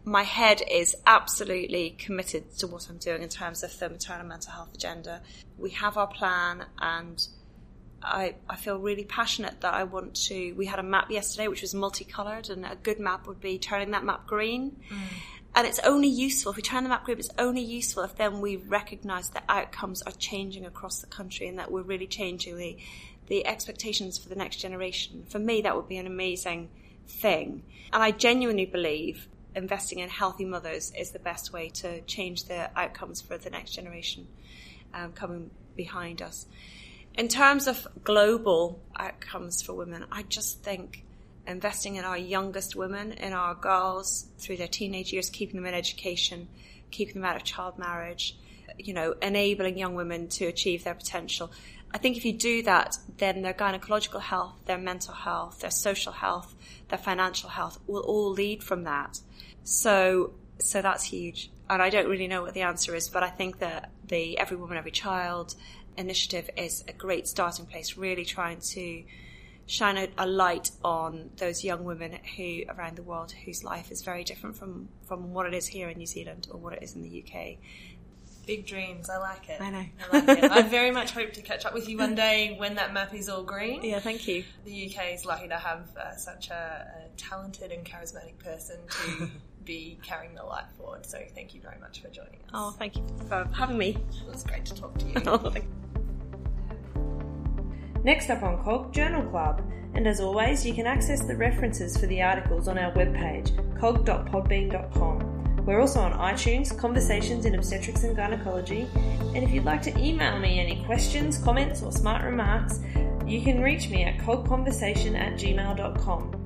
my 0.05 0.23
head 0.23 0.63
is 0.71 0.97
absolutely 1.07 1.91
committed 1.91 2.57
to 2.59 2.67
what 2.69 2.89
I'm 2.89 2.99
doing 2.99 3.23
in 3.23 3.29
terms 3.29 3.63
of 3.65 3.77
the 3.79 3.91
maternal 3.91 4.27
mental 4.27 4.53
health 4.53 4.73
agenda. 4.75 5.21
We 5.59 5.71
have 5.71 5.97
our 5.97 6.07
plan, 6.07 6.65
and 6.81 7.27
I 8.03 8.35
I 8.49 8.57
feel 8.57 8.79
really 8.79 9.05
passionate 9.05 9.61
that 9.61 9.75
I 9.75 9.85
want 9.85 10.15
to. 10.27 10.53
We 10.53 10.67
had 10.67 10.79
a 10.79 10.83
map 10.83 11.11
yesterday 11.11 11.49
which 11.49 11.63
was 11.63 11.75
multicolored, 11.75 12.51
and 12.51 12.65
a 12.65 12.77
good 12.77 12.99
map 12.99 13.27
would 13.27 13.41
be 13.41 13.59
turning 13.59 13.91
that 13.93 14.05
map 14.05 14.27
green. 14.27 14.77
And 15.55 15.67
it's 15.67 15.81
only 15.81 16.09
useful 16.09 16.51
if 16.53 16.57
we 16.57 16.63
turn 16.63 16.85
the 16.85 16.89
map 16.91 17.05
green. 17.05 17.19
It's 17.19 17.31
only 17.39 17.63
useful 17.63 18.05
if 18.05 18.15
then 18.17 18.41
we 18.41 18.57
recognise 18.57 19.31
that 19.31 19.45
outcomes 19.49 20.03
are 20.03 20.13
changing 20.13 20.67
across 20.67 21.01
the 21.01 21.07
country, 21.07 21.49
and 21.49 21.59
that 21.59 21.71
we're 21.71 21.83
really 21.83 22.07
changing 22.07 22.57
the 22.57 22.77
the 23.27 23.47
expectations 23.47 24.19
for 24.19 24.29
the 24.29 24.37
next 24.37 24.57
generation. 24.57 25.25
For 25.29 25.39
me, 25.39 25.63
that 25.63 25.77
would 25.77 25.89
be 25.89 25.99
an 25.99 26.07
amazing 26.07 26.71
thing. 27.07 27.63
And 27.93 28.03
I 28.03 28.11
genuinely 28.11 28.67
believe 28.67 29.29
investing 29.55 29.99
in 29.99 30.09
healthy 30.09 30.45
mothers 30.45 30.93
is 30.97 31.11
the 31.11 31.19
best 31.19 31.53
way 31.53 31.69
to 31.71 32.01
change 32.03 32.45
the 32.45 32.71
outcomes 32.79 33.21
for 33.21 33.37
the 33.39 33.51
next 33.51 33.73
generation 33.73 34.27
um, 34.95 35.13
coming 35.13 35.51
behind 35.77 36.23
us. 36.23 36.47
In 37.19 37.27
terms 37.27 37.67
of 37.67 37.85
global 38.05 38.81
outcomes 38.97 39.61
for 39.61 39.75
women, 39.75 40.05
I 40.13 40.23
just 40.23 40.63
think 40.63 41.03
investing 41.49 41.97
in 41.97 42.05
our 42.05 42.17
youngest 42.17 42.77
women, 42.77 43.11
in 43.11 43.33
our 43.33 43.57
girls 43.57 44.29
through 44.39 44.59
their 44.59 44.69
teenage 44.69 45.13
years, 45.13 45.29
keeping 45.29 45.57
them 45.57 45.67
in 45.67 45.75
education, 45.75 46.47
keeping 46.93 47.15
them 47.15 47.25
out 47.25 47.35
of 47.35 47.43
child 47.43 47.77
marriage, 47.77 48.37
you 48.79 48.95
know, 48.95 49.17
enabling 49.21 49.77
young 49.77 49.97
women 49.97 50.29
to 50.29 50.47
achieve 50.47 50.85
their 50.85 50.95
potential. 50.95 51.51
I 51.91 51.99
think 51.99 52.17
if 52.17 52.25
you 52.25 52.35
do 52.35 52.63
that, 52.63 52.99
then 53.17 53.43
their 53.43 53.53
gynecological 53.53 54.21
health, 54.21 54.55
their 54.67 54.79
mental 54.79 55.15
health, 55.15 55.59
their 55.59 55.73
social 55.73 56.13
health, 56.13 56.55
their 56.89 57.01
financial 57.01 57.49
health 57.49 57.81
will 57.89 58.03
all 58.03 58.31
lead 58.31 58.63
from 58.63 58.85
that. 58.85 59.19
So, 59.65 60.35
so 60.61 60.83
that's 60.83 61.03
huge. 61.03 61.51
And 61.69 61.83
I 61.83 61.91
don't 61.91 62.09
really 62.09 62.29
know 62.29 62.43
what 62.43 62.55
the 62.55 62.63
answer 62.63 62.95
is, 62.95 63.09
but 63.09 63.25
I 63.25 63.29
think 63.29 63.59
that 63.59 63.91
the 64.07 64.39
Every 64.39 64.57
Woman, 64.57 64.79
Every 64.79 64.93
Child 64.93 65.57
initiative 65.99 66.49
is 66.57 66.85
a 66.89 66.93
great 66.93 67.29
starting 67.29 67.67
place, 67.67 67.97
really 67.97 68.25
trying 68.25 68.61
to 68.61 69.05
shine 69.67 70.09
a, 70.17 70.27
light 70.27 70.71
on 70.83 71.29
those 71.37 71.63
young 71.63 71.85
women 71.85 72.19
who 72.37 72.63
around 72.71 72.97
the 72.97 73.03
world 73.03 73.33
whose 73.45 73.63
life 73.63 73.91
is 73.93 74.03
very 74.03 74.25
different 74.25 74.57
from, 74.57 74.89
from 75.07 75.35
what 75.35 75.45
it 75.45 75.53
is 75.53 75.67
here 75.67 75.89
in 75.89 75.99
New 75.99 76.07
Zealand 76.07 76.49
or 76.51 76.59
what 76.59 76.73
it 76.73 76.83
is 76.83 76.95
in 76.95 77.03
the 77.03 77.23
UK. 77.23 77.57
Big 78.47 78.67
dreams. 78.67 79.11
I 79.11 79.19
like 79.19 79.47
it. 79.51 79.61
I 79.61 79.69
know. 79.69 79.85
I 80.11 80.19
like 80.19 80.39
it. 80.39 80.51
I 80.51 80.63
very 80.79 80.91
much 80.91 81.11
hope 81.11 81.35
to 81.35 81.43
catch 81.43 81.67
up 81.67 81.75
with 81.75 81.87
you 81.87 81.99
one 81.99 82.15
day 82.15 82.55
when 82.57 82.77
that 82.77 82.95
map 82.95 83.13
is 83.13 83.29
all 83.29 83.43
green. 83.43 83.83
Yeah, 83.83 84.01
thank 84.01 84.27
you. 84.27 84.43
The 84.65 84.91
UK 84.91 85.13
is 85.13 85.27
lucky 85.27 85.49
to 85.49 85.57
have 85.57 85.83
uh, 86.01 86.17
such 86.17 86.49
a, 86.49 86.87
a 87.05 87.17
talented 87.19 87.73
and 87.73 87.85
charismatic 87.85 88.39
person 88.39 88.79
to 88.89 89.29
be 89.67 89.99
carrying 90.03 90.35
the 90.35 90.45
light 90.45 90.65
forward. 90.79 91.05
So 91.05 91.19
thank 91.35 91.55
you 91.55 91.61
very 91.61 91.79
much 91.79 92.01
for 92.01 92.09
joining 92.09 92.41
us. 92.45 92.51
Oh, 92.55 92.71
thank 92.71 92.97
you 92.97 93.05
for 93.29 93.47
having 93.53 93.77
me. 93.77 93.99
It 94.27 94.33
was 94.33 94.45
great 94.45 94.65
to 94.65 94.75
talk 94.75 94.97
to 94.97 95.07
you. 95.07 95.63
Next 98.05 98.31
up 98.31 98.43
on 98.43 98.63
COG 98.63 98.93
Journal 98.93 99.23
Club. 99.31 99.63
And 99.95 100.07
as 100.07 100.21
always, 100.21 100.65
you 100.65 100.75
can 100.75 100.87
access 100.87 101.25
the 101.25 101.37
references 101.37 101.97
for 101.97 102.07
the 102.07 102.23
articles 102.23 102.69
on 102.69 102.79
our 102.79 102.93
webpage, 102.93 103.51
cog.podbean.com. 103.81 105.65
We're 105.65 105.81
also 105.81 106.01
on 106.01 106.13
iTunes, 106.13 106.77
Conversations 106.79 107.45
in 107.45 107.55
Obstetrics 107.55 108.05
and 108.05 108.17
Gynecology. 108.17 108.89
And 109.35 109.39
if 109.45 109.51
you'd 109.51 109.65
like 109.65 109.83
to 109.83 109.99
email 109.99 110.39
me 110.39 110.61
any 110.61 110.83
questions, 110.85 111.39
comments, 111.39 111.83
or 111.83 111.93
smart 111.93 112.23
remarks, 112.23 112.81
you 113.27 113.43
can 113.43 113.61
reach 113.61 113.91
me 113.91 114.05
at 114.05 114.19
cogconversation 114.19 115.15
at 115.19 115.35
gmail.com. 115.35 116.45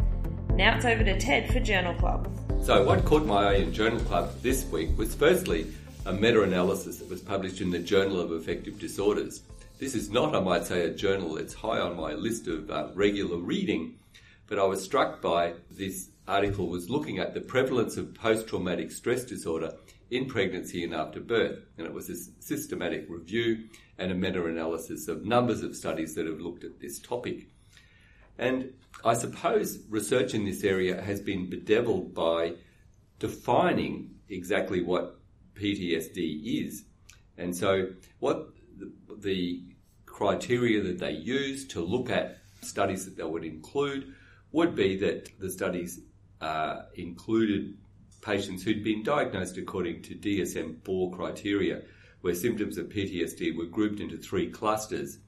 Now 0.56 0.76
it's 0.76 0.84
over 0.84 1.04
to 1.04 1.18
Ted 1.20 1.52
for 1.52 1.60
Journal 1.60 1.94
Club. 1.94 2.28
So, 2.62 2.84
what 2.84 3.04
caught 3.04 3.24
my 3.24 3.50
eye 3.50 3.54
in 3.54 3.72
Journal 3.72 4.00
Club 4.00 4.30
this 4.42 4.64
week 4.66 4.96
was 4.96 5.14
firstly 5.14 5.72
a 6.06 6.12
meta 6.12 6.42
analysis 6.42 6.98
that 6.98 7.08
was 7.08 7.20
published 7.20 7.60
in 7.60 7.70
the 7.70 7.78
Journal 7.78 8.20
of 8.20 8.32
Affective 8.32 8.78
Disorders. 8.78 9.42
This 9.82 9.96
is 9.96 10.10
not, 10.10 10.36
I 10.36 10.38
might 10.38 10.64
say, 10.64 10.84
a 10.84 10.94
journal 10.94 11.34
that's 11.34 11.54
high 11.54 11.80
on 11.80 11.96
my 11.96 12.12
list 12.12 12.46
of 12.46 12.70
uh, 12.70 12.90
regular 12.94 13.38
reading, 13.38 13.98
but 14.46 14.56
I 14.56 14.62
was 14.62 14.80
struck 14.80 15.20
by 15.20 15.54
this 15.72 16.10
article 16.28 16.68
was 16.68 16.88
looking 16.88 17.18
at 17.18 17.34
the 17.34 17.40
prevalence 17.40 17.96
of 17.96 18.14
post 18.14 18.46
traumatic 18.46 18.92
stress 18.92 19.24
disorder 19.24 19.72
in 20.08 20.26
pregnancy 20.26 20.84
and 20.84 20.94
after 20.94 21.18
birth. 21.18 21.58
And 21.76 21.84
it 21.84 21.92
was 21.92 22.08
a 22.08 22.14
systematic 22.40 23.06
review 23.08 23.64
and 23.98 24.12
a 24.12 24.14
meta 24.14 24.46
analysis 24.46 25.08
of 25.08 25.24
numbers 25.24 25.64
of 25.64 25.74
studies 25.74 26.14
that 26.14 26.26
have 26.26 26.40
looked 26.40 26.62
at 26.62 26.78
this 26.78 27.00
topic. 27.00 27.48
And 28.38 28.74
I 29.04 29.14
suppose 29.14 29.80
research 29.90 30.32
in 30.32 30.44
this 30.44 30.62
area 30.62 31.02
has 31.02 31.20
been 31.20 31.50
bedeviled 31.50 32.14
by 32.14 32.54
defining 33.18 34.14
exactly 34.28 34.80
what 34.80 35.18
PTSD 35.56 36.66
is. 36.68 36.84
And 37.36 37.56
so, 37.56 37.88
what 38.20 38.50
the, 38.78 38.92
the 39.18 39.62
criteria 40.22 40.80
that 40.82 40.98
they 41.00 41.10
use 41.10 41.66
to 41.66 41.80
look 41.80 42.08
at 42.08 42.38
studies 42.60 43.04
that 43.04 43.16
they 43.16 43.24
would 43.24 43.44
include 43.44 44.14
would 44.52 44.76
be 44.76 44.96
that 44.96 45.28
the 45.40 45.50
studies 45.50 46.00
uh, 46.40 46.82
included 46.94 47.76
patients 48.20 48.62
who'd 48.62 48.84
been 48.84 49.02
diagnosed 49.02 49.58
according 49.58 50.00
to 50.02 50.14
DSM 50.14 50.84
4 50.84 51.10
criteria, 51.10 51.82
where 52.20 52.34
symptoms 52.34 52.78
of 52.78 52.86
PTSD 52.86 53.56
were 53.56 53.66
grouped 53.66 53.98
into 53.98 54.16
three 54.16 54.48
clusters. 54.48 55.18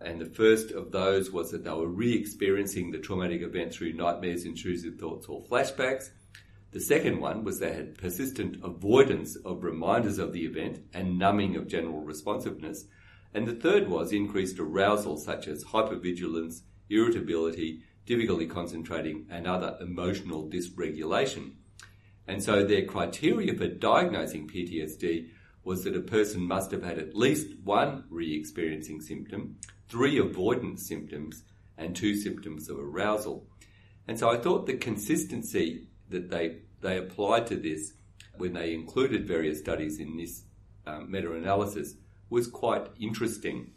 And 0.00 0.20
the 0.20 0.26
first 0.26 0.70
of 0.70 0.92
those 0.92 1.32
was 1.32 1.50
that 1.50 1.64
they 1.64 1.70
were 1.70 1.88
re 1.88 2.14
experiencing 2.14 2.92
the 2.92 2.98
traumatic 2.98 3.42
event 3.42 3.72
through 3.72 3.94
nightmares, 3.94 4.44
intrusive 4.44 5.00
thoughts, 5.00 5.26
or 5.26 5.42
flashbacks. 5.42 6.10
The 6.70 6.80
second 6.80 7.20
one 7.20 7.42
was 7.42 7.58
they 7.58 7.72
had 7.72 7.98
persistent 7.98 8.62
avoidance 8.62 9.34
of 9.34 9.64
reminders 9.64 10.18
of 10.18 10.32
the 10.32 10.44
event 10.44 10.80
and 10.94 11.18
numbing 11.18 11.56
of 11.56 11.66
general 11.66 12.02
responsiveness. 12.02 12.84
And 13.36 13.46
the 13.46 13.52
third 13.52 13.90
was 13.90 14.14
increased 14.14 14.58
arousal, 14.58 15.18
such 15.18 15.46
as 15.46 15.62
hypervigilance, 15.62 16.62
irritability, 16.88 17.82
difficulty 18.06 18.46
concentrating, 18.46 19.26
and 19.28 19.46
other 19.46 19.76
emotional 19.78 20.48
dysregulation. 20.48 21.56
And 22.26 22.42
so 22.42 22.64
their 22.64 22.86
criteria 22.86 23.52
for 23.52 23.68
diagnosing 23.68 24.48
PTSD 24.48 25.28
was 25.64 25.84
that 25.84 25.94
a 25.94 26.00
person 26.00 26.48
must 26.48 26.70
have 26.70 26.82
had 26.82 26.98
at 26.98 27.14
least 27.14 27.48
one 27.62 28.04
re 28.08 28.34
experiencing 28.34 29.02
symptom, 29.02 29.56
three 29.86 30.16
avoidance 30.18 30.88
symptoms, 30.88 31.44
and 31.76 31.94
two 31.94 32.16
symptoms 32.16 32.70
of 32.70 32.78
arousal. 32.78 33.46
And 34.08 34.18
so 34.18 34.30
I 34.30 34.38
thought 34.38 34.64
the 34.64 34.78
consistency 34.78 35.88
that 36.08 36.30
they, 36.30 36.60
they 36.80 36.96
applied 36.96 37.48
to 37.48 37.56
this 37.56 37.92
when 38.38 38.54
they 38.54 38.72
included 38.72 39.28
various 39.28 39.58
studies 39.58 39.98
in 39.98 40.16
this 40.16 40.44
um, 40.86 41.10
meta 41.10 41.34
analysis 41.34 41.96
was 42.30 42.46
quite 42.46 42.86
interesting. 43.00 43.70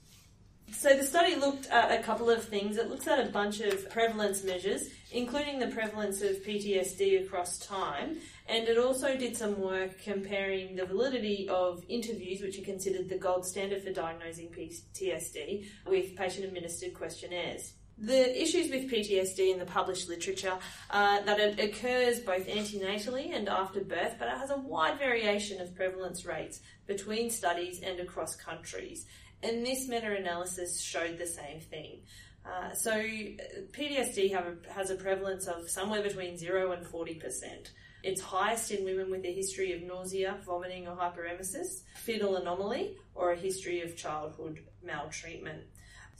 So 0.72 0.96
the 0.96 1.04
study 1.04 1.36
looked 1.36 1.68
at 1.68 2.00
a 2.00 2.04
couple 2.04 2.30
of 2.30 2.44
things. 2.44 2.78
It 2.78 2.90
looks 2.90 3.08
at 3.08 3.20
a 3.20 3.32
bunch 3.32 3.60
of 3.60 3.90
prevalence 3.90 4.44
measures, 4.44 4.84
including 5.12 5.60
the 5.60 5.68
prevalence 5.68 6.22
of 6.22 6.38
PTSD 6.44 7.26
across 7.26 7.58
time, 7.58 8.18
and 8.48 8.68
it 8.68 8.78
also 8.78 9.18
did 9.18 9.36
some 9.36 9.60
work 9.60 10.02
comparing 10.04 10.76
the 10.76 10.86
validity 10.86 11.50
of 11.50 11.84
interviews, 11.90 12.42
which 12.42 12.60
are 12.60 12.64
considered 12.64 13.10
the 13.10 13.18
gold 13.18 13.46
standard 13.46 13.84
for 13.84 13.92
diagnosing 13.92 14.50
PTSD, 14.50 15.66
with 15.88 16.16
patient 16.16 16.46
administered 16.46 16.94
questionnaires. 16.94 17.74
The 18.02 18.42
issues 18.42 18.72
with 18.72 18.90
PTSD 18.90 19.52
in 19.52 19.60
the 19.60 19.66
published 19.66 20.08
literature 20.08 20.58
are 20.90 21.22
that 21.22 21.40
it 21.40 21.60
occurs 21.60 22.20
both 22.22 22.48
antenatally 22.48 23.36
and 23.36 23.50
after 23.50 23.82
birth, 23.82 24.16
but 24.18 24.30
it 24.30 24.38
has 24.38 24.52
a 24.52 24.58
wide 24.58 24.98
variation 24.98 25.60
of 25.60 25.76
prevalence 25.76 26.26
rates 26.26 26.62
between 26.88 27.30
studies 27.30 27.82
and 27.82 28.00
across 28.00 28.36
countries. 28.36 29.06
And 29.44 29.66
this 29.66 29.90
meta 29.90 30.16
analysis 30.16 30.80
showed 30.80 31.18
the 31.18 31.28
same 31.28 31.60
thing. 31.60 32.00
Uh, 32.46 32.74
so 32.74 32.92
PTSD 32.94 34.34
a, 34.34 34.72
has 34.72 34.92
a 34.92 34.96
prevalence 34.96 35.48
of 35.48 35.70
somewhere 35.70 36.02
between 36.02 36.38
0 36.38 36.72
and 36.72 36.86
40%. 36.86 37.70
It's 38.02 38.22
highest 38.22 38.72
in 38.72 38.86
women 38.86 39.12
with 39.12 39.26
a 39.26 39.34
history 39.34 39.74
of 39.74 39.82
nausea, 39.82 40.38
vomiting 40.46 40.88
or 40.88 40.96
hyperemesis, 40.96 41.82
fetal 41.96 42.38
anomaly, 42.38 42.96
or 43.14 43.34
a 43.34 43.38
history 43.38 43.82
of 43.82 43.98
childhood 43.98 44.64
maltreatment. 44.82 45.64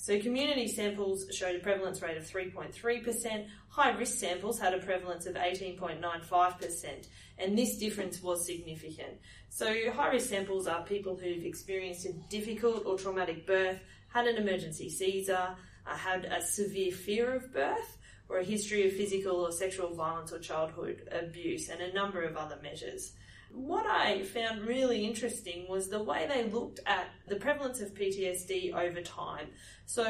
So 0.02 0.18
community 0.18 0.70
samples 0.70 1.26
showed 1.30 1.58
a 1.58 1.60
prevalence 1.60 2.02
rate 2.02 2.16
of 2.16 2.24
3.3%. 2.24 3.48
High 3.68 3.90
risk 3.90 4.18
samples 4.18 4.58
had 4.58 4.74
a 4.74 4.80
prevalence 4.80 5.26
of 5.26 5.36
18.95%, 5.36 7.08
and 7.38 7.58
this 7.58 7.78
difference 7.78 8.24
was 8.24 8.46
significant. 8.46 9.20
So 9.50 9.92
high 9.92 10.14
risk 10.14 10.30
samples 10.30 10.68
are 10.68 10.84
people 10.84 11.18
who've 11.18 11.44
experienced 11.44 12.06
a 12.06 12.14
difficult 12.30 12.86
or 12.86 12.98
traumatic 12.98 13.46
birth, 13.46 13.82
had 14.08 14.26
an 14.26 14.38
emergency 14.38 14.90
Caesar, 14.90 15.58
uh, 15.86 15.96
had 15.98 16.24
a 16.24 16.42
severe 16.42 16.94
fear 16.94 17.36
of 17.36 17.52
birth, 17.54 17.98
or 18.30 18.38
a 18.38 18.44
history 18.44 18.88
of 18.88 18.94
physical 18.94 19.36
or 19.36 19.52
sexual 19.52 19.94
violence 19.94 20.32
or 20.32 20.40
childhood 20.40 21.10
abuse, 21.12 21.68
and 21.68 21.82
a 21.82 21.92
number 21.92 22.24
of 22.24 22.38
other 22.38 22.58
measures. 22.64 23.12
What 23.52 23.86
I 23.86 24.24
found 24.24 24.62
really 24.62 25.06
interesting 25.06 25.68
was 25.68 25.90
the 25.90 26.04
way 26.04 26.28
they 26.28 26.50
looked 26.50 26.80
at 26.86 27.08
the 27.28 27.36
prevalence 27.36 27.82
of 27.82 27.94
PTSD 27.94 28.74
over 28.74 29.02
time. 29.02 29.48
So, 29.86 30.06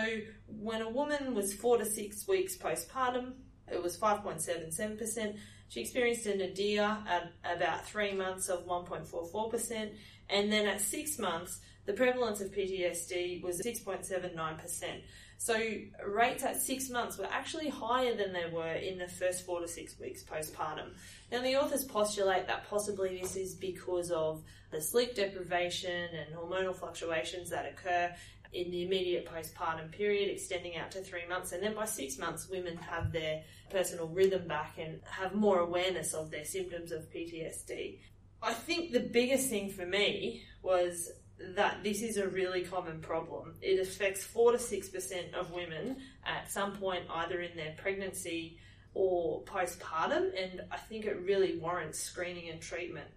when 0.47 0.81
a 0.81 0.89
woman 0.89 1.33
was 1.33 1.53
four 1.53 1.77
to 1.77 1.85
six 1.85 2.27
weeks 2.27 2.57
postpartum, 2.57 3.33
it 3.71 3.81
was 3.81 3.97
5.77%. 3.97 5.37
She 5.69 5.81
experienced 5.81 6.25
a 6.25 6.35
nadir 6.35 6.97
at 7.07 7.31
about 7.45 7.85
three 7.85 8.13
months 8.13 8.49
of 8.49 8.65
1.44%, 8.65 9.91
and 10.29 10.51
then 10.51 10.67
at 10.67 10.81
six 10.81 11.19
months, 11.19 11.59
the 11.85 11.93
prevalence 11.93 12.41
of 12.41 12.51
PTSD 12.51 13.41
was 13.41 13.61
6.79%. 13.61 15.01
So 15.41 15.57
rates 16.05 16.43
at 16.43 16.61
six 16.61 16.89
months 16.89 17.17
were 17.17 17.29
actually 17.31 17.69
higher 17.69 18.13
than 18.13 18.33
they 18.33 18.49
were 18.51 18.73
in 18.73 18.97
the 18.97 19.07
first 19.07 19.45
four 19.45 19.61
to 19.61 19.69
six 19.69 19.97
weeks 19.97 20.21
postpartum. 20.21 20.89
Now 21.31 21.41
the 21.41 21.55
authors 21.55 21.85
postulate 21.85 22.45
that 22.47 22.69
possibly 22.69 23.21
this 23.21 23.37
is 23.37 23.55
because 23.55 24.11
of 24.11 24.43
the 24.69 24.81
sleep 24.81 25.15
deprivation 25.15 26.09
and 26.13 26.35
hormonal 26.35 26.75
fluctuations 26.75 27.49
that 27.51 27.65
occur 27.65 28.13
in 28.51 28.69
the 28.69 28.83
immediate 28.83 29.25
postpartum 29.33 29.89
period, 29.93 30.29
extending 30.29 30.75
out 30.75 30.91
to 30.91 31.01
three 31.01 31.25
months. 31.29 31.53
And 31.53 31.63
then 31.63 31.73
by 31.73 31.85
six 31.85 32.17
months, 32.17 32.49
women 32.49 32.75
have 32.75 33.13
their 33.13 33.43
personal 33.69 34.09
rhythm 34.09 34.45
back 34.45 34.77
and 34.77 34.99
have 35.09 35.35
more 35.35 35.59
awareness 35.59 36.13
of 36.13 36.31
their 36.31 36.43
symptoms 36.43 36.91
of 36.91 37.09
PTSD. 37.13 37.99
I 38.41 38.53
think 38.53 38.91
the 38.91 38.99
biggest 38.99 39.49
thing 39.49 39.69
for 39.69 39.85
me 39.85 40.43
was 40.61 41.09
that 41.55 41.83
this 41.83 42.01
is 42.01 42.17
a 42.17 42.27
really 42.27 42.63
common 42.63 42.99
problem. 42.99 43.55
It 43.61 43.79
affects 43.79 44.23
4 44.23 44.53
to 44.53 44.57
6% 44.57 45.33
of 45.33 45.51
women 45.51 45.97
at 46.25 46.51
some 46.51 46.73
point, 46.73 47.03
either 47.09 47.41
in 47.41 47.55
their 47.55 47.73
pregnancy 47.77 48.57
or 48.93 49.43
postpartum, 49.43 50.31
and 50.37 50.61
I 50.71 50.77
think 50.77 51.05
it 51.05 51.21
really 51.21 51.57
warrants 51.57 51.99
screening 51.99 52.49
and 52.49 52.59
treatment. 52.59 53.07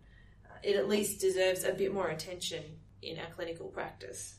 Uh, 0.45 0.55
it 0.63 0.77
at 0.77 0.89
least 0.89 1.21
deserves 1.21 1.65
a 1.65 1.73
bit 1.73 1.93
more 1.93 2.09
attention 2.09 2.63
in 3.01 3.19
our 3.19 3.31
clinical 3.35 3.69
practice. 3.69 4.37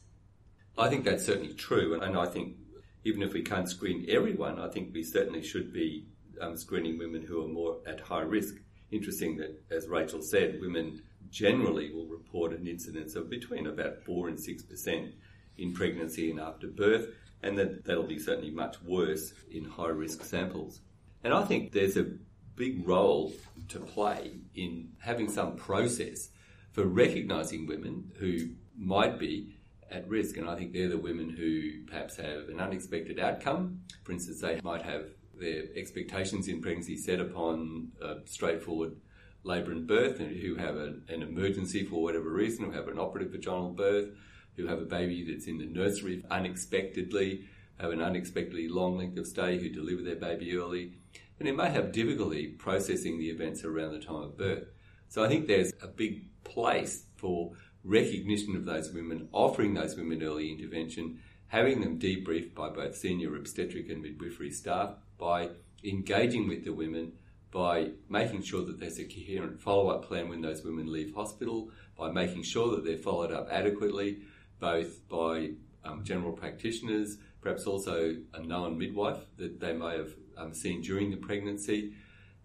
I 0.78 0.90
think 0.90 1.04
that's 1.04 1.26
certainly 1.26 1.54
true, 1.54 2.00
and 2.02 2.18
I 2.18 2.26
think 2.26 2.56
even 3.04 3.22
if 3.22 3.34
we 3.34 3.42
can't 3.42 3.70
screen 3.70 4.06
everyone, 4.08 4.60
I 4.60 4.70
think 4.70 4.94
we 4.94 5.04
certainly 5.04 5.44
should 5.44 5.74
be 5.74 6.08
um, 6.42 6.56
screening 6.56 6.98
women 6.98 7.22
who 7.22 7.44
are 7.44 7.48
more 7.48 7.80
at 7.86 8.00
high 8.00 8.22
risk. 8.22 8.56
Interesting 8.92 9.38
that, 9.38 9.62
as 9.72 9.88
Rachel 9.88 10.22
said, 10.22 10.60
women 10.62 11.02
generally 11.34 11.92
will 11.92 12.06
report 12.06 12.54
an 12.54 12.68
incidence 12.68 13.16
of 13.16 13.30
between 13.30 13.66
about 13.66 13.98
4 14.04 14.30
and 14.30 14.38
6% 14.38 15.12
in 15.58 15.74
pregnancy 15.74 16.30
and 16.30 16.40
after 16.40 16.68
birth, 16.68 17.08
and 17.42 17.58
that, 17.58 17.84
that'll 17.84 18.04
be 18.04 18.20
certainly 18.20 18.52
much 18.52 18.82
worse 18.84 19.34
in 19.52 19.66
high 19.66 19.90
risk 19.90 20.24
samples. 20.24 20.80
And 21.24 21.34
I 21.34 21.44
think 21.44 21.72
there's 21.72 21.98
a 21.98 22.12
big 22.56 22.88
role 22.88 23.34
to 23.70 23.80
play 23.80 24.34
in 24.54 24.90
having 25.00 25.28
some 25.28 25.56
process 25.56 26.30
for 26.72 26.86
recognising 26.86 27.66
women 27.66 28.12
who 28.20 28.50
might 28.78 29.18
be 29.18 29.56
at 29.92 30.08
risk. 30.08 30.38
And 30.38 30.48
I 30.48 30.56
think 30.56 30.72
they're 30.72 30.90
the 30.90 30.98
women 30.98 31.30
who 31.30 31.84
perhaps 31.88 32.16
have 32.18 32.50
an 32.50 32.60
unexpected 32.60 33.20
outcome. 33.20 33.82
For 34.04 34.12
instance, 34.12 34.42
they 34.42 34.60
might 34.64 34.84
have 34.84 35.06
their 35.40 35.64
expectations 35.76 36.48
in 36.48 36.62
pregnancy 36.62 36.96
set 36.96 37.20
upon 37.20 37.92
a 38.02 38.18
straightforward 38.26 38.96
labour 39.44 39.72
and 39.72 39.88
birth 39.88 40.20
and 40.20 40.36
who 40.38 40.56
have 40.56 40.76
a, 40.76 40.96
an 41.10 41.22
emergency 41.22 41.86
for 41.86 42.02
whatever 42.02 42.30
reason, 42.30 42.66
who 42.66 42.72
have 42.72 42.88
an 42.88 43.00
operative 43.00 43.32
vaginal 43.32 43.72
birth, 43.72 44.10
who 44.56 44.68
have 44.68 44.80
a 44.80 44.86
baby 44.86 45.26
that's 45.30 45.48
in 45.48 45.58
the 45.58 45.66
nursery 45.66 46.24
unexpectedly, 46.32 47.46
have 47.80 47.92
an 47.92 48.02
unexpectedly 48.02 48.68
long 48.68 48.98
length 48.98 49.18
of 49.18 49.28
stay, 49.28 49.58
who 49.58 49.70
deliver 49.70 50.02
their 50.02 50.16
baby 50.16 50.56
early, 50.56 50.94
and 51.40 51.48
who 51.48 51.56
may 51.56 51.70
have 51.70 51.92
difficulty 51.92 52.48
processing 52.48 53.18
the 53.18 53.30
events 53.30 53.64
around 53.64 53.92
the 53.92 54.00
time 54.00 54.24
of 54.24 54.38
birth. 54.38 54.68
So 55.10 55.24
I 55.24 55.28
think 55.28 55.48
there's 55.48 55.74
a 55.82 55.88
big 55.88 56.26
place 56.44 57.06
for 57.16 57.52
recognition 57.84 58.56
of 58.56 58.66
those 58.66 58.92
women, 58.92 59.28
offering 59.32 59.74
those 59.74 59.96
women 59.98 60.24
early 60.24 60.52
intervention, 60.52 61.20
having 61.48 61.82
them 61.82 62.00
debriefed 62.00 62.56
by 62.56 62.70
both 62.70 62.96
senior 62.96 63.36
obstetric 63.36 63.90
and 63.90 64.02
midwifery 64.02 64.52
staff, 64.52 64.96
by 65.18 65.50
engaging 65.84 66.48
with 66.48 66.64
the 66.64 66.74
women 66.74 67.12
by 67.54 67.92
making 68.10 68.42
sure 68.42 68.66
that 68.66 68.80
there's 68.80 68.98
a 68.98 69.06
coherent 69.06 69.62
follow 69.62 69.90
up 69.90 70.06
plan 70.06 70.28
when 70.28 70.42
those 70.42 70.64
women 70.64 70.92
leave 70.92 71.14
hospital, 71.14 71.70
by 71.96 72.12
making 72.12 72.42
sure 72.42 72.76
that 72.76 72.84
they're 72.84 72.98
followed 72.98 73.32
up 73.32 73.48
adequately, 73.52 74.24
both 74.60 75.08
by 75.08 75.52
um, 75.86 76.04
general 76.04 76.32
practitioners, 76.32 77.18
perhaps 77.42 77.68
also 77.68 78.16
a 78.34 78.42
known 78.42 78.78
midwife 78.78 79.20
that 79.38 79.60
they 79.60 79.72
may 79.72 79.96
have 79.96 80.14
um, 80.36 80.52
seen 80.52 80.82
during 80.82 81.12
the 81.12 81.18
pregnancy. 81.18 81.94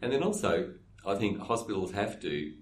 And 0.03 0.13
then 0.13 0.23
also, 0.23 0.75
I 1.07 1.15
think 1.15 1.41
hospitals 1.41 1.93
have 1.93 2.21
to 2.21 2.53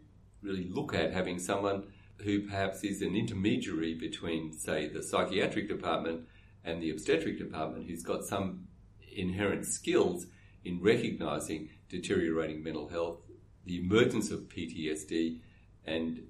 really 0.40 0.68
look 0.70 0.94
at 0.94 1.12
having 1.12 1.40
someone 1.40 1.88
who 2.18 2.46
perhaps 2.46 2.84
is 2.84 3.02
an 3.02 3.16
intermediary 3.16 3.94
between, 3.94 4.52
say, 4.52 4.88
the 4.88 5.02
psychiatric 5.02 5.68
department 5.68 6.28
and 6.64 6.80
the 6.80 6.90
obstetric 6.90 7.38
department 7.38 7.86
who's 7.88 8.02
got 8.02 8.24
some 8.24 8.68
inherent 9.16 9.66
skills 9.66 10.26
in 10.64 10.80
recognizing 10.80 11.70
deteriorating 11.88 12.62
mental 12.62 12.88
health, 12.88 13.18
the 13.64 13.78
emergence 13.78 14.30
of 14.30 14.48
PTSD, 14.48 15.40
and 15.84 16.22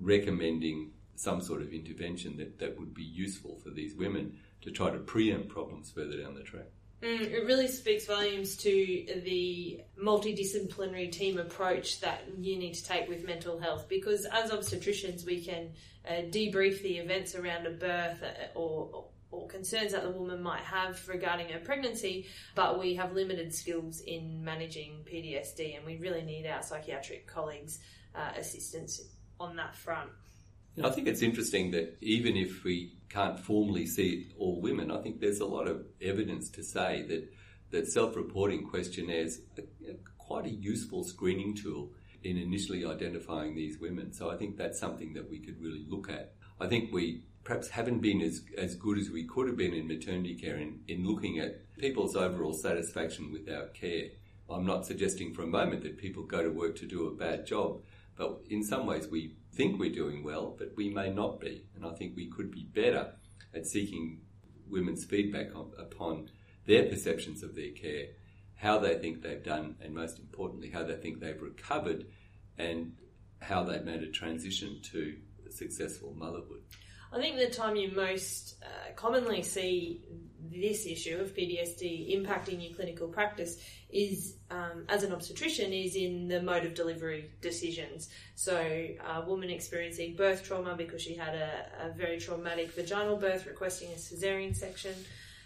recommending 0.00 0.92
some 1.16 1.40
sort 1.40 1.62
of 1.62 1.72
intervention 1.72 2.36
that, 2.36 2.58
that 2.58 2.78
would 2.78 2.94
be 2.94 3.02
useful 3.02 3.58
for 3.62 3.70
these 3.70 3.94
women 3.94 4.38
to 4.62 4.70
try 4.70 4.90
to 4.90 4.98
preempt 4.98 5.48
problems 5.48 5.90
further 5.90 6.20
down 6.20 6.34
the 6.34 6.42
track. 6.42 6.66
Mm, 7.02 7.30
it 7.32 7.44
really 7.44 7.68
speaks 7.68 8.06
volumes 8.06 8.56
to 8.56 8.70
the 9.24 9.80
multidisciplinary 10.02 11.10
team 11.12 11.38
approach 11.38 12.00
that 12.00 12.22
you 12.38 12.58
need 12.58 12.74
to 12.74 12.84
take 12.84 13.08
with 13.08 13.24
mental 13.24 13.58
health 13.58 13.88
because 13.88 14.24
as 14.24 14.50
obstetricians 14.50 15.24
we 15.24 15.44
can 15.44 15.70
uh, 16.08 16.22
debrief 16.30 16.82
the 16.82 16.98
events 16.98 17.36
around 17.36 17.66
a 17.66 17.70
birth 17.70 18.20
uh, 18.22 18.58
or, 18.58 19.04
or 19.30 19.46
concerns 19.46 19.92
that 19.92 20.02
the 20.02 20.10
woman 20.10 20.42
might 20.42 20.62
have 20.62 21.06
regarding 21.06 21.48
her 21.48 21.58
pregnancy, 21.58 22.26
but 22.54 22.78
we 22.78 22.94
have 22.94 23.12
limited 23.12 23.54
skills 23.54 24.00
in 24.00 24.42
managing 24.42 25.04
PTSD, 25.04 25.76
and 25.76 25.84
we 25.84 25.96
really 25.96 26.22
need 26.22 26.46
our 26.46 26.62
psychiatric 26.62 27.26
colleagues' 27.26 27.78
uh, 28.14 28.30
assistance 28.36 29.02
on 29.38 29.56
that 29.56 29.76
front. 29.76 30.10
I 30.82 30.90
think 30.90 31.08
it's 31.08 31.22
interesting 31.22 31.72
that 31.72 31.96
even 32.00 32.36
if 32.36 32.62
we 32.62 32.98
can't 33.08 33.38
formally 33.38 33.86
see 33.86 34.32
all 34.38 34.60
women, 34.60 34.90
I 34.90 35.02
think 35.02 35.20
there's 35.20 35.40
a 35.40 35.46
lot 35.46 35.66
of 35.66 35.84
evidence 36.00 36.48
to 36.50 36.62
say 36.62 37.02
that 37.08 37.28
that 37.70 37.86
self-reporting 37.86 38.66
questionnaires 38.66 39.40
are 39.58 39.94
quite 40.16 40.46
a 40.46 40.50
useful 40.50 41.04
screening 41.04 41.54
tool 41.54 41.90
in 42.22 42.36
initially 42.36 42.84
identifying 42.84 43.54
these 43.54 43.78
women. 43.78 44.12
So 44.12 44.30
I 44.30 44.36
think 44.36 44.56
that's 44.56 44.78
something 44.78 45.12
that 45.14 45.28
we 45.28 45.38
could 45.38 45.60
really 45.60 45.84
look 45.88 46.08
at. 46.08 46.34
I 46.60 46.66
think 46.66 46.92
we 46.92 47.22
perhaps 47.48 47.70
haven't 47.70 48.00
been 48.00 48.20
as, 48.20 48.42
as 48.58 48.74
good 48.74 48.98
as 48.98 49.08
we 49.08 49.24
could 49.24 49.48
have 49.48 49.56
been 49.56 49.72
in 49.72 49.88
maternity 49.88 50.34
care 50.34 50.56
in, 50.56 50.80
in 50.86 51.02
looking 51.02 51.38
at 51.38 51.62
people's 51.78 52.14
overall 52.14 52.52
satisfaction 52.52 53.32
with 53.32 53.48
our 53.48 53.68
care. 53.68 54.08
I'm 54.50 54.66
not 54.66 54.84
suggesting 54.84 55.32
for 55.32 55.44
a 55.44 55.46
moment 55.46 55.82
that 55.84 55.96
people 55.96 56.24
go 56.24 56.42
to 56.42 56.50
work 56.50 56.76
to 56.76 56.86
do 56.86 57.06
a 57.06 57.14
bad 57.14 57.46
job, 57.46 57.80
but 58.16 58.42
in 58.50 58.62
some 58.62 58.84
ways 58.84 59.08
we 59.08 59.34
think 59.54 59.78
we're 59.78 59.90
doing 59.90 60.22
well, 60.22 60.54
but 60.58 60.74
we 60.76 60.90
may 60.90 61.08
not 61.08 61.40
be. 61.40 61.64
And 61.74 61.86
I 61.86 61.94
think 61.94 62.14
we 62.14 62.28
could 62.28 62.50
be 62.50 62.64
better 62.64 63.14
at 63.54 63.66
seeking 63.66 64.20
women's 64.68 65.06
feedback 65.06 65.56
on, 65.56 65.70
upon 65.78 66.28
their 66.66 66.84
perceptions 66.84 67.42
of 67.42 67.54
their 67.54 67.70
care, 67.70 68.08
how 68.56 68.78
they 68.78 68.98
think 68.98 69.22
they've 69.22 69.42
done, 69.42 69.76
and 69.80 69.94
most 69.94 70.18
importantly, 70.18 70.68
how 70.68 70.84
they 70.84 70.96
think 70.96 71.20
they've 71.20 71.40
recovered 71.40 72.04
and 72.58 72.92
how 73.40 73.64
they've 73.64 73.84
made 73.84 74.02
a 74.02 74.10
transition 74.10 74.82
to 74.92 75.16
successful 75.48 76.12
motherhood. 76.14 76.60
I 77.12 77.18
think 77.18 77.38
the 77.38 77.48
time 77.48 77.76
you 77.76 77.90
most 77.94 78.56
uh, 78.62 78.92
commonly 78.94 79.42
see 79.42 80.02
this 80.50 80.86
issue 80.86 81.18
of 81.18 81.34
PTSD 81.34 82.16
impacting 82.16 82.62
your 82.62 82.74
clinical 82.74 83.08
practice 83.08 83.56
is, 83.90 84.36
um, 84.50 84.84
as 84.88 85.02
an 85.02 85.12
obstetrician, 85.12 85.72
is 85.72 85.96
in 85.96 86.28
the 86.28 86.42
mode 86.42 86.64
of 86.64 86.74
delivery 86.74 87.30
decisions. 87.40 88.08
So, 88.34 88.56
a 88.56 89.22
woman 89.26 89.50
experiencing 89.50 90.16
birth 90.16 90.44
trauma 90.44 90.74
because 90.76 91.02
she 91.02 91.14
had 91.14 91.34
a, 91.34 91.86
a 91.86 91.92
very 91.92 92.18
traumatic 92.18 92.72
vaginal 92.72 93.16
birth 93.16 93.46
requesting 93.46 93.90
a 93.92 93.96
cesarean 93.96 94.54
section, 94.54 94.94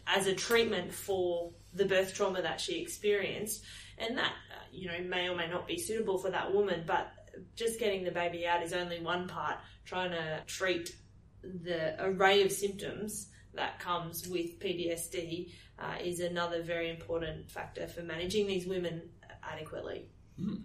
as 0.06 0.26
a 0.26 0.34
treatment 0.34 0.92
for 0.92 1.52
the 1.74 1.84
birth 1.84 2.14
trauma 2.14 2.42
that 2.42 2.60
she 2.60 2.80
experienced. 2.80 3.62
And 3.98 4.18
that, 4.18 4.32
uh, 4.50 4.64
you 4.72 4.88
know, 4.88 4.98
may 5.04 5.28
or 5.28 5.36
may 5.36 5.48
not 5.48 5.66
be 5.66 5.78
suitable 5.78 6.18
for 6.18 6.30
that 6.30 6.52
woman, 6.52 6.84
but 6.86 7.12
just 7.54 7.78
getting 7.78 8.04
the 8.04 8.10
baby 8.10 8.46
out 8.46 8.62
is 8.62 8.72
only 8.72 9.00
one 9.00 9.28
part. 9.28 9.58
Trying 9.84 10.10
to 10.10 10.42
treat 10.46 10.94
the 11.42 12.02
array 12.02 12.42
of 12.42 12.52
symptoms 12.52 13.28
that 13.54 13.78
comes 13.78 14.26
with 14.28 14.58
PTSD 14.58 15.52
uh, 15.78 15.96
is 16.02 16.20
another 16.20 16.62
very 16.62 16.90
important 16.90 17.50
factor 17.50 17.86
for 17.86 18.02
managing 18.02 18.46
these 18.46 18.66
women 18.66 19.02
adequately. 19.42 20.06
Mm. 20.40 20.62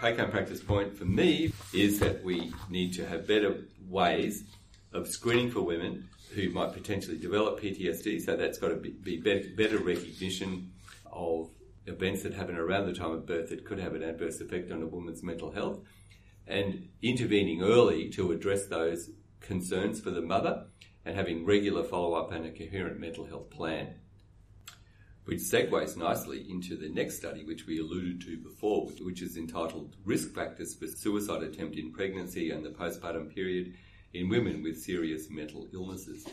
Take 0.00 0.18
home 0.18 0.30
practice 0.30 0.62
point 0.62 0.96
for 0.96 1.04
me 1.04 1.52
is 1.72 2.00
that 2.00 2.22
we 2.22 2.52
need 2.68 2.92
to 2.94 3.06
have 3.06 3.26
better 3.26 3.64
ways 3.88 4.44
of 4.92 5.08
screening 5.08 5.50
for 5.50 5.62
women 5.62 6.08
who 6.34 6.50
might 6.50 6.72
potentially 6.72 7.16
develop 7.16 7.60
PTSD. 7.60 8.20
So 8.20 8.36
that's 8.36 8.58
got 8.58 8.68
to 8.68 8.76
be, 8.76 8.90
be 8.90 9.18
better 9.18 9.78
recognition 9.78 10.72
of 11.10 11.50
events 11.86 12.24
that 12.24 12.34
happen 12.34 12.56
around 12.56 12.86
the 12.86 12.92
time 12.92 13.12
of 13.12 13.26
birth 13.26 13.50
that 13.50 13.64
could 13.64 13.78
have 13.78 13.94
an 13.94 14.02
adverse 14.02 14.40
effect 14.40 14.70
on 14.70 14.82
a 14.82 14.86
woman's 14.86 15.22
mental 15.22 15.52
health 15.52 15.80
and 16.46 16.88
intervening 17.02 17.62
early 17.62 18.08
to 18.10 18.32
address 18.32 18.66
those 18.66 19.10
concerns 19.40 20.00
for 20.00 20.10
the 20.10 20.22
mother 20.22 20.66
and 21.04 21.14
having 21.14 21.46
regular 21.46 21.84
follow 21.84 22.14
up 22.14 22.32
and 22.32 22.44
a 22.46 22.50
coherent 22.50 22.98
mental 22.98 23.24
health 23.24 23.48
plan. 23.50 23.94
Which 25.24 25.38
segues 25.38 25.96
nicely 25.96 26.46
into 26.48 26.76
the 26.76 26.88
next 26.88 27.16
study, 27.16 27.44
which 27.44 27.66
we 27.66 27.80
alluded 27.80 28.20
to 28.22 28.38
before, 28.38 28.86
which 29.00 29.22
is 29.22 29.36
entitled 29.36 29.96
Risk 30.04 30.32
Factors 30.32 30.74
for 30.74 30.86
Suicide 30.86 31.42
Attempt 31.42 31.76
in 31.76 31.92
Pregnancy 31.92 32.50
and 32.50 32.64
the 32.64 32.70
Postpartum 32.70 33.34
Period 33.34 33.74
in 34.14 34.28
Women 34.28 34.62
with 34.62 34.80
Serious 34.80 35.28
Mental 35.30 35.66
Illnesses. 35.72 36.26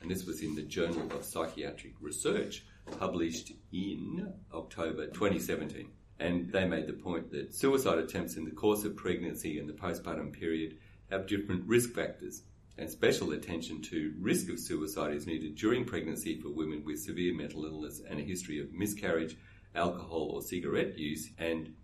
And 0.00 0.10
this 0.10 0.24
was 0.24 0.42
in 0.42 0.54
the 0.54 0.62
Journal 0.62 1.10
of 1.12 1.24
Psychiatric 1.24 1.94
Research, 2.00 2.64
published 2.98 3.52
in 3.72 4.32
October 4.54 5.06
2017. 5.08 5.88
And 6.20 6.50
they 6.50 6.66
made 6.66 6.86
the 6.86 6.94
point 6.94 7.30
that 7.32 7.54
suicide 7.54 7.98
attempts 7.98 8.36
in 8.36 8.44
the 8.44 8.50
course 8.50 8.84
of 8.84 8.96
pregnancy 8.96 9.58
and 9.58 9.68
the 9.68 9.74
postpartum 9.74 10.32
period 10.32 10.78
have 11.10 11.26
different 11.26 11.66
risk 11.66 11.90
factors 11.90 12.42
and 12.78 12.88
special 12.88 13.32
attention 13.32 13.82
to 13.82 14.14
risk 14.20 14.48
of 14.48 14.58
suicide 14.58 15.12
is 15.12 15.26
needed 15.26 15.56
during 15.56 15.84
pregnancy 15.84 16.40
for 16.40 16.50
women 16.50 16.82
with 16.84 17.00
severe 17.00 17.34
mental 17.34 17.64
illness 17.64 18.00
and 18.08 18.20
a 18.20 18.22
history 18.22 18.60
of 18.60 18.72
miscarriage, 18.72 19.36
alcohol 19.74 20.30
or 20.32 20.42
cigarette 20.42 20.96
use, 20.96 21.30
and 21.38 21.74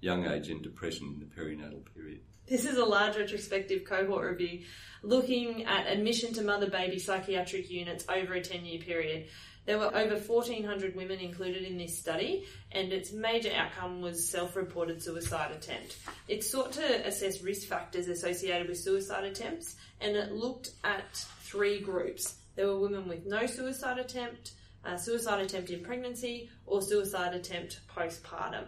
young 0.00 0.26
age 0.26 0.50
and 0.50 0.62
depression 0.62 1.06
in 1.06 1.20
the 1.20 1.24
perinatal 1.24 1.84
period. 1.94 2.20
This 2.46 2.66
is 2.66 2.76
a 2.76 2.84
large 2.84 3.16
retrospective 3.16 3.84
cohort 3.84 4.28
review 4.28 4.64
looking 5.02 5.64
at 5.64 5.86
admission 5.86 6.34
to 6.34 6.42
mother 6.42 6.68
baby 6.68 6.98
psychiatric 6.98 7.70
units 7.70 8.04
over 8.08 8.34
a 8.34 8.42
10 8.42 8.66
year 8.66 8.80
period. 8.80 9.28
There 9.66 9.78
were 9.78 9.96
over 9.96 10.16
1,400 10.16 10.94
women 10.94 11.20
included 11.20 11.62
in 11.62 11.78
this 11.78 11.98
study, 11.98 12.44
and 12.72 12.92
its 12.92 13.12
major 13.12 13.50
outcome 13.54 14.02
was 14.02 14.28
self 14.28 14.56
reported 14.56 15.02
suicide 15.02 15.52
attempt. 15.52 15.96
It 16.28 16.44
sought 16.44 16.72
to 16.72 17.06
assess 17.06 17.42
risk 17.42 17.66
factors 17.66 18.08
associated 18.08 18.68
with 18.68 18.78
suicide 18.78 19.24
attempts, 19.24 19.76
and 20.00 20.16
it 20.16 20.32
looked 20.32 20.70
at 20.84 21.16
three 21.40 21.80
groups. 21.80 22.36
There 22.56 22.66
were 22.66 22.78
women 22.78 23.08
with 23.08 23.24
no 23.24 23.46
suicide 23.46 23.98
attempt, 23.98 24.52
uh, 24.84 24.98
suicide 24.98 25.40
attempt 25.40 25.70
in 25.70 25.82
pregnancy, 25.82 26.50
or 26.66 26.82
suicide 26.82 27.34
attempt 27.34 27.80
postpartum. 27.88 28.66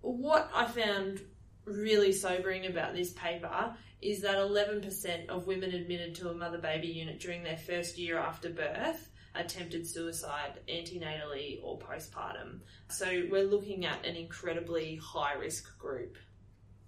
What 0.00 0.48
I 0.54 0.66
found 0.66 1.22
really 1.64 2.12
sobering 2.12 2.66
about 2.66 2.94
this 2.94 3.12
paper 3.14 3.74
is 4.00 4.20
that 4.20 4.36
11% 4.36 5.28
of 5.28 5.46
women 5.46 5.72
admitted 5.72 6.14
to 6.14 6.28
a 6.28 6.34
mother 6.34 6.58
baby 6.58 6.88
unit 6.88 7.18
during 7.18 7.42
their 7.42 7.56
first 7.56 7.98
year 7.98 8.18
after 8.18 8.50
birth 8.50 9.08
attempted 9.34 9.86
suicide 9.86 10.60
antenatally 10.68 11.60
or 11.62 11.78
postpartum. 11.78 12.60
So 12.88 13.24
we're 13.30 13.44
looking 13.44 13.84
at 13.84 14.04
an 14.06 14.16
incredibly 14.16 14.96
high 14.96 15.34
risk 15.34 15.76
group. 15.78 16.16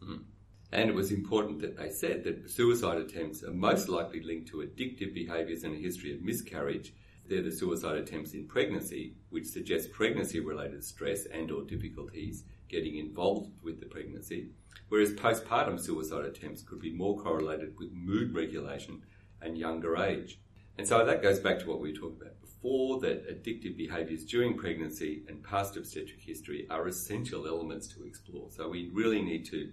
Mm. 0.03 0.25
And 0.73 0.91
it 0.91 0.95
was 0.95 1.13
important 1.13 1.61
that 1.61 1.77
they 1.77 1.91
said 1.91 2.25
that 2.25 2.51
suicide 2.51 2.99
attempts 2.99 3.43
are 3.43 3.53
most 3.53 3.89
likely 3.89 4.23
linked 4.23 4.49
to 4.49 4.59
addictive 4.59 5.15
behaviours 5.15 5.63
and 5.63 5.75
a 5.75 5.79
history 5.79 6.15
of 6.15 6.23
miscarriage. 6.23 6.93
They're 7.29 7.43
the 7.43 7.53
suicide 7.53 7.97
attempts 7.97 8.35
in 8.35 8.47
pregnancy, 8.47 9.15
which 9.31 9.47
suggests 9.47 9.89
pregnancy-related 9.93 10.85
stress 10.85 11.27
and 11.27 11.51
or 11.51 11.63
difficulties 11.63 12.45
getting 12.69 12.99
involved 12.99 13.51
with 13.63 13.81
the 13.81 13.87
pregnancy, 13.87 14.51
whereas 14.89 15.13
postpartum 15.13 15.81
suicide 15.81 16.25
attempts 16.25 16.63
could 16.63 16.81
be 16.81 16.93
more 16.93 17.17
correlated 17.17 17.79
with 17.79 17.93
mood 17.93 18.35
regulation 18.35 19.03
and 19.41 19.57
younger 19.57 19.97
age. 19.97 20.41
And 20.79 20.87
so 20.87 21.05
that 21.05 21.23
goes 21.23 21.41
back 21.41 21.59
to 21.61 21.69
what 21.69 21.81
we 21.81 21.93
talking 21.93 22.19
about 22.21 22.41
before 22.41 23.01
that 23.01 23.29
addictive 23.29 23.77
behaviours 23.77 24.25
during 24.25 24.57
pregnancy 24.57 25.23
and 25.29 25.43
past 25.43 25.77
obstetric 25.77 26.21
history 26.21 26.67
are 26.69 26.87
essential 26.87 27.47
elements 27.47 27.87
to 27.89 28.05
explore. 28.05 28.49
So 28.51 28.69
we 28.69 28.91
really 28.93 29.23
need 29.23 29.47
to 29.47 29.73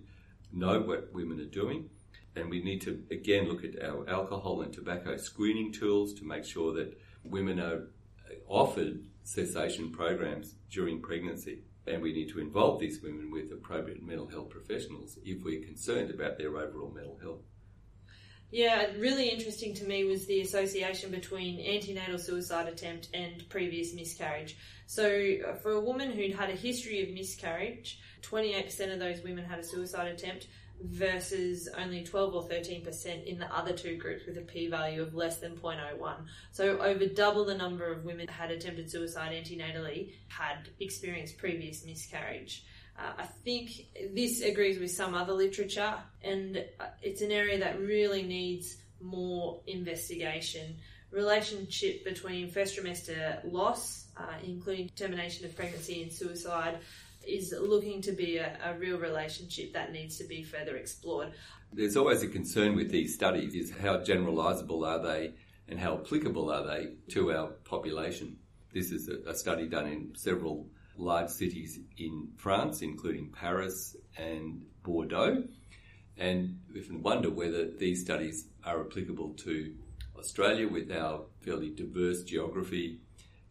know 0.52 0.80
what 0.82 1.12
women 1.14 1.40
are 1.40 1.46
doing 1.46 1.90
and 2.36 2.50
we 2.50 2.64
need 2.64 2.82
to 2.82 3.04
again 3.12 3.48
look 3.48 3.64
at 3.64 3.84
our 3.84 4.08
alcohol 4.10 4.62
and 4.62 4.74
tobacco 4.74 5.18
screening 5.18 5.72
tools 5.72 6.14
to 6.16 6.26
make 6.26 6.46
sure 6.46 6.74
that 6.74 6.98
women 7.24 7.60
are 7.60 7.88
offered 8.48 9.04
cessation 9.24 9.92
programs 9.92 10.56
during 10.70 11.02
pregnancy. 11.02 11.64
And 11.86 12.02
we 12.02 12.14
need 12.14 12.30
to 12.30 12.40
involve 12.40 12.80
these 12.80 13.02
women 13.02 13.30
with 13.30 13.52
appropriate 13.52 14.02
mental 14.02 14.28
health 14.28 14.50
professionals 14.50 15.18
if 15.26 15.44
we're 15.44 15.66
concerned 15.66 16.12
about 16.12 16.38
their 16.38 16.56
overall 16.58 16.92
mental 16.94 17.20
health. 17.22 17.42
Yeah, 18.54 18.86
really 19.00 19.30
interesting 19.30 19.74
to 19.74 19.84
me 19.84 20.06
was 20.06 20.28
the 20.28 20.42
association 20.42 21.10
between 21.10 21.60
antenatal 21.60 22.20
suicide 22.20 22.68
attempt 22.68 23.10
and 23.12 23.50
previous 23.50 23.96
miscarriage. 23.96 24.56
So, 24.86 25.08
uh, 25.08 25.56
for 25.56 25.72
a 25.72 25.80
woman 25.80 26.12
who'd 26.12 26.36
had 26.36 26.52
a 26.52 26.56
history 26.56 27.02
of 27.02 27.10
miscarriage, 27.10 28.00
28% 28.22 28.94
of 28.94 29.00
those 29.00 29.24
women 29.24 29.44
had 29.44 29.58
a 29.58 29.64
suicide 29.64 30.06
attempt 30.10 30.50
versus 30.84 31.68
only 31.80 32.04
12 32.04 32.36
or 32.36 32.44
13% 32.44 33.26
in 33.26 33.40
the 33.40 33.52
other 33.52 33.74
two 33.74 33.98
groups 33.98 34.28
with 34.28 34.38
a 34.38 34.42
p 34.42 34.68
value 34.68 35.02
of 35.02 35.16
less 35.16 35.40
than 35.40 35.56
0.01. 35.56 36.18
So, 36.52 36.78
over 36.78 37.08
double 37.08 37.46
the 37.46 37.56
number 37.56 37.92
of 37.92 38.06
women 38.06 38.28
that 38.28 38.34
had 38.34 38.52
attempted 38.52 38.88
suicide 38.92 39.32
antenatally 39.32 40.14
had 40.28 40.70
experienced 40.80 41.40
previous 41.40 41.84
miscarriage. 41.84 42.64
Uh, 42.98 43.12
I 43.20 43.24
think 43.24 43.88
this 44.14 44.42
agrees 44.42 44.80
with 44.80 44.92
some 44.92 45.16
other 45.16 45.34
literature, 45.34 45.96
and 46.22 46.58
uh, 46.80 46.86
it's 47.02 47.22
an 47.22 47.32
area 47.32 47.60
that 47.60 47.80
really 47.80 48.24
needs 48.24 48.78
more 49.02 49.62
investigation. 49.68 50.78
Relationship 51.12 52.04
between 52.04 52.50
first 52.50 52.78
trimester 52.78 53.40
loss, 53.52 54.08
uh, 54.18 54.36
including 54.44 54.90
termination 54.96 55.46
of 55.46 55.56
pregnancy 55.56 56.04
and 56.04 56.12
suicide, 56.12 56.80
is 57.28 57.54
looking 57.60 58.02
to 58.02 58.12
be 58.12 58.38
a, 58.38 58.58
a 58.66 58.78
real 58.78 58.98
relationship 58.98 59.74
that 59.74 59.92
needs 59.92 60.18
to 60.18 60.26
be 60.26 60.44
further 60.44 60.76
explored. 60.76 61.32
There's 61.72 61.98
always 61.98 62.22
a 62.22 62.28
concern 62.28 62.76
with 62.76 62.92
these 62.92 63.16
studies 63.16 63.56
is 63.56 63.72
how 63.72 63.98
generalisable 63.98 64.88
are 64.88 65.02
they 65.02 65.34
and 65.68 65.80
how 65.80 65.96
applicable 65.96 66.52
are 66.52 66.66
they 66.66 66.94
to 67.10 67.32
our 67.32 67.48
population. 67.64 68.38
This 68.74 68.92
is 68.92 69.10
a, 69.10 69.30
a 69.30 69.36
study 69.36 69.68
done 69.68 69.88
in 69.88 70.14
several 70.16 70.68
large 70.98 71.30
cities 71.30 71.80
in 71.98 72.30
France, 72.38 72.82
including 72.82 73.30
Paris 73.32 73.96
and 74.18 74.66
Bordeaux. 74.84 75.44
And 76.18 76.60
we 76.74 76.82
can 76.82 77.02
wonder 77.02 77.30
whether 77.30 77.70
these 77.70 78.02
studies 78.02 78.48
are 78.64 78.82
applicable 78.82 79.34
to 79.46 79.74
Australia 80.18 80.68
with 80.68 80.92
our 80.92 81.22
fairly 81.42 81.70
diverse 81.70 82.24
geography 82.24 83.00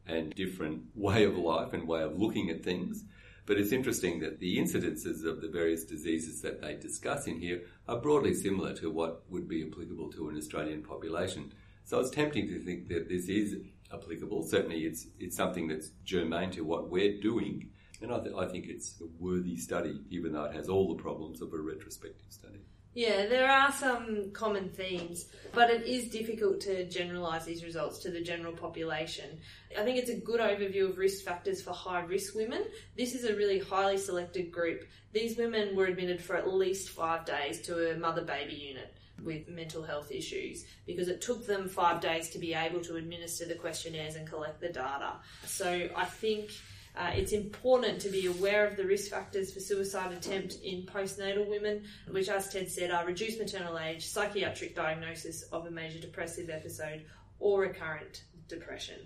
and 0.06 0.34
different 0.34 0.82
way 0.94 1.24
of 1.24 1.36
life 1.36 1.72
and 1.72 1.86
way 1.86 2.02
of 2.02 2.18
looking 2.18 2.50
at 2.50 2.62
things. 2.62 3.04
But 3.44 3.58
it's 3.58 3.72
interesting 3.72 4.20
that 4.20 4.38
the 4.38 4.58
incidences 4.58 5.24
of 5.24 5.40
the 5.40 5.48
various 5.48 5.84
diseases 5.84 6.42
that 6.42 6.60
they 6.60 6.76
discuss 6.76 7.26
in 7.26 7.40
here 7.40 7.62
are 7.88 7.98
broadly 7.98 8.34
similar 8.34 8.72
to 8.74 8.90
what 8.90 9.24
would 9.30 9.48
be 9.48 9.66
applicable 9.66 10.12
to 10.12 10.28
an 10.28 10.36
Australian 10.36 10.82
population. 10.82 11.52
So 11.84 11.98
it's 11.98 12.10
tempting 12.10 12.46
to 12.48 12.60
think 12.60 12.88
that 12.88 13.08
this 13.08 13.28
is 13.28 13.56
applicable. 13.92 14.42
Certainly, 14.42 14.80
it's 14.80 15.06
it's 15.18 15.36
something 15.36 15.68
that's 15.68 15.90
germane 16.04 16.50
to 16.52 16.62
what 16.62 16.90
we're 16.90 17.20
doing, 17.20 17.70
and 18.00 18.12
I, 18.12 18.20
th- 18.20 18.34
I 18.36 18.46
think 18.46 18.66
it's 18.66 19.00
a 19.00 19.06
worthy 19.18 19.56
study, 19.56 20.00
even 20.10 20.32
though 20.32 20.44
it 20.44 20.54
has 20.54 20.68
all 20.68 20.88
the 20.94 21.02
problems 21.02 21.40
of 21.42 21.52
a 21.52 21.58
retrospective 21.58 22.30
study. 22.30 22.60
Yeah, 22.94 23.24
there 23.26 23.50
are 23.50 23.72
some 23.72 24.32
common 24.32 24.68
themes, 24.68 25.24
but 25.54 25.70
it 25.70 25.86
is 25.86 26.10
difficult 26.10 26.60
to 26.62 26.84
generalise 26.90 27.46
these 27.46 27.64
results 27.64 28.00
to 28.00 28.10
the 28.10 28.20
general 28.20 28.52
population. 28.52 29.38
I 29.78 29.82
think 29.82 29.96
it's 29.96 30.10
a 30.10 30.16
good 30.16 30.40
overview 30.40 30.90
of 30.90 30.98
risk 30.98 31.24
factors 31.24 31.62
for 31.62 31.70
high 31.70 32.02
risk 32.02 32.34
women. 32.34 32.64
This 32.94 33.14
is 33.14 33.24
a 33.24 33.34
really 33.34 33.58
highly 33.60 33.96
selected 33.96 34.52
group. 34.52 34.84
These 35.14 35.38
women 35.38 35.74
were 35.74 35.86
admitted 35.86 36.20
for 36.20 36.36
at 36.36 36.52
least 36.52 36.90
five 36.90 37.24
days 37.24 37.62
to 37.62 37.92
a 37.92 37.96
mother 37.96 38.22
baby 38.22 38.54
unit 38.54 38.94
with 39.24 39.48
mental 39.48 39.82
health 39.82 40.10
issues 40.10 40.66
because 40.86 41.08
it 41.08 41.22
took 41.22 41.46
them 41.46 41.68
five 41.68 42.00
days 42.00 42.28
to 42.30 42.38
be 42.38 42.52
able 42.52 42.80
to 42.80 42.96
administer 42.96 43.46
the 43.46 43.54
questionnaires 43.54 44.16
and 44.16 44.28
collect 44.28 44.60
the 44.60 44.68
data. 44.68 45.14
So 45.46 45.88
I 45.96 46.04
think 46.04 46.50
uh, 46.96 47.10
it's 47.14 47.32
important 47.32 48.00
to 48.00 48.08
be 48.08 48.26
aware 48.26 48.66
of 48.66 48.76
the 48.76 48.84
risk 48.84 49.10
factors 49.10 49.52
for 49.52 49.60
suicide 49.60 50.12
attempt 50.12 50.58
in 50.62 50.82
postnatal 50.82 51.48
women, 51.48 51.84
which, 52.10 52.28
as 52.28 52.50
Ted 52.50 52.68
said, 52.68 52.90
are 52.90 53.06
reduced 53.06 53.38
maternal 53.38 53.78
age, 53.78 54.06
psychiatric 54.06 54.76
diagnosis 54.76 55.42
of 55.52 55.66
a 55.66 55.70
major 55.70 55.98
depressive 55.98 56.50
episode, 56.50 57.04
or 57.38 57.62
recurrent 57.62 58.24
depression. 58.48 58.96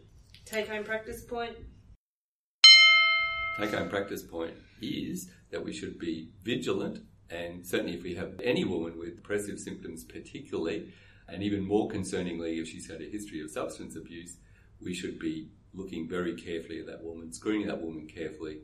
Take 0.45 0.69
home 0.69 0.85
practice 0.85 1.25
point 1.25 1.57
Take 3.59 3.71
home 3.71 3.89
practice 3.89 4.23
point 4.23 4.53
is 4.83 5.31
that 5.51 5.65
we 5.65 5.73
should 5.73 5.99
be 5.99 6.29
vigilant, 6.43 6.99
and 7.31 7.67
certainly 7.67 7.95
if 7.95 8.03
we 8.03 8.15
have 8.15 8.39
any 8.45 8.65
woman 8.65 8.99
with 8.99 9.17
depressive 9.17 9.59
symptoms, 9.59 10.05
particularly, 10.05 10.93
and 11.27 11.43
even 11.43 11.67
more 11.67 11.89
concerningly, 11.89 12.61
if 12.61 12.69
she's 12.69 12.91
had 12.91 13.01
a 13.01 13.09
history 13.09 13.41
of 13.41 13.51
substance 13.51 13.97
abuse, 13.97 14.37
we 14.83 14.93
should 14.93 15.19
be 15.19 15.49
looking 15.77 16.09
very 16.09 16.35
carefully 16.35 16.81
at 16.81 16.87
that 16.87 17.03
woman, 17.03 17.33
screening 17.33 17.67
that 17.69 17.81
woman 17.81 18.07
carefully, 18.07 18.61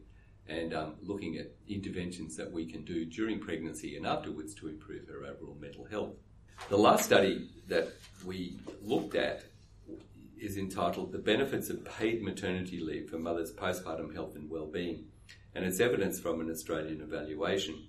and 0.48 0.74
um, 0.74 0.94
looking 1.02 1.36
at 1.36 1.52
interventions 1.68 2.36
that 2.36 2.50
we 2.50 2.66
can 2.66 2.84
do 2.84 3.04
during 3.04 3.38
pregnancy 3.38 3.96
and 3.96 4.06
afterwards 4.06 4.54
to 4.54 4.68
improve 4.68 5.06
her 5.08 5.24
overall 5.24 5.56
mental 5.60 5.84
health. 5.84 6.14
The 6.68 6.76
last 6.76 7.04
study 7.04 7.48
that 7.68 7.92
we 8.24 8.58
looked 8.82 9.14
at 9.14 9.44
is 10.40 10.56
entitled 10.56 11.12
The 11.12 11.18
Benefits 11.18 11.70
of 11.70 11.84
Paid 11.84 12.22
Maternity 12.22 12.80
Leave 12.80 13.10
for 13.10 13.18
Mothers' 13.18 13.52
Postpartum 13.52 14.12
Health 14.12 14.34
and 14.34 14.50
Wellbeing, 14.50 15.04
and 15.54 15.64
it's 15.64 15.80
evidence 15.80 16.18
from 16.18 16.40
an 16.40 16.50
Australian 16.50 17.00
evaluation. 17.00 17.86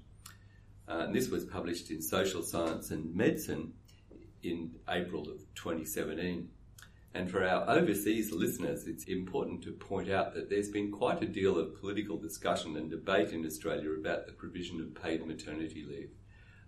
Uh, 0.88 1.06
and 1.06 1.16
this 1.16 1.30
was 1.30 1.46
published 1.46 1.90
in 1.90 2.02
Social 2.02 2.44
Science 2.44 2.92
and 2.92 3.16
Medicine 3.16 3.74
in 4.44 4.72
April 4.90 5.22
of 5.22 5.40
2017. 5.56 6.50
And 7.16 7.30
for 7.30 7.44
our 7.44 7.70
overseas 7.70 8.32
listeners, 8.32 8.88
it's 8.88 9.04
important 9.04 9.62
to 9.64 9.72
point 9.72 10.10
out 10.10 10.34
that 10.34 10.50
there's 10.50 10.70
been 10.70 10.92
quite 10.92 11.22
a 11.22 11.28
deal 11.28 11.60
of 11.60 11.80
political 11.80 12.18
discussion 12.18 12.76
and 12.76 12.90
debate 12.90 13.30
in 13.30 13.46
Australia 13.46 13.92
about 13.92 14.26
the 14.26 14.32
provision 14.34 14.82
of 14.82 14.96
paid 15.00 15.26
maternity 15.26 15.86
leave. 15.88 16.10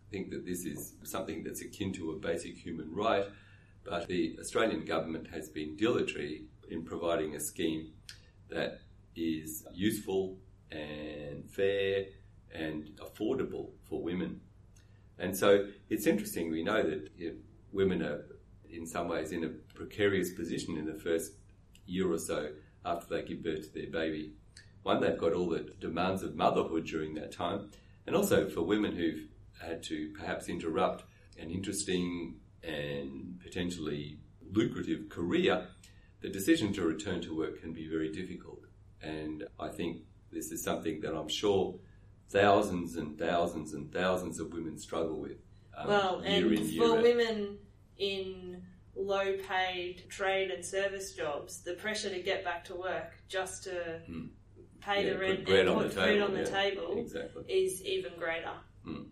I 0.07 0.11
think 0.11 0.29
that 0.29 0.45
this 0.45 0.65
is 0.65 0.93
something 1.03 1.43
that's 1.43 1.61
akin 1.61 1.93
to 1.93 2.11
a 2.11 2.19
basic 2.19 2.57
human 2.57 2.93
right, 2.93 3.25
but 3.83 4.07
the 4.07 4.37
Australian 4.39 4.85
government 4.85 5.27
has 5.33 5.49
been 5.49 5.75
dilatory 5.75 6.45
in 6.69 6.83
providing 6.83 7.35
a 7.35 7.39
scheme 7.39 7.93
that 8.49 8.81
is 9.15 9.65
useful 9.73 10.37
and 10.71 11.49
fair 11.49 12.05
and 12.53 12.89
affordable 12.99 13.71
for 13.83 14.03
women. 14.03 14.41
And 15.17 15.35
so 15.35 15.69
it's 15.89 16.05
interesting, 16.05 16.51
we 16.51 16.63
know 16.63 16.83
that 16.83 17.09
you 17.17 17.29
know, 17.29 17.35
women 17.71 18.03
are 18.03 18.25
in 18.71 18.85
some 18.85 19.07
ways 19.07 19.31
in 19.31 19.43
a 19.43 19.49
precarious 19.75 20.33
position 20.33 20.77
in 20.77 20.85
the 20.85 20.93
first 20.93 21.33
year 21.85 22.11
or 22.11 22.17
so 22.17 22.49
after 22.83 23.07
they 23.15 23.23
give 23.23 23.43
birth 23.43 23.73
to 23.73 23.79
their 23.79 23.89
baby. 23.89 24.33
One, 24.83 25.01
they've 25.01 25.17
got 25.17 25.33
all 25.33 25.49
the 25.49 25.73
demands 25.79 26.21
of 26.21 26.35
motherhood 26.35 26.85
during 26.85 27.15
that 27.15 27.31
time, 27.31 27.71
and 28.05 28.15
also 28.15 28.47
for 28.49 28.61
women 28.61 28.95
who've 28.95 29.27
had 29.59 29.81
to 29.83 30.13
perhaps 30.17 30.47
interrupt 30.47 31.03
an 31.39 31.49
interesting 31.49 32.35
and 32.63 33.39
potentially 33.41 34.19
lucrative 34.51 35.09
career, 35.09 35.67
the 36.21 36.29
decision 36.29 36.73
to 36.73 36.83
return 36.83 37.21
to 37.21 37.35
work 37.35 37.61
can 37.61 37.73
be 37.73 37.87
very 37.87 38.11
difficult. 38.11 38.61
And 39.01 39.45
I 39.59 39.69
think 39.69 40.01
this 40.31 40.51
is 40.51 40.63
something 40.63 41.01
that 41.01 41.15
I'm 41.15 41.29
sure 41.29 41.75
thousands 42.29 42.95
and 42.95 43.17
thousands 43.17 43.73
and 43.73 43.91
thousands 43.91 44.39
of 44.39 44.51
women 44.53 44.77
struggle 44.77 45.19
with. 45.19 45.37
Um, 45.77 45.87
well, 45.87 46.21
and 46.25 46.51
in, 46.51 46.77
for 46.77 47.01
women 47.01 47.57
in 47.97 48.61
low 48.95 49.35
paid 49.47 50.03
trade 50.09 50.51
and 50.51 50.63
service 50.63 51.13
jobs, 51.13 51.61
the 51.61 51.73
pressure 51.73 52.09
to 52.09 52.21
get 52.21 52.43
back 52.43 52.65
to 52.65 52.75
work 52.75 53.13
just 53.27 53.63
to 53.63 54.01
mm. 54.09 54.29
pay 54.81 55.05
yeah, 55.05 55.13
the 55.13 55.19
rent 55.19 55.49
and 55.49 55.77
put 55.77 55.93
food 55.93 56.21
on 56.21 56.33
the 56.33 56.39
yeah, 56.39 56.45
table 56.45 56.97
exactly. 56.97 57.43
is 57.47 57.83
even 57.83 58.13
greater. 58.17 58.53
Mm. 58.85 59.05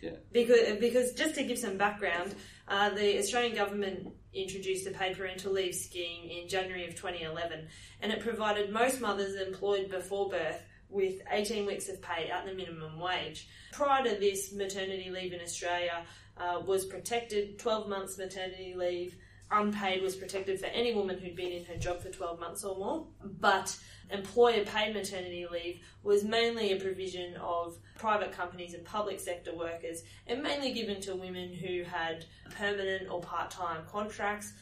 Yeah. 0.00 0.12
Because, 0.32 0.78
because 0.80 1.12
just 1.12 1.34
to 1.34 1.44
give 1.44 1.58
some 1.58 1.76
background, 1.76 2.34
uh, 2.68 2.90
the 2.90 3.18
Australian 3.18 3.54
government 3.54 4.08
introduced 4.32 4.86
a 4.86 4.90
paid 4.90 5.16
parental 5.16 5.52
leave 5.52 5.74
scheme 5.74 6.28
in 6.30 6.48
January 6.48 6.86
of 6.86 6.94
2011, 6.94 7.66
and 8.00 8.12
it 8.12 8.20
provided 8.20 8.70
most 8.70 9.00
mothers 9.00 9.34
employed 9.34 9.90
before 9.90 10.30
birth 10.30 10.64
with 10.88 11.20
18 11.30 11.66
weeks 11.66 11.88
of 11.88 12.00
pay 12.02 12.30
at 12.30 12.46
the 12.46 12.54
minimum 12.54 12.98
wage. 12.98 13.48
Prior 13.72 14.02
to 14.04 14.18
this, 14.18 14.52
maternity 14.52 15.10
leave 15.10 15.32
in 15.32 15.40
Australia 15.40 16.04
uh, 16.40 16.60
was 16.60 16.84
protected 16.84 17.58
12 17.58 17.88
months 17.88 18.18
maternity 18.18 18.74
leave. 18.76 19.16
Unpaid 19.50 20.02
was 20.02 20.14
protected 20.14 20.60
for 20.60 20.66
any 20.66 20.94
woman 20.94 21.18
who'd 21.18 21.34
been 21.34 21.52
in 21.52 21.64
her 21.64 21.76
job 21.76 22.00
for 22.00 22.08
12 22.08 22.38
months 22.38 22.64
or 22.64 22.76
more, 22.76 23.06
but 23.40 23.76
employer 24.10 24.64
paid 24.64 24.94
maternity 24.94 25.46
leave 25.50 25.80
was 26.02 26.24
mainly 26.24 26.72
a 26.72 26.80
provision 26.80 27.34
of 27.36 27.76
private 27.98 28.32
companies 28.32 28.74
and 28.74 28.84
public 28.84 29.18
sector 29.18 29.54
workers, 29.54 30.02
and 30.28 30.42
mainly 30.42 30.72
given 30.72 31.00
to 31.00 31.16
women 31.16 31.52
who 31.52 31.82
had 31.82 32.24
permanent 32.50 33.10
or 33.10 33.20
part 33.20 33.50
time 33.50 33.82
contracts, 33.90 34.52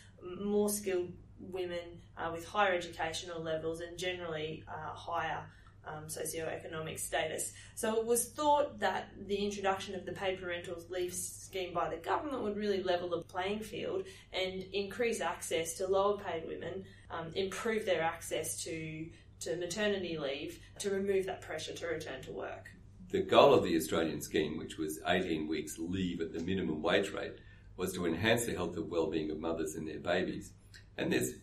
more 0.42 0.70
skilled 0.70 1.12
women 1.38 2.00
uh, 2.16 2.30
with 2.32 2.46
higher 2.46 2.72
educational 2.72 3.42
levels, 3.42 3.80
and 3.80 3.98
generally 3.98 4.64
uh, 4.68 4.94
higher 4.94 5.44
um, 5.88 6.04
socioeconomic 6.06 6.98
status. 6.98 7.52
So 7.74 7.96
it 8.00 8.06
was 8.06 8.28
thought 8.30 8.78
that 8.80 9.08
the 9.26 9.36
introduction 9.36 9.94
of 9.94 10.04
the 10.04 10.12
paid 10.12 10.40
parental 10.40 10.76
leave 10.90 11.14
scheme 11.14 11.72
by 11.72 11.88
the 11.88 11.96
government 11.96 12.42
would 12.42 12.56
really 12.56 12.82
level 12.82 13.10
the 13.10 13.22
playing 13.22 13.60
field 13.60 14.04
and 14.32 14.62
increase 14.72 15.20
access 15.20 15.74
to 15.74 15.86
lower 15.86 16.18
paid 16.18 16.46
women, 16.46 16.84
um, 17.10 17.32
improve 17.34 17.86
their 17.86 18.02
access 18.02 18.62
to, 18.64 19.06
to 19.40 19.56
maternity 19.56 20.18
leave 20.18 20.60
to 20.78 20.90
remove 20.90 21.26
that 21.26 21.40
pressure 21.40 21.72
to 21.72 21.86
return 21.86 22.22
to 22.22 22.32
work. 22.32 22.68
The 23.10 23.22
goal 23.22 23.54
of 23.54 23.64
the 23.64 23.74
Australian 23.76 24.20
scheme, 24.20 24.58
which 24.58 24.76
was 24.76 25.00
18 25.06 25.48
weeks 25.48 25.78
leave 25.78 26.20
at 26.20 26.32
the 26.32 26.40
minimum 26.40 26.82
wage 26.82 27.10
rate, 27.10 27.36
was 27.76 27.94
to 27.94 28.04
enhance 28.06 28.44
the 28.44 28.54
health 28.54 28.76
and 28.76 28.90
well-being 28.90 29.30
of 29.30 29.38
mothers 29.38 29.76
and 29.76 29.88
their 29.88 30.00
babies. 30.00 30.52
And 30.98 31.12
there's 31.12 31.34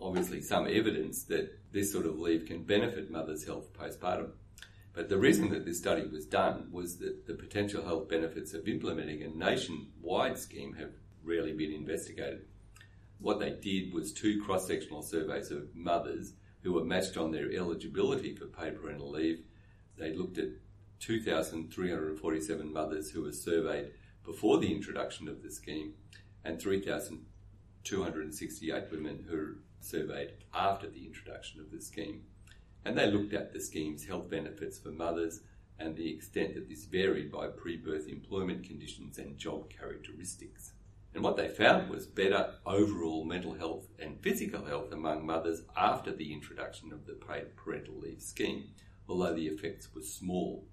obviously 0.00 0.40
some 0.40 0.66
evidence 0.66 1.24
that 1.24 1.58
this 1.72 1.92
sort 1.92 2.06
of 2.06 2.18
leave 2.18 2.46
can 2.46 2.62
benefit 2.62 3.10
mothers' 3.10 3.44
health 3.44 3.72
postpartum. 3.72 4.30
But 4.92 5.08
the 5.08 5.18
reason 5.18 5.50
that 5.50 5.64
this 5.64 5.78
study 5.78 6.06
was 6.06 6.26
done 6.26 6.68
was 6.72 6.98
that 6.98 7.26
the 7.26 7.34
potential 7.34 7.84
health 7.84 8.08
benefits 8.08 8.54
of 8.54 8.66
implementing 8.66 9.22
a 9.22 9.28
nationwide 9.28 10.38
scheme 10.38 10.74
have 10.74 10.90
rarely 11.22 11.52
been 11.52 11.72
investigated. 11.72 12.46
What 13.20 13.38
they 13.38 13.50
did 13.50 13.92
was 13.92 14.12
two 14.12 14.42
cross 14.42 14.66
sectional 14.66 15.02
surveys 15.02 15.50
of 15.50 15.74
mothers 15.74 16.32
who 16.62 16.72
were 16.72 16.84
matched 16.84 17.16
on 17.16 17.30
their 17.30 17.52
eligibility 17.52 18.34
for 18.34 18.46
paid 18.46 18.80
parental 18.80 19.10
leave. 19.10 19.44
They 19.96 20.14
looked 20.14 20.38
at 20.38 20.48
2,347 21.00 22.72
mothers 22.72 23.10
who 23.10 23.22
were 23.22 23.32
surveyed 23.32 23.92
before 24.24 24.58
the 24.58 24.74
introduction 24.74 25.28
of 25.28 25.42
the 25.42 25.50
scheme 25.50 25.94
and 26.44 26.60
3,268 26.60 28.90
women 28.90 29.24
who 29.28 29.54
surveyed 29.80 30.32
after 30.52 30.88
the 30.88 31.06
introduction 31.06 31.60
of 31.60 31.70
the 31.70 31.80
scheme. 31.80 32.22
And 32.84 32.96
they 32.96 33.10
looked 33.10 33.34
at 33.34 33.52
the 33.52 33.60
scheme's 33.60 34.06
health 34.06 34.30
benefits 34.30 34.78
for 34.78 34.90
mothers 34.90 35.40
and 35.78 35.96
the 35.96 36.12
extent 36.12 36.54
that 36.54 36.68
this 36.68 36.84
varied 36.84 37.30
by 37.30 37.46
pre 37.48 37.76
birth 37.76 38.08
employment 38.08 38.64
conditions 38.64 39.18
and 39.18 39.38
job 39.38 39.70
characteristics. 39.70 40.72
And 41.14 41.24
what 41.24 41.36
they 41.36 41.48
found 41.48 41.88
was 41.88 42.06
better 42.06 42.54
overall 42.66 43.24
mental 43.24 43.54
health 43.54 43.88
and 43.98 44.20
physical 44.20 44.64
health 44.64 44.92
among 44.92 45.24
mothers 45.24 45.62
after 45.76 46.14
the 46.14 46.32
introduction 46.32 46.92
of 46.92 47.06
the 47.06 47.14
paid 47.14 47.56
parental 47.56 47.98
leave 47.98 48.20
scheme, 48.20 48.68
although 49.08 49.34
the 49.34 49.46
effects 49.46 49.88
were 49.94 50.02
small. 50.02 50.66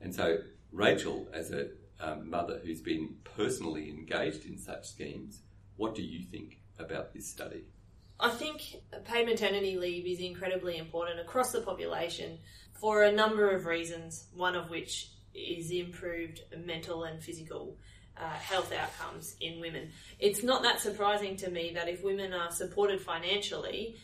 And 0.00 0.14
so, 0.14 0.38
Rachel, 0.72 1.28
as 1.32 1.50
a 1.50 1.68
um, 2.00 2.28
mother 2.28 2.60
who's 2.64 2.80
been 2.80 3.16
personally 3.24 3.90
engaged 3.90 4.44
in 4.44 4.58
such 4.58 4.88
schemes, 4.88 5.42
what 5.76 5.94
do 5.94 6.02
you 6.02 6.24
think 6.24 6.58
about 6.78 7.12
this 7.12 7.28
study? 7.28 7.64
I 8.20 8.30
think 8.30 8.76
paid 9.04 9.26
maternity 9.26 9.76
leave 9.76 10.06
is 10.06 10.20
incredibly 10.20 10.76
important 10.76 11.20
across 11.20 11.52
the 11.52 11.60
population 11.60 12.38
for 12.80 13.02
a 13.02 13.12
number 13.12 13.50
of 13.54 13.66
reasons, 13.66 14.26
one 14.34 14.56
of 14.56 14.70
which 14.70 15.10
is 15.34 15.70
improved 15.70 16.40
mental 16.64 17.04
and 17.04 17.22
physical 17.22 17.76
uh, 18.16 18.30
health 18.30 18.72
outcomes 18.72 19.36
in 19.40 19.60
women. 19.60 19.90
It's 20.18 20.42
not 20.42 20.62
that 20.62 20.80
surprising 20.80 21.36
to 21.36 21.50
me 21.50 21.72
that 21.74 21.88
if 21.88 22.02
women 22.02 22.32
are 22.32 22.50
supported 22.50 23.00
financially 23.00 23.96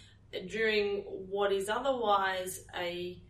during 0.48 1.02
what 1.02 1.52
is 1.52 1.68
otherwise 1.68 2.64
a, 2.76 3.20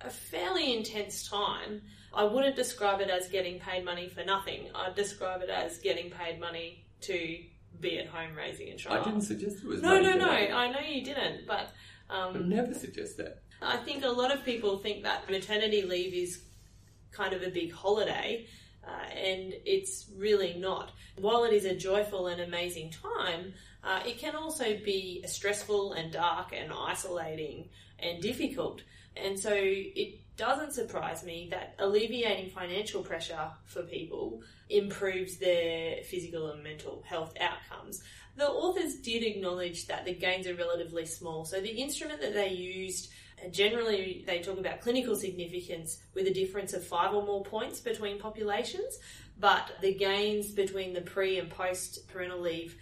a 0.00 0.10
fairly 0.10 0.76
intense 0.76 1.28
time, 1.28 1.82
I 2.12 2.24
wouldn't 2.24 2.56
describe 2.56 3.00
it 3.00 3.10
as 3.10 3.28
getting 3.28 3.60
paid 3.60 3.84
money 3.84 4.08
for 4.08 4.24
nothing. 4.24 4.68
I'd 4.74 4.94
describe 4.94 5.42
it 5.42 5.50
as 5.50 5.78
getting 5.78 6.10
paid 6.10 6.40
money 6.40 6.86
to 7.02 7.38
be 7.80 7.98
at 7.98 8.06
home 8.06 8.34
raising 8.36 8.68
a 8.68 8.76
child. 8.76 9.00
I 9.00 9.04
didn't 9.04 9.22
suggest 9.22 9.58
it 9.58 9.66
was. 9.66 9.82
No, 9.82 10.00
no, 10.00 10.14
no. 10.14 10.30
I 10.30 10.70
know 10.70 10.80
you 10.80 11.04
didn't, 11.04 11.46
but 11.46 11.70
um, 12.10 12.36
I 12.36 12.38
never 12.38 12.74
suggest 12.74 13.16
that. 13.18 13.42
I 13.60 13.76
think 13.78 14.04
a 14.04 14.08
lot 14.08 14.32
of 14.32 14.44
people 14.44 14.78
think 14.78 15.02
that 15.02 15.28
maternity 15.30 15.82
leave 15.82 16.14
is 16.14 16.42
kind 17.10 17.32
of 17.32 17.42
a 17.42 17.50
big 17.50 17.72
holiday, 17.72 18.46
uh, 18.86 19.10
and 19.10 19.52
it's 19.64 20.06
really 20.16 20.54
not. 20.54 20.92
While 21.16 21.44
it 21.44 21.52
is 21.52 21.64
a 21.64 21.74
joyful 21.74 22.28
and 22.28 22.40
amazing 22.40 22.90
time, 22.90 23.54
uh, 23.82 24.00
it 24.06 24.18
can 24.18 24.36
also 24.36 24.64
be 24.84 25.24
stressful 25.26 25.94
and 25.94 26.12
dark 26.12 26.52
and 26.52 26.72
isolating 26.72 27.68
and 27.98 28.22
difficult. 28.22 28.82
And 29.16 29.38
so 29.38 29.52
it 29.52 30.20
doesn't 30.38 30.72
surprise 30.72 31.24
me 31.24 31.48
that 31.50 31.74
alleviating 31.78 32.50
financial 32.50 33.02
pressure 33.02 33.50
for 33.66 33.82
people 33.82 34.40
improves 34.70 35.36
their 35.36 36.02
physical 36.04 36.52
and 36.52 36.62
mental 36.62 37.02
health 37.06 37.34
outcomes. 37.40 38.02
The 38.36 38.48
authors 38.48 38.94
did 38.94 39.24
acknowledge 39.24 39.88
that 39.88 40.04
the 40.04 40.14
gains 40.14 40.46
are 40.46 40.54
relatively 40.54 41.04
small. 41.04 41.44
So 41.44 41.60
the 41.60 41.68
instrument 41.68 42.20
that 42.20 42.34
they 42.34 42.50
used 42.50 43.10
generally 43.50 44.24
they 44.26 44.40
talk 44.40 44.58
about 44.58 44.80
clinical 44.80 45.14
significance 45.14 45.98
with 46.14 46.26
a 46.26 46.34
difference 46.34 46.72
of 46.72 46.84
five 46.84 47.14
or 47.14 47.24
more 47.24 47.44
points 47.44 47.80
between 47.80 48.18
populations, 48.18 48.98
but 49.38 49.72
the 49.80 49.94
gains 49.94 50.50
between 50.50 50.92
the 50.92 51.00
pre 51.00 51.38
and 51.38 51.50
post 51.50 52.08
parental 52.08 52.40
leave 52.40 52.76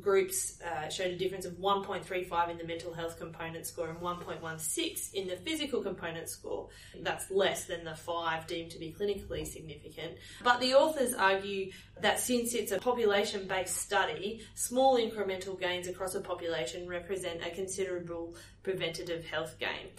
groups 0.00 0.60
uh, 0.62 0.88
showed 0.88 1.10
a 1.10 1.16
difference 1.16 1.44
of 1.44 1.54
1.35 1.54 2.50
in 2.50 2.58
the 2.58 2.64
mental 2.64 2.92
health 2.92 3.18
component 3.18 3.66
score 3.66 3.88
and 3.88 3.98
1.16 3.98 5.14
in 5.14 5.28
the 5.28 5.36
physical 5.36 5.82
component 5.82 6.28
score. 6.28 6.68
That's 7.02 7.30
less 7.30 7.64
than 7.64 7.84
the 7.84 7.94
five 7.94 8.46
deemed 8.46 8.70
to 8.72 8.78
be 8.78 8.94
clinically 8.98 9.46
significant. 9.46 10.18
But 10.42 10.60
the 10.60 10.74
authors 10.74 11.14
argue 11.14 11.72
that 12.00 12.20
since 12.20 12.54
it's 12.54 12.72
a 12.72 12.78
population 12.78 13.46
based 13.46 13.76
study, 13.76 14.42
small 14.54 14.96
incremental 14.96 15.58
gains 15.58 15.88
across 15.88 16.14
a 16.14 16.20
population 16.20 16.88
represent 16.88 17.44
a 17.44 17.50
considerable 17.50 18.34
preventative 18.62 19.24
health 19.24 19.56
gain. 19.58 19.90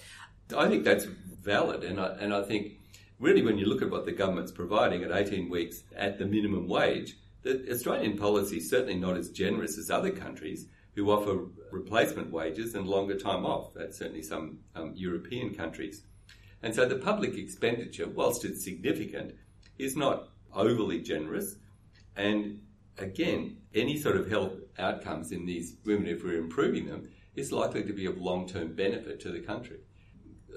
I 0.58 0.68
think 0.68 0.84
that's 0.84 1.06
valid, 1.06 1.84
and 1.84 2.00
I, 2.00 2.08
and 2.20 2.34
I 2.34 2.44
think 2.44 2.74
really 3.20 3.42
when 3.42 3.58
you 3.58 3.66
look 3.66 3.82
at 3.82 3.90
what 3.90 4.06
the 4.06 4.12
government's 4.12 4.52
providing 4.52 5.04
at 5.04 5.12
18 5.12 5.50
weeks 5.50 5.84
at 5.96 6.18
the 6.18 6.26
minimum 6.26 6.68
wage, 6.68 7.16
the 7.44 7.72
Australian 7.72 8.18
policy 8.18 8.58
is 8.58 8.70
certainly 8.70 8.96
not 8.96 9.18
as 9.18 9.30
generous 9.30 9.78
as 9.78 9.90
other 9.90 10.12
countries 10.12 10.68
who 10.96 11.10
offer 11.10 11.46
replacement 11.72 12.32
wages 12.32 12.76
and 12.76 12.88
longer 12.88 13.18
time 13.18 13.46
off. 13.46 13.74
That's 13.74 13.98
certainly 13.98 14.22
some 14.22 14.60
um, 14.76 14.94
European 14.96 15.54
countries. 15.54 16.04
And 16.64 16.76
so 16.76 16.86
the 16.86 16.98
public 16.98 17.36
expenditure, 17.36 18.08
whilst 18.08 18.46
it's 18.46 18.64
significant, 18.64 19.36
is 19.80 19.96
not 19.96 20.30
overly 20.54 21.02
generous. 21.02 21.56
And 22.16 22.62
again, 22.98 23.58
any 23.74 23.98
sort 23.98 24.18
of 24.18 24.30
health 24.30 24.54
outcomes 24.78 25.32
in 25.32 25.46
these 25.46 25.78
women, 25.86 26.08
if 26.08 26.24
we're 26.24 26.38
improving 26.38 26.86
them, 26.86 27.10
is 27.36 27.52
likely 27.52 27.84
to 27.84 27.94
be 27.94 28.06
of 28.06 28.18
long 28.18 28.48
term 28.48 28.76
benefit 28.76 29.20
to 29.22 29.32
the 29.32 29.40
country, 29.40 29.80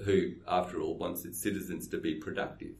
who, 0.03 0.33
after 0.47 0.81
all, 0.81 0.97
wants 0.97 1.25
its 1.25 1.41
citizens 1.41 1.87
to 1.87 1.97
be 1.97 2.15
productive. 2.15 2.73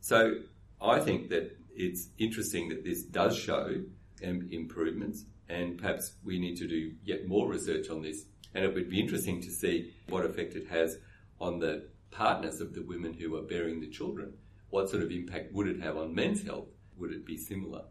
So 0.00 0.36
I 0.80 1.00
think 1.00 1.28
that 1.28 1.56
it's 1.76 2.08
interesting 2.18 2.68
that 2.68 2.84
this 2.84 3.02
does 3.02 3.36
show 3.36 3.82
um, 4.26 4.48
improvements, 4.50 5.24
and 5.48 5.78
perhaps 5.78 6.14
we 6.24 6.38
need 6.38 6.56
to 6.56 6.68
do 6.68 6.92
yet 7.04 7.26
more 7.26 7.48
research 7.48 7.90
on 7.90 8.02
this. 8.02 8.24
And 8.54 8.64
it 8.64 8.74
would 8.74 8.88
be 8.88 9.00
interesting 9.00 9.40
to 9.42 9.50
see 9.50 9.92
what 10.08 10.24
effect 10.24 10.54
it 10.54 10.68
has 10.68 10.96
on 11.40 11.58
the 11.58 11.88
partners 12.10 12.60
of 12.60 12.74
the 12.74 12.82
women 12.82 13.14
who 13.14 13.34
are 13.36 13.42
bearing 13.42 13.80
the 13.80 13.90
children. 13.90 14.34
What 14.70 14.88
sort 14.88 15.02
of 15.02 15.10
impact 15.10 15.52
would 15.52 15.66
it 15.66 15.80
have 15.80 15.96
on 15.96 16.14
men's 16.14 16.44
health? 16.44 16.68
Would 16.96 17.12
it 17.12 17.26
be 17.26 17.36
similar? 17.36 17.82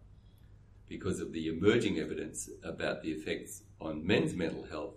Because 0.88 1.20
of 1.20 1.34
the 1.34 1.48
emerging 1.48 2.00
evidence 2.00 2.50
about 2.64 3.02
the 3.02 3.12
effects 3.12 3.64
on 3.82 4.06
men's 4.06 4.34
mental 4.34 4.64
health 4.64 4.96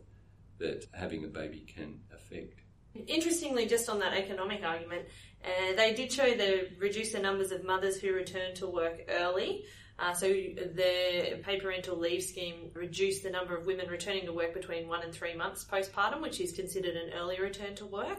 that 0.59 0.87
having 0.93 1.24
a 1.24 1.28
baby 1.28 1.66
can 1.66 2.01
affect. 2.12 2.61
Interestingly, 3.07 3.66
just 3.66 3.88
on 3.88 3.99
that 4.01 4.14
economic 4.14 4.62
argument, 4.64 5.07
uh, 5.44 5.74
they 5.76 5.94
did 5.94 6.12
show 6.12 6.34
the 6.34 6.68
reduce 6.78 7.12
the 7.12 7.20
numbers 7.20 7.53
of 7.53 7.64
mothers 7.64 8.01
who 8.01 8.12
return 8.12 8.55
to 8.57 8.66
work 8.66 9.01
early. 9.09 9.64
Uh, 9.99 10.12
so 10.12 10.28
the 10.28 11.40
paid 11.42 11.62
parental 11.62 11.97
leave 11.97 12.22
scheme 12.22 12.70
reduced 12.74 13.22
the 13.22 13.30
number 13.30 13.57
of 13.57 13.66
women 13.66 13.88
returning 13.88 14.26
to 14.26 14.32
work 14.32 14.53
between 14.53 14.88
one 14.88 15.03
and 15.03 15.12
three 15.12 15.34
months 15.34 15.64
postpartum, 15.64 16.20
which 16.20 16.40
is 16.40 16.53
considered 16.53 16.97
an 16.97 17.12
early 17.14 17.40
return 17.40 17.74
to 17.74 17.86
work. 17.86 18.18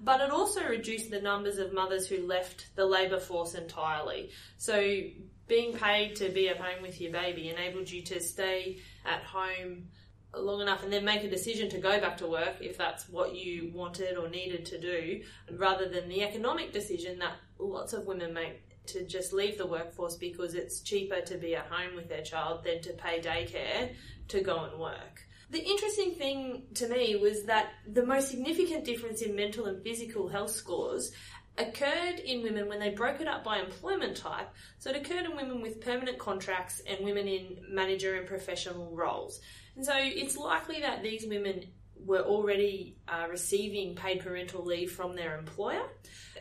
But 0.00 0.20
it 0.20 0.30
also 0.30 0.64
reduced 0.64 1.10
the 1.10 1.20
numbers 1.20 1.58
of 1.58 1.72
mothers 1.72 2.06
who 2.06 2.24
left 2.24 2.68
the 2.76 2.86
labour 2.86 3.18
force 3.18 3.54
entirely. 3.54 4.30
So 4.56 5.00
being 5.48 5.72
paid 5.72 6.14
to 6.16 6.28
be 6.28 6.48
at 6.48 6.58
home 6.58 6.82
with 6.82 7.00
your 7.00 7.10
baby 7.10 7.48
enabled 7.48 7.90
you 7.90 8.02
to 8.02 8.20
stay 8.20 8.78
at 9.04 9.24
home 9.24 9.88
long 10.34 10.60
enough 10.60 10.82
and 10.82 10.92
then 10.92 11.04
make 11.04 11.24
a 11.24 11.30
decision 11.30 11.70
to 11.70 11.78
go 11.78 12.00
back 12.00 12.16
to 12.18 12.26
work 12.26 12.56
if 12.60 12.76
that's 12.76 13.08
what 13.08 13.34
you 13.34 13.70
wanted 13.74 14.16
or 14.16 14.28
needed 14.28 14.66
to 14.66 14.80
do, 14.80 15.22
rather 15.52 15.88
than 15.88 16.08
the 16.08 16.22
economic 16.22 16.72
decision 16.72 17.18
that 17.18 17.36
lots 17.58 17.92
of 17.92 18.06
women 18.06 18.34
make 18.34 18.62
to 18.86 19.04
just 19.06 19.32
leave 19.32 19.58
the 19.58 19.66
workforce 19.66 20.16
because 20.16 20.54
it's 20.54 20.80
cheaper 20.80 21.20
to 21.20 21.36
be 21.36 21.54
at 21.54 21.66
home 21.66 21.94
with 21.94 22.08
their 22.08 22.22
child 22.22 22.64
than 22.64 22.80
to 22.80 22.92
pay 22.94 23.20
daycare 23.20 23.94
to 24.28 24.40
go 24.40 24.64
and 24.64 24.80
work. 24.80 25.22
The 25.50 25.62
interesting 25.62 26.14
thing 26.14 26.64
to 26.74 26.88
me 26.88 27.16
was 27.16 27.44
that 27.44 27.70
the 27.90 28.04
most 28.04 28.28
significant 28.28 28.84
difference 28.84 29.22
in 29.22 29.34
mental 29.34 29.66
and 29.66 29.82
physical 29.82 30.28
health 30.28 30.50
scores 30.50 31.12
occurred 31.56 32.20
in 32.20 32.42
women 32.42 32.68
when 32.68 32.78
they 32.78 32.90
broke 32.90 33.20
it 33.20 33.26
up 33.26 33.44
by 33.44 33.58
employment 33.58 34.16
type. 34.16 34.48
So 34.78 34.90
it 34.90 34.96
occurred 34.96 35.24
in 35.24 35.36
women 35.36 35.60
with 35.60 35.80
permanent 35.80 36.18
contracts 36.18 36.82
and 36.86 37.04
women 37.04 37.26
in 37.26 37.58
manager 37.68 38.14
and 38.14 38.26
professional 38.26 38.94
roles. 38.94 39.40
And 39.78 39.86
so 39.86 39.92
it's 39.96 40.36
likely 40.36 40.80
that 40.80 41.04
these 41.04 41.24
women 41.24 41.62
were 42.04 42.22
already 42.22 42.96
uh, 43.06 43.28
receiving 43.30 43.94
paid 43.94 44.18
parental 44.18 44.64
leave 44.64 44.90
from 44.90 45.14
their 45.14 45.38
employer. 45.38 45.84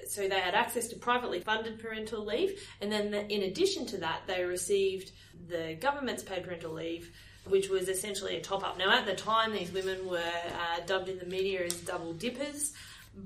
So 0.08 0.28
they 0.28 0.40
had 0.40 0.56
access 0.56 0.88
to 0.88 0.96
privately 0.96 1.40
funded 1.40 1.78
parental 1.78 2.26
leave. 2.26 2.60
And 2.82 2.92
then 2.92 3.12
the, 3.12 3.28
in 3.28 3.44
addition 3.44 3.86
to 3.88 3.98
that, 3.98 4.22
they 4.26 4.44
received 4.44 5.12
the 5.48 5.78
government's 5.80 6.24
paid 6.24 6.46
parental 6.46 6.74
leave, 6.74 7.12
which 7.46 7.70
was 7.70 7.90
essentially 7.90 8.38
a 8.38 8.42
top 8.42 8.64
up. 8.64 8.80
Now, 8.80 8.92
at 8.98 9.06
the 9.06 9.14
time, 9.14 9.54
these 9.54 9.72
women 9.72 10.08
were 10.10 10.18
uh, 10.18 10.84
dubbed 10.88 11.10
in 11.10 11.20
the 11.20 11.28
media 11.28 11.64
as 11.64 11.74
double 11.74 12.14
dippers, 12.14 12.74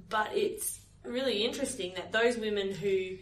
but 0.09 0.36
it's 0.36 0.82
really 1.05 1.45
interesting 1.45 1.93
that 1.95 2.12
those 2.12 2.36
women 2.36 2.74
who 2.74 3.16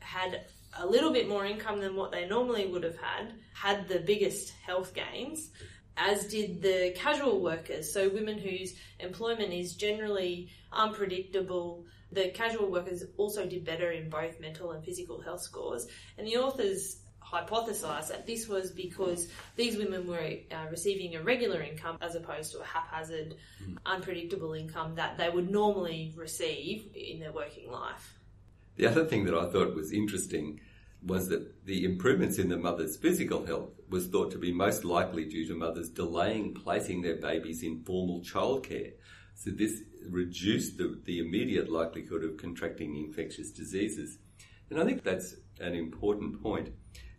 had 0.00 0.42
a 0.78 0.86
little 0.86 1.10
bit 1.10 1.26
more 1.26 1.46
income 1.46 1.80
than 1.80 1.96
what 1.96 2.12
they 2.12 2.28
normally 2.28 2.66
would 2.66 2.82
have 2.82 2.98
had 2.98 3.32
had 3.54 3.88
the 3.88 4.00
biggest 4.00 4.52
health 4.66 4.92
gains 4.92 5.48
as 5.96 6.26
did 6.26 6.60
the 6.62 6.92
casual 6.96 7.40
workers, 7.40 7.92
so 7.92 8.08
women 8.08 8.38
whose 8.38 8.74
employment 9.00 9.52
is 9.52 9.74
generally 9.74 10.50
unpredictable. 10.72 11.84
The 12.12 12.28
casual 12.28 12.70
workers 12.70 13.04
also 13.16 13.46
did 13.46 13.64
better 13.64 13.90
in 13.90 14.08
both 14.08 14.40
mental 14.40 14.72
and 14.72 14.84
physical 14.84 15.20
health 15.20 15.42
scores, 15.42 15.86
and 16.18 16.26
the 16.26 16.36
authors 16.36 16.98
hypothesised 17.22 18.08
that 18.08 18.26
this 18.26 18.48
was 18.48 18.70
because 18.70 19.28
these 19.56 19.76
women 19.76 20.06
were 20.06 20.18
uh, 20.52 20.66
receiving 20.70 21.16
a 21.16 21.22
regular 21.22 21.62
income 21.62 21.96
as 22.00 22.14
opposed 22.14 22.52
to 22.52 22.60
a 22.60 22.64
haphazard, 22.64 23.34
mm. 23.62 23.76
unpredictable 23.86 24.52
income 24.52 24.94
that 24.94 25.16
they 25.18 25.30
would 25.30 25.50
normally 25.50 26.12
receive 26.16 26.88
in 26.94 27.18
their 27.20 27.32
working 27.32 27.70
life. 27.70 28.14
The 28.76 28.86
other 28.86 29.04
thing 29.04 29.24
that 29.24 29.34
I 29.34 29.46
thought 29.46 29.74
was 29.74 29.92
interesting 29.92 30.60
was 31.04 31.28
that 31.28 31.66
the 31.66 31.84
improvements 31.84 32.38
in 32.38 32.48
the 32.48 32.56
mother's 32.56 32.96
physical 32.96 33.44
health 33.44 33.70
was 33.90 34.06
thought 34.06 34.30
to 34.32 34.38
be 34.38 34.52
most 34.52 34.84
likely 34.84 35.24
due 35.26 35.46
to 35.46 35.54
mothers 35.54 35.90
delaying 35.90 36.54
placing 36.54 37.02
their 37.02 37.16
babies 37.16 37.62
in 37.62 37.84
formal 37.84 38.20
childcare. 38.20 38.92
So 39.34 39.50
this 39.50 39.82
reduced 40.08 40.78
the, 40.78 41.00
the 41.04 41.18
immediate 41.18 41.70
likelihood 41.70 42.24
of 42.24 42.36
contracting 42.38 42.96
infectious 42.96 43.50
diseases. 43.50 44.18
And 44.70 44.80
I 44.80 44.84
think 44.84 45.02
that's 45.02 45.34
an 45.60 45.74
important 45.74 46.42
point. 46.42 46.70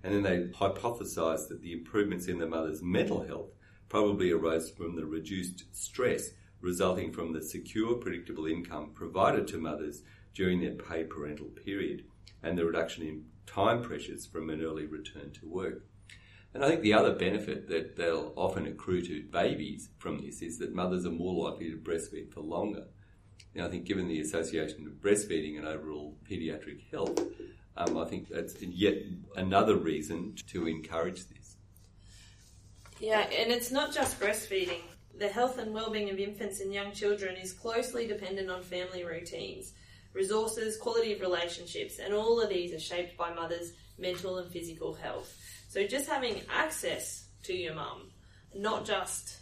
And 0.04 0.14
then 0.14 0.24
they 0.24 0.58
hypothesized 0.58 1.50
that 1.50 1.62
the 1.62 1.74
improvements 1.74 2.28
in 2.28 2.40
the 2.40 2.48
mother's 2.48 2.82
mental 2.82 3.26
health 3.26 3.50
probably 3.90 4.32
arose 4.32 4.70
from 4.70 4.96
the 4.96 5.06
reduced 5.06 5.64
stress 5.72 6.30
resulting 6.62 7.12
from 7.12 7.32
the 7.32 7.44
secure, 7.44 7.96
predictable 7.96 8.48
income 8.48 8.92
provided 8.96 9.48
to 9.48 9.60
mothers 9.60 10.02
during 10.34 10.60
their 10.60 10.74
paid 10.74 11.10
parental 11.10 11.48
period 11.48 12.04
and 12.42 12.58
the 12.58 12.66
reduction 12.66 13.04
in 13.04 13.24
time 13.46 13.82
pressures 13.82 14.26
from 14.26 14.50
an 14.50 14.62
early 14.62 14.86
return 14.86 15.32
to 15.32 15.48
work. 15.48 15.86
And 16.54 16.64
I 16.64 16.70
think 16.70 16.82
the 16.82 16.94
other 16.94 17.14
benefit 17.14 17.68
that 17.68 17.98
they'll 17.98 18.32
often 18.36 18.66
accrue 18.66 19.02
to 19.02 19.24
babies 19.24 19.90
from 19.98 20.20
this 20.20 20.42
is 20.42 20.58
that 20.60 20.74
mothers 20.74 21.06
are 21.06 21.12
more 21.12 21.50
likely 21.50 21.70
to 21.70 21.78
breastfeed 21.78 22.32
for 22.32 22.40
longer. 22.40 22.86
Now, 23.54 23.66
I 23.66 23.70
think 23.70 23.86
given 23.86 24.08
the 24.08 24.22
association 24.22 24.88
of 24.88 24.94
breastfeeding 24.94 25.58
and 25.58 25.68
overall 25.68 26.18
paediatric 26.30 26.90
health, 26.92 27.20
um, 27.78 27.98
I 27.98 28.06
think 28.06 28.30
that's 28.30 28.62
yet 28.62 28.96
another 29.36 29.76
reason 29.76 30.36
to 30.48 30.68
encourage 30.68 31.28
this. 31.28 31.58
Yeah, 33.00 33.22
and 33.22 33.52
it's 33.52 33.72
not 33.72 33.94
just 33.94 34.20
breastfeeding. 34.20 34.82
The 35.18 35.28
health 35.28 35.58
and 35.58 35.74
well-being 35.74 36.10
of 36.10 36.20
infants 36.20 36.62
and 36.62 36.74
young 36.74 36.94
children 36.94 37.36
is 37.36 37.54
closely 37.54 38.08
dependent 38.08 38.50
on 38.50 38.62
family 38.62 39.04
routines 39.04 39.74
resources, 40.16 40.78
quality 40.78 41.14
of 41.14 41.22
relationships, 41.22 42.00
and 42.00 42.14
all 42.14 42.42
of 42.42 42.50
these 42.50 42.74
are 42.74 42.80
shaped 42.80 43.18
by 43.18 43.34
mother's 43.34 43.74
mental 44.00 44.38
and 44.38 44.52
physical 44.52 44.94
health. 44.94 45.36
So 45.68 45.86
just 45.86 46.10
having 46.10 46.42
access 46.50 47.28
to 47.44 47.54
your 47.54 47.76
mum, 47.76 48.12
not 48.56 48.86
just 48.86 49.38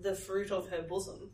the 0.00 0.14
fruit 0.14 0.50
of 0.50 0.68
her 0.68 0.82
bosom, 0.82 1.30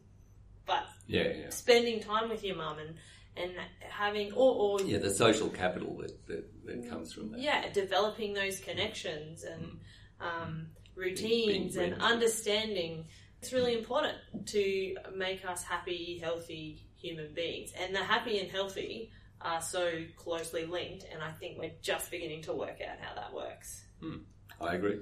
but 0.65 0.87
yeah, 1.07 1.23
yeah. 1.23 1.51
spending 1.51 2.01
time 2.01 2.31
with 2.31 2.45
your 2.45 2.57
mum 2.57 2.79
and 2.79 2.95
and 3.37 3.53
having 3.89 4.33
or, 4.33 4.81
or 4.81 4.83
yeah 4.83 4.99
the 4.99 5.11
social 5.11 5.49
capital 5.49 5.97
that, 5.99 6.27
that, 6.27 6.45
that 6.67 6.91
comes 6.91 7.13
from 7.13 7.31
that 7.31 7.41
yeah 7.41 7.69
developing 7.73 8.35
those 8.35 8.59
connections 8.59 9.45
and 9.45 9.63
mm. 9.63 9.77
um, 10.21 10.67
routines 10.97 11.47
being, 11.47 11.69
being 11.69 11.93
and 11.93 12.03
understanding 12.03 13.07
it's 13.41 13.53
really 13.53 13.79
important 13.79 14.17
to 14.45 14.97
make 15.15 15.45
us 15.45 15.63
happy 15.63 16.21
healthy 16.23 16.88
human 17.01 17.33
beings. 17.35 17.73
And 17.81 17.95
the 17.95 18.03
happy 18.03 18.39
and 18.39 18.51
healthy 18.51 19.11
are 19.41 19.63
so 19.63 19.91
closely 20.17 20.67
linked, 20.67 21.07
and 21.13 21.23
I 21.23 21.31
think 21.31 21.59
we're 21.59 21.71
just 21.81 22.11
beginning 22.11 22.43
to 22.43 22.53
work 22.53 22.79
out 22.81 22.99
how 23.01 23.15
that 23.15 23.33
works. 23.33 23.85
Hmm. 24.01 24.19
I 24.61 24.75
agree. 24.75 24.99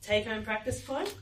take 0.00 0.26
home 0.26 0.44
practice 0.44 0.80
point? 0.80 1.14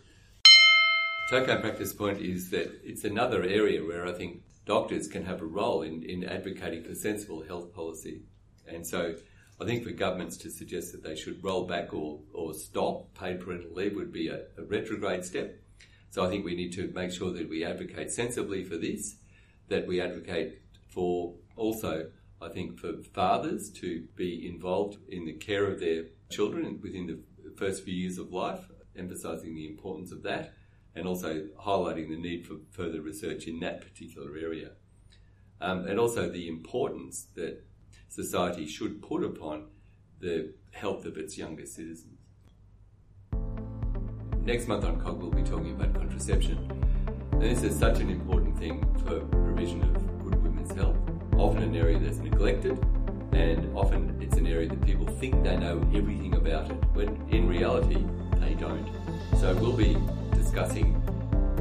Take 1.31 1.47
home 1.47 1.63
practice 1.63 1.95
point 1.95 2.21
is 2.21 2.51
that 2.51 2.71
it's 2.85 3.05
another 3.05 3.43
area 3.43 3.83
where 3.83 4.07
I 4.07 4.13
think 4.13 4.43
doctors 4.67 5.09
can 5.09 5.25
have 5.25 5.41
a 5.41 5.47
role 5.47 5.83
in, 5.83 6.03
in 6.03 6.25
advocating 6.25 6.85
for 6.85 6.95
sensible 6.95 7.43
health 7.43 7.73
policy. 7.73 8.21
And 8.69 8.87
so 8.87 9.15
I 9.61 9.65
think 9.65 9.85
for 9.85 9.91
governments 9.91 10.37
to 10.39 10.51
suggest 10.51 10.93
that 10.93 11.03
they 11.03 11.17
should 11.17 11.43
roll 11.43 11.67
back 11.67 11.95
or, 11.95 12.21
or 12.35 12.53
stop 12.53 13.15
paid 13.15 13.41
parental 13.41 13.73
leave 13.73 13.95
would 13.95 14.13
be 14.13 14.29
a, 14.29 14.41
a 14.59 14.65
retrograde 14.65 15.25
step. 15.25 15.57
So 16.15 16.25
I 16.25 16.29
think 16.29 16.45
we 16.45 16.55
need 16.55 16.73
to 16.75 16.93
make 16.95 17.11
sure 17.11 17.33
that 17.33 17.49
we 17.49 17.65
advocate 17.65 18.09
sensibly 18.09 18.63
for 18.63 18.77
this, 18.77 19.17
that 19.67 19.85
we 19.85 20.01
advocate 20.01 20.63
for 20.87 21.35
also, 21.57 22.09
I 22.41 22.51
think, 22.51 22.79
for 22.79 23.03
fathers 23.13 23.69
to 23.81 24.05
be 24.15 24.49
involved 24.49 24.99
in 25.09 25.25
the 25.25 25.33
care 25.33 25.67
of 25.67 25.81
their 25.81 26.05
children 26.31 26.79
within 26.81 27.09
the 27.09 27.19
first 27.57 27.83
few 27.83 27.95
years 27.95 28.19
of 28.19 28.33
life, 28.33 28.61
emphasising 28.97 29.57
the 29.57 29.67
importance 29.67 30.13
of 30.13 30.23
that, 30.23 30.55
and 30.95 31.09
also 31.09 31.49
highlighting 31.61 32.11
the 32.11 32.17
need 32.17 32.47
for 32.47 32.59
further 32.71 33.01
research 33.01 33.49
in 33.49 33.59
that 33.59 33.81
particular 33.81 34.37
area. 34.37 34.71
Um, 35.61 35.85
and 35.89 35.99
also 35.99 36.29
the 36.29 36.47
importance 36.47 37.27
that 37.35 37.65
society 38.09 38.69
should 38.69 39.03
put 39.03 39.25
upon 39.25 39.67
the 40.21 40.55
health 40.71 41.07
of 41.07 41.17
its 41.17 41.37
younger 41.37 41.67
citizens. 41.67 42.14
Next 44.45 44.69
month 44.69 44.85
on 44.85 45.01
COG, 45.01 45.23
we'll 45.23 45.31
be 45.31 45.43
talking 45.43 45.71
about 45.71 45.95
contraception. 45.95 46.59
And 47.33 47.41
this 47.41 47.63
is 47.63 47.79
such 47.79 48.01
an 48.01 48.11
important 48.11 48.59
thing 48.59 48.85
for 48.99 49.21
provision 49.21 49.83
of 49.83 50.23
good 50.23 50.43
women's 50.43 50.71
health. 50.73 50.97
Often 51.39 51.63
an 51.63 51.75
area 51.75 51.99
that's 51.99 52.19
neglected, 52.19 52.79
and 53.33 53.75
often 53.75 54.19
it's 54.21 54.37
an 54.37 54.47
area 54.47 54.69
that 54.69 54.85
people 54.85 55.07
think 55.07 55.43
they 55.43 55.57
know 55.57 55.79
everything 55.95 56.35
about 56.35 56.71
it, 56.71 56.77
when 56.93 57.27
in 57.31 57.49
reality, 57.49 58.05
they 58.39 58.53
don't. 58.53 58.87
So 59.41 59.55
we'll 59.55 59.73
be 59.73 59.97
discussing 60.35 61.03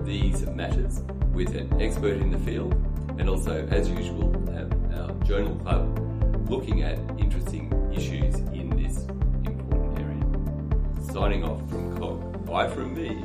these 0.04 0.46
matters 0.48 1.04
with 1.32 1.56
an 1.56 1.82
expert 1.82 2.18
in 2.18 2.32
the 2.32 2.40
field, 2.40 2.74
and 3.18 3.30
also, 3.30 3.66
as 3.72 3.90
usual, 3.90 4.30
have 4.52 4.74
our 4.94 5.10
journal 5.24 5.56
club 5.56 6.50
looking 6.50 6.84
at 6.84 7.00
interesting 7.18 7.72
issues 7.96 8.36
in 8.52 8.70
this 8.72 9.06
important 9.46 10.00
area. 10.00 11.14
Signing 11.14 11.46
off 11.46 11.62
from. 11.70 11.93
Bye 12.54 12.70
from 12.70 12.94
me. 12.94 13.16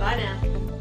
Bye 0.00 0.16
now. 0.16 0.80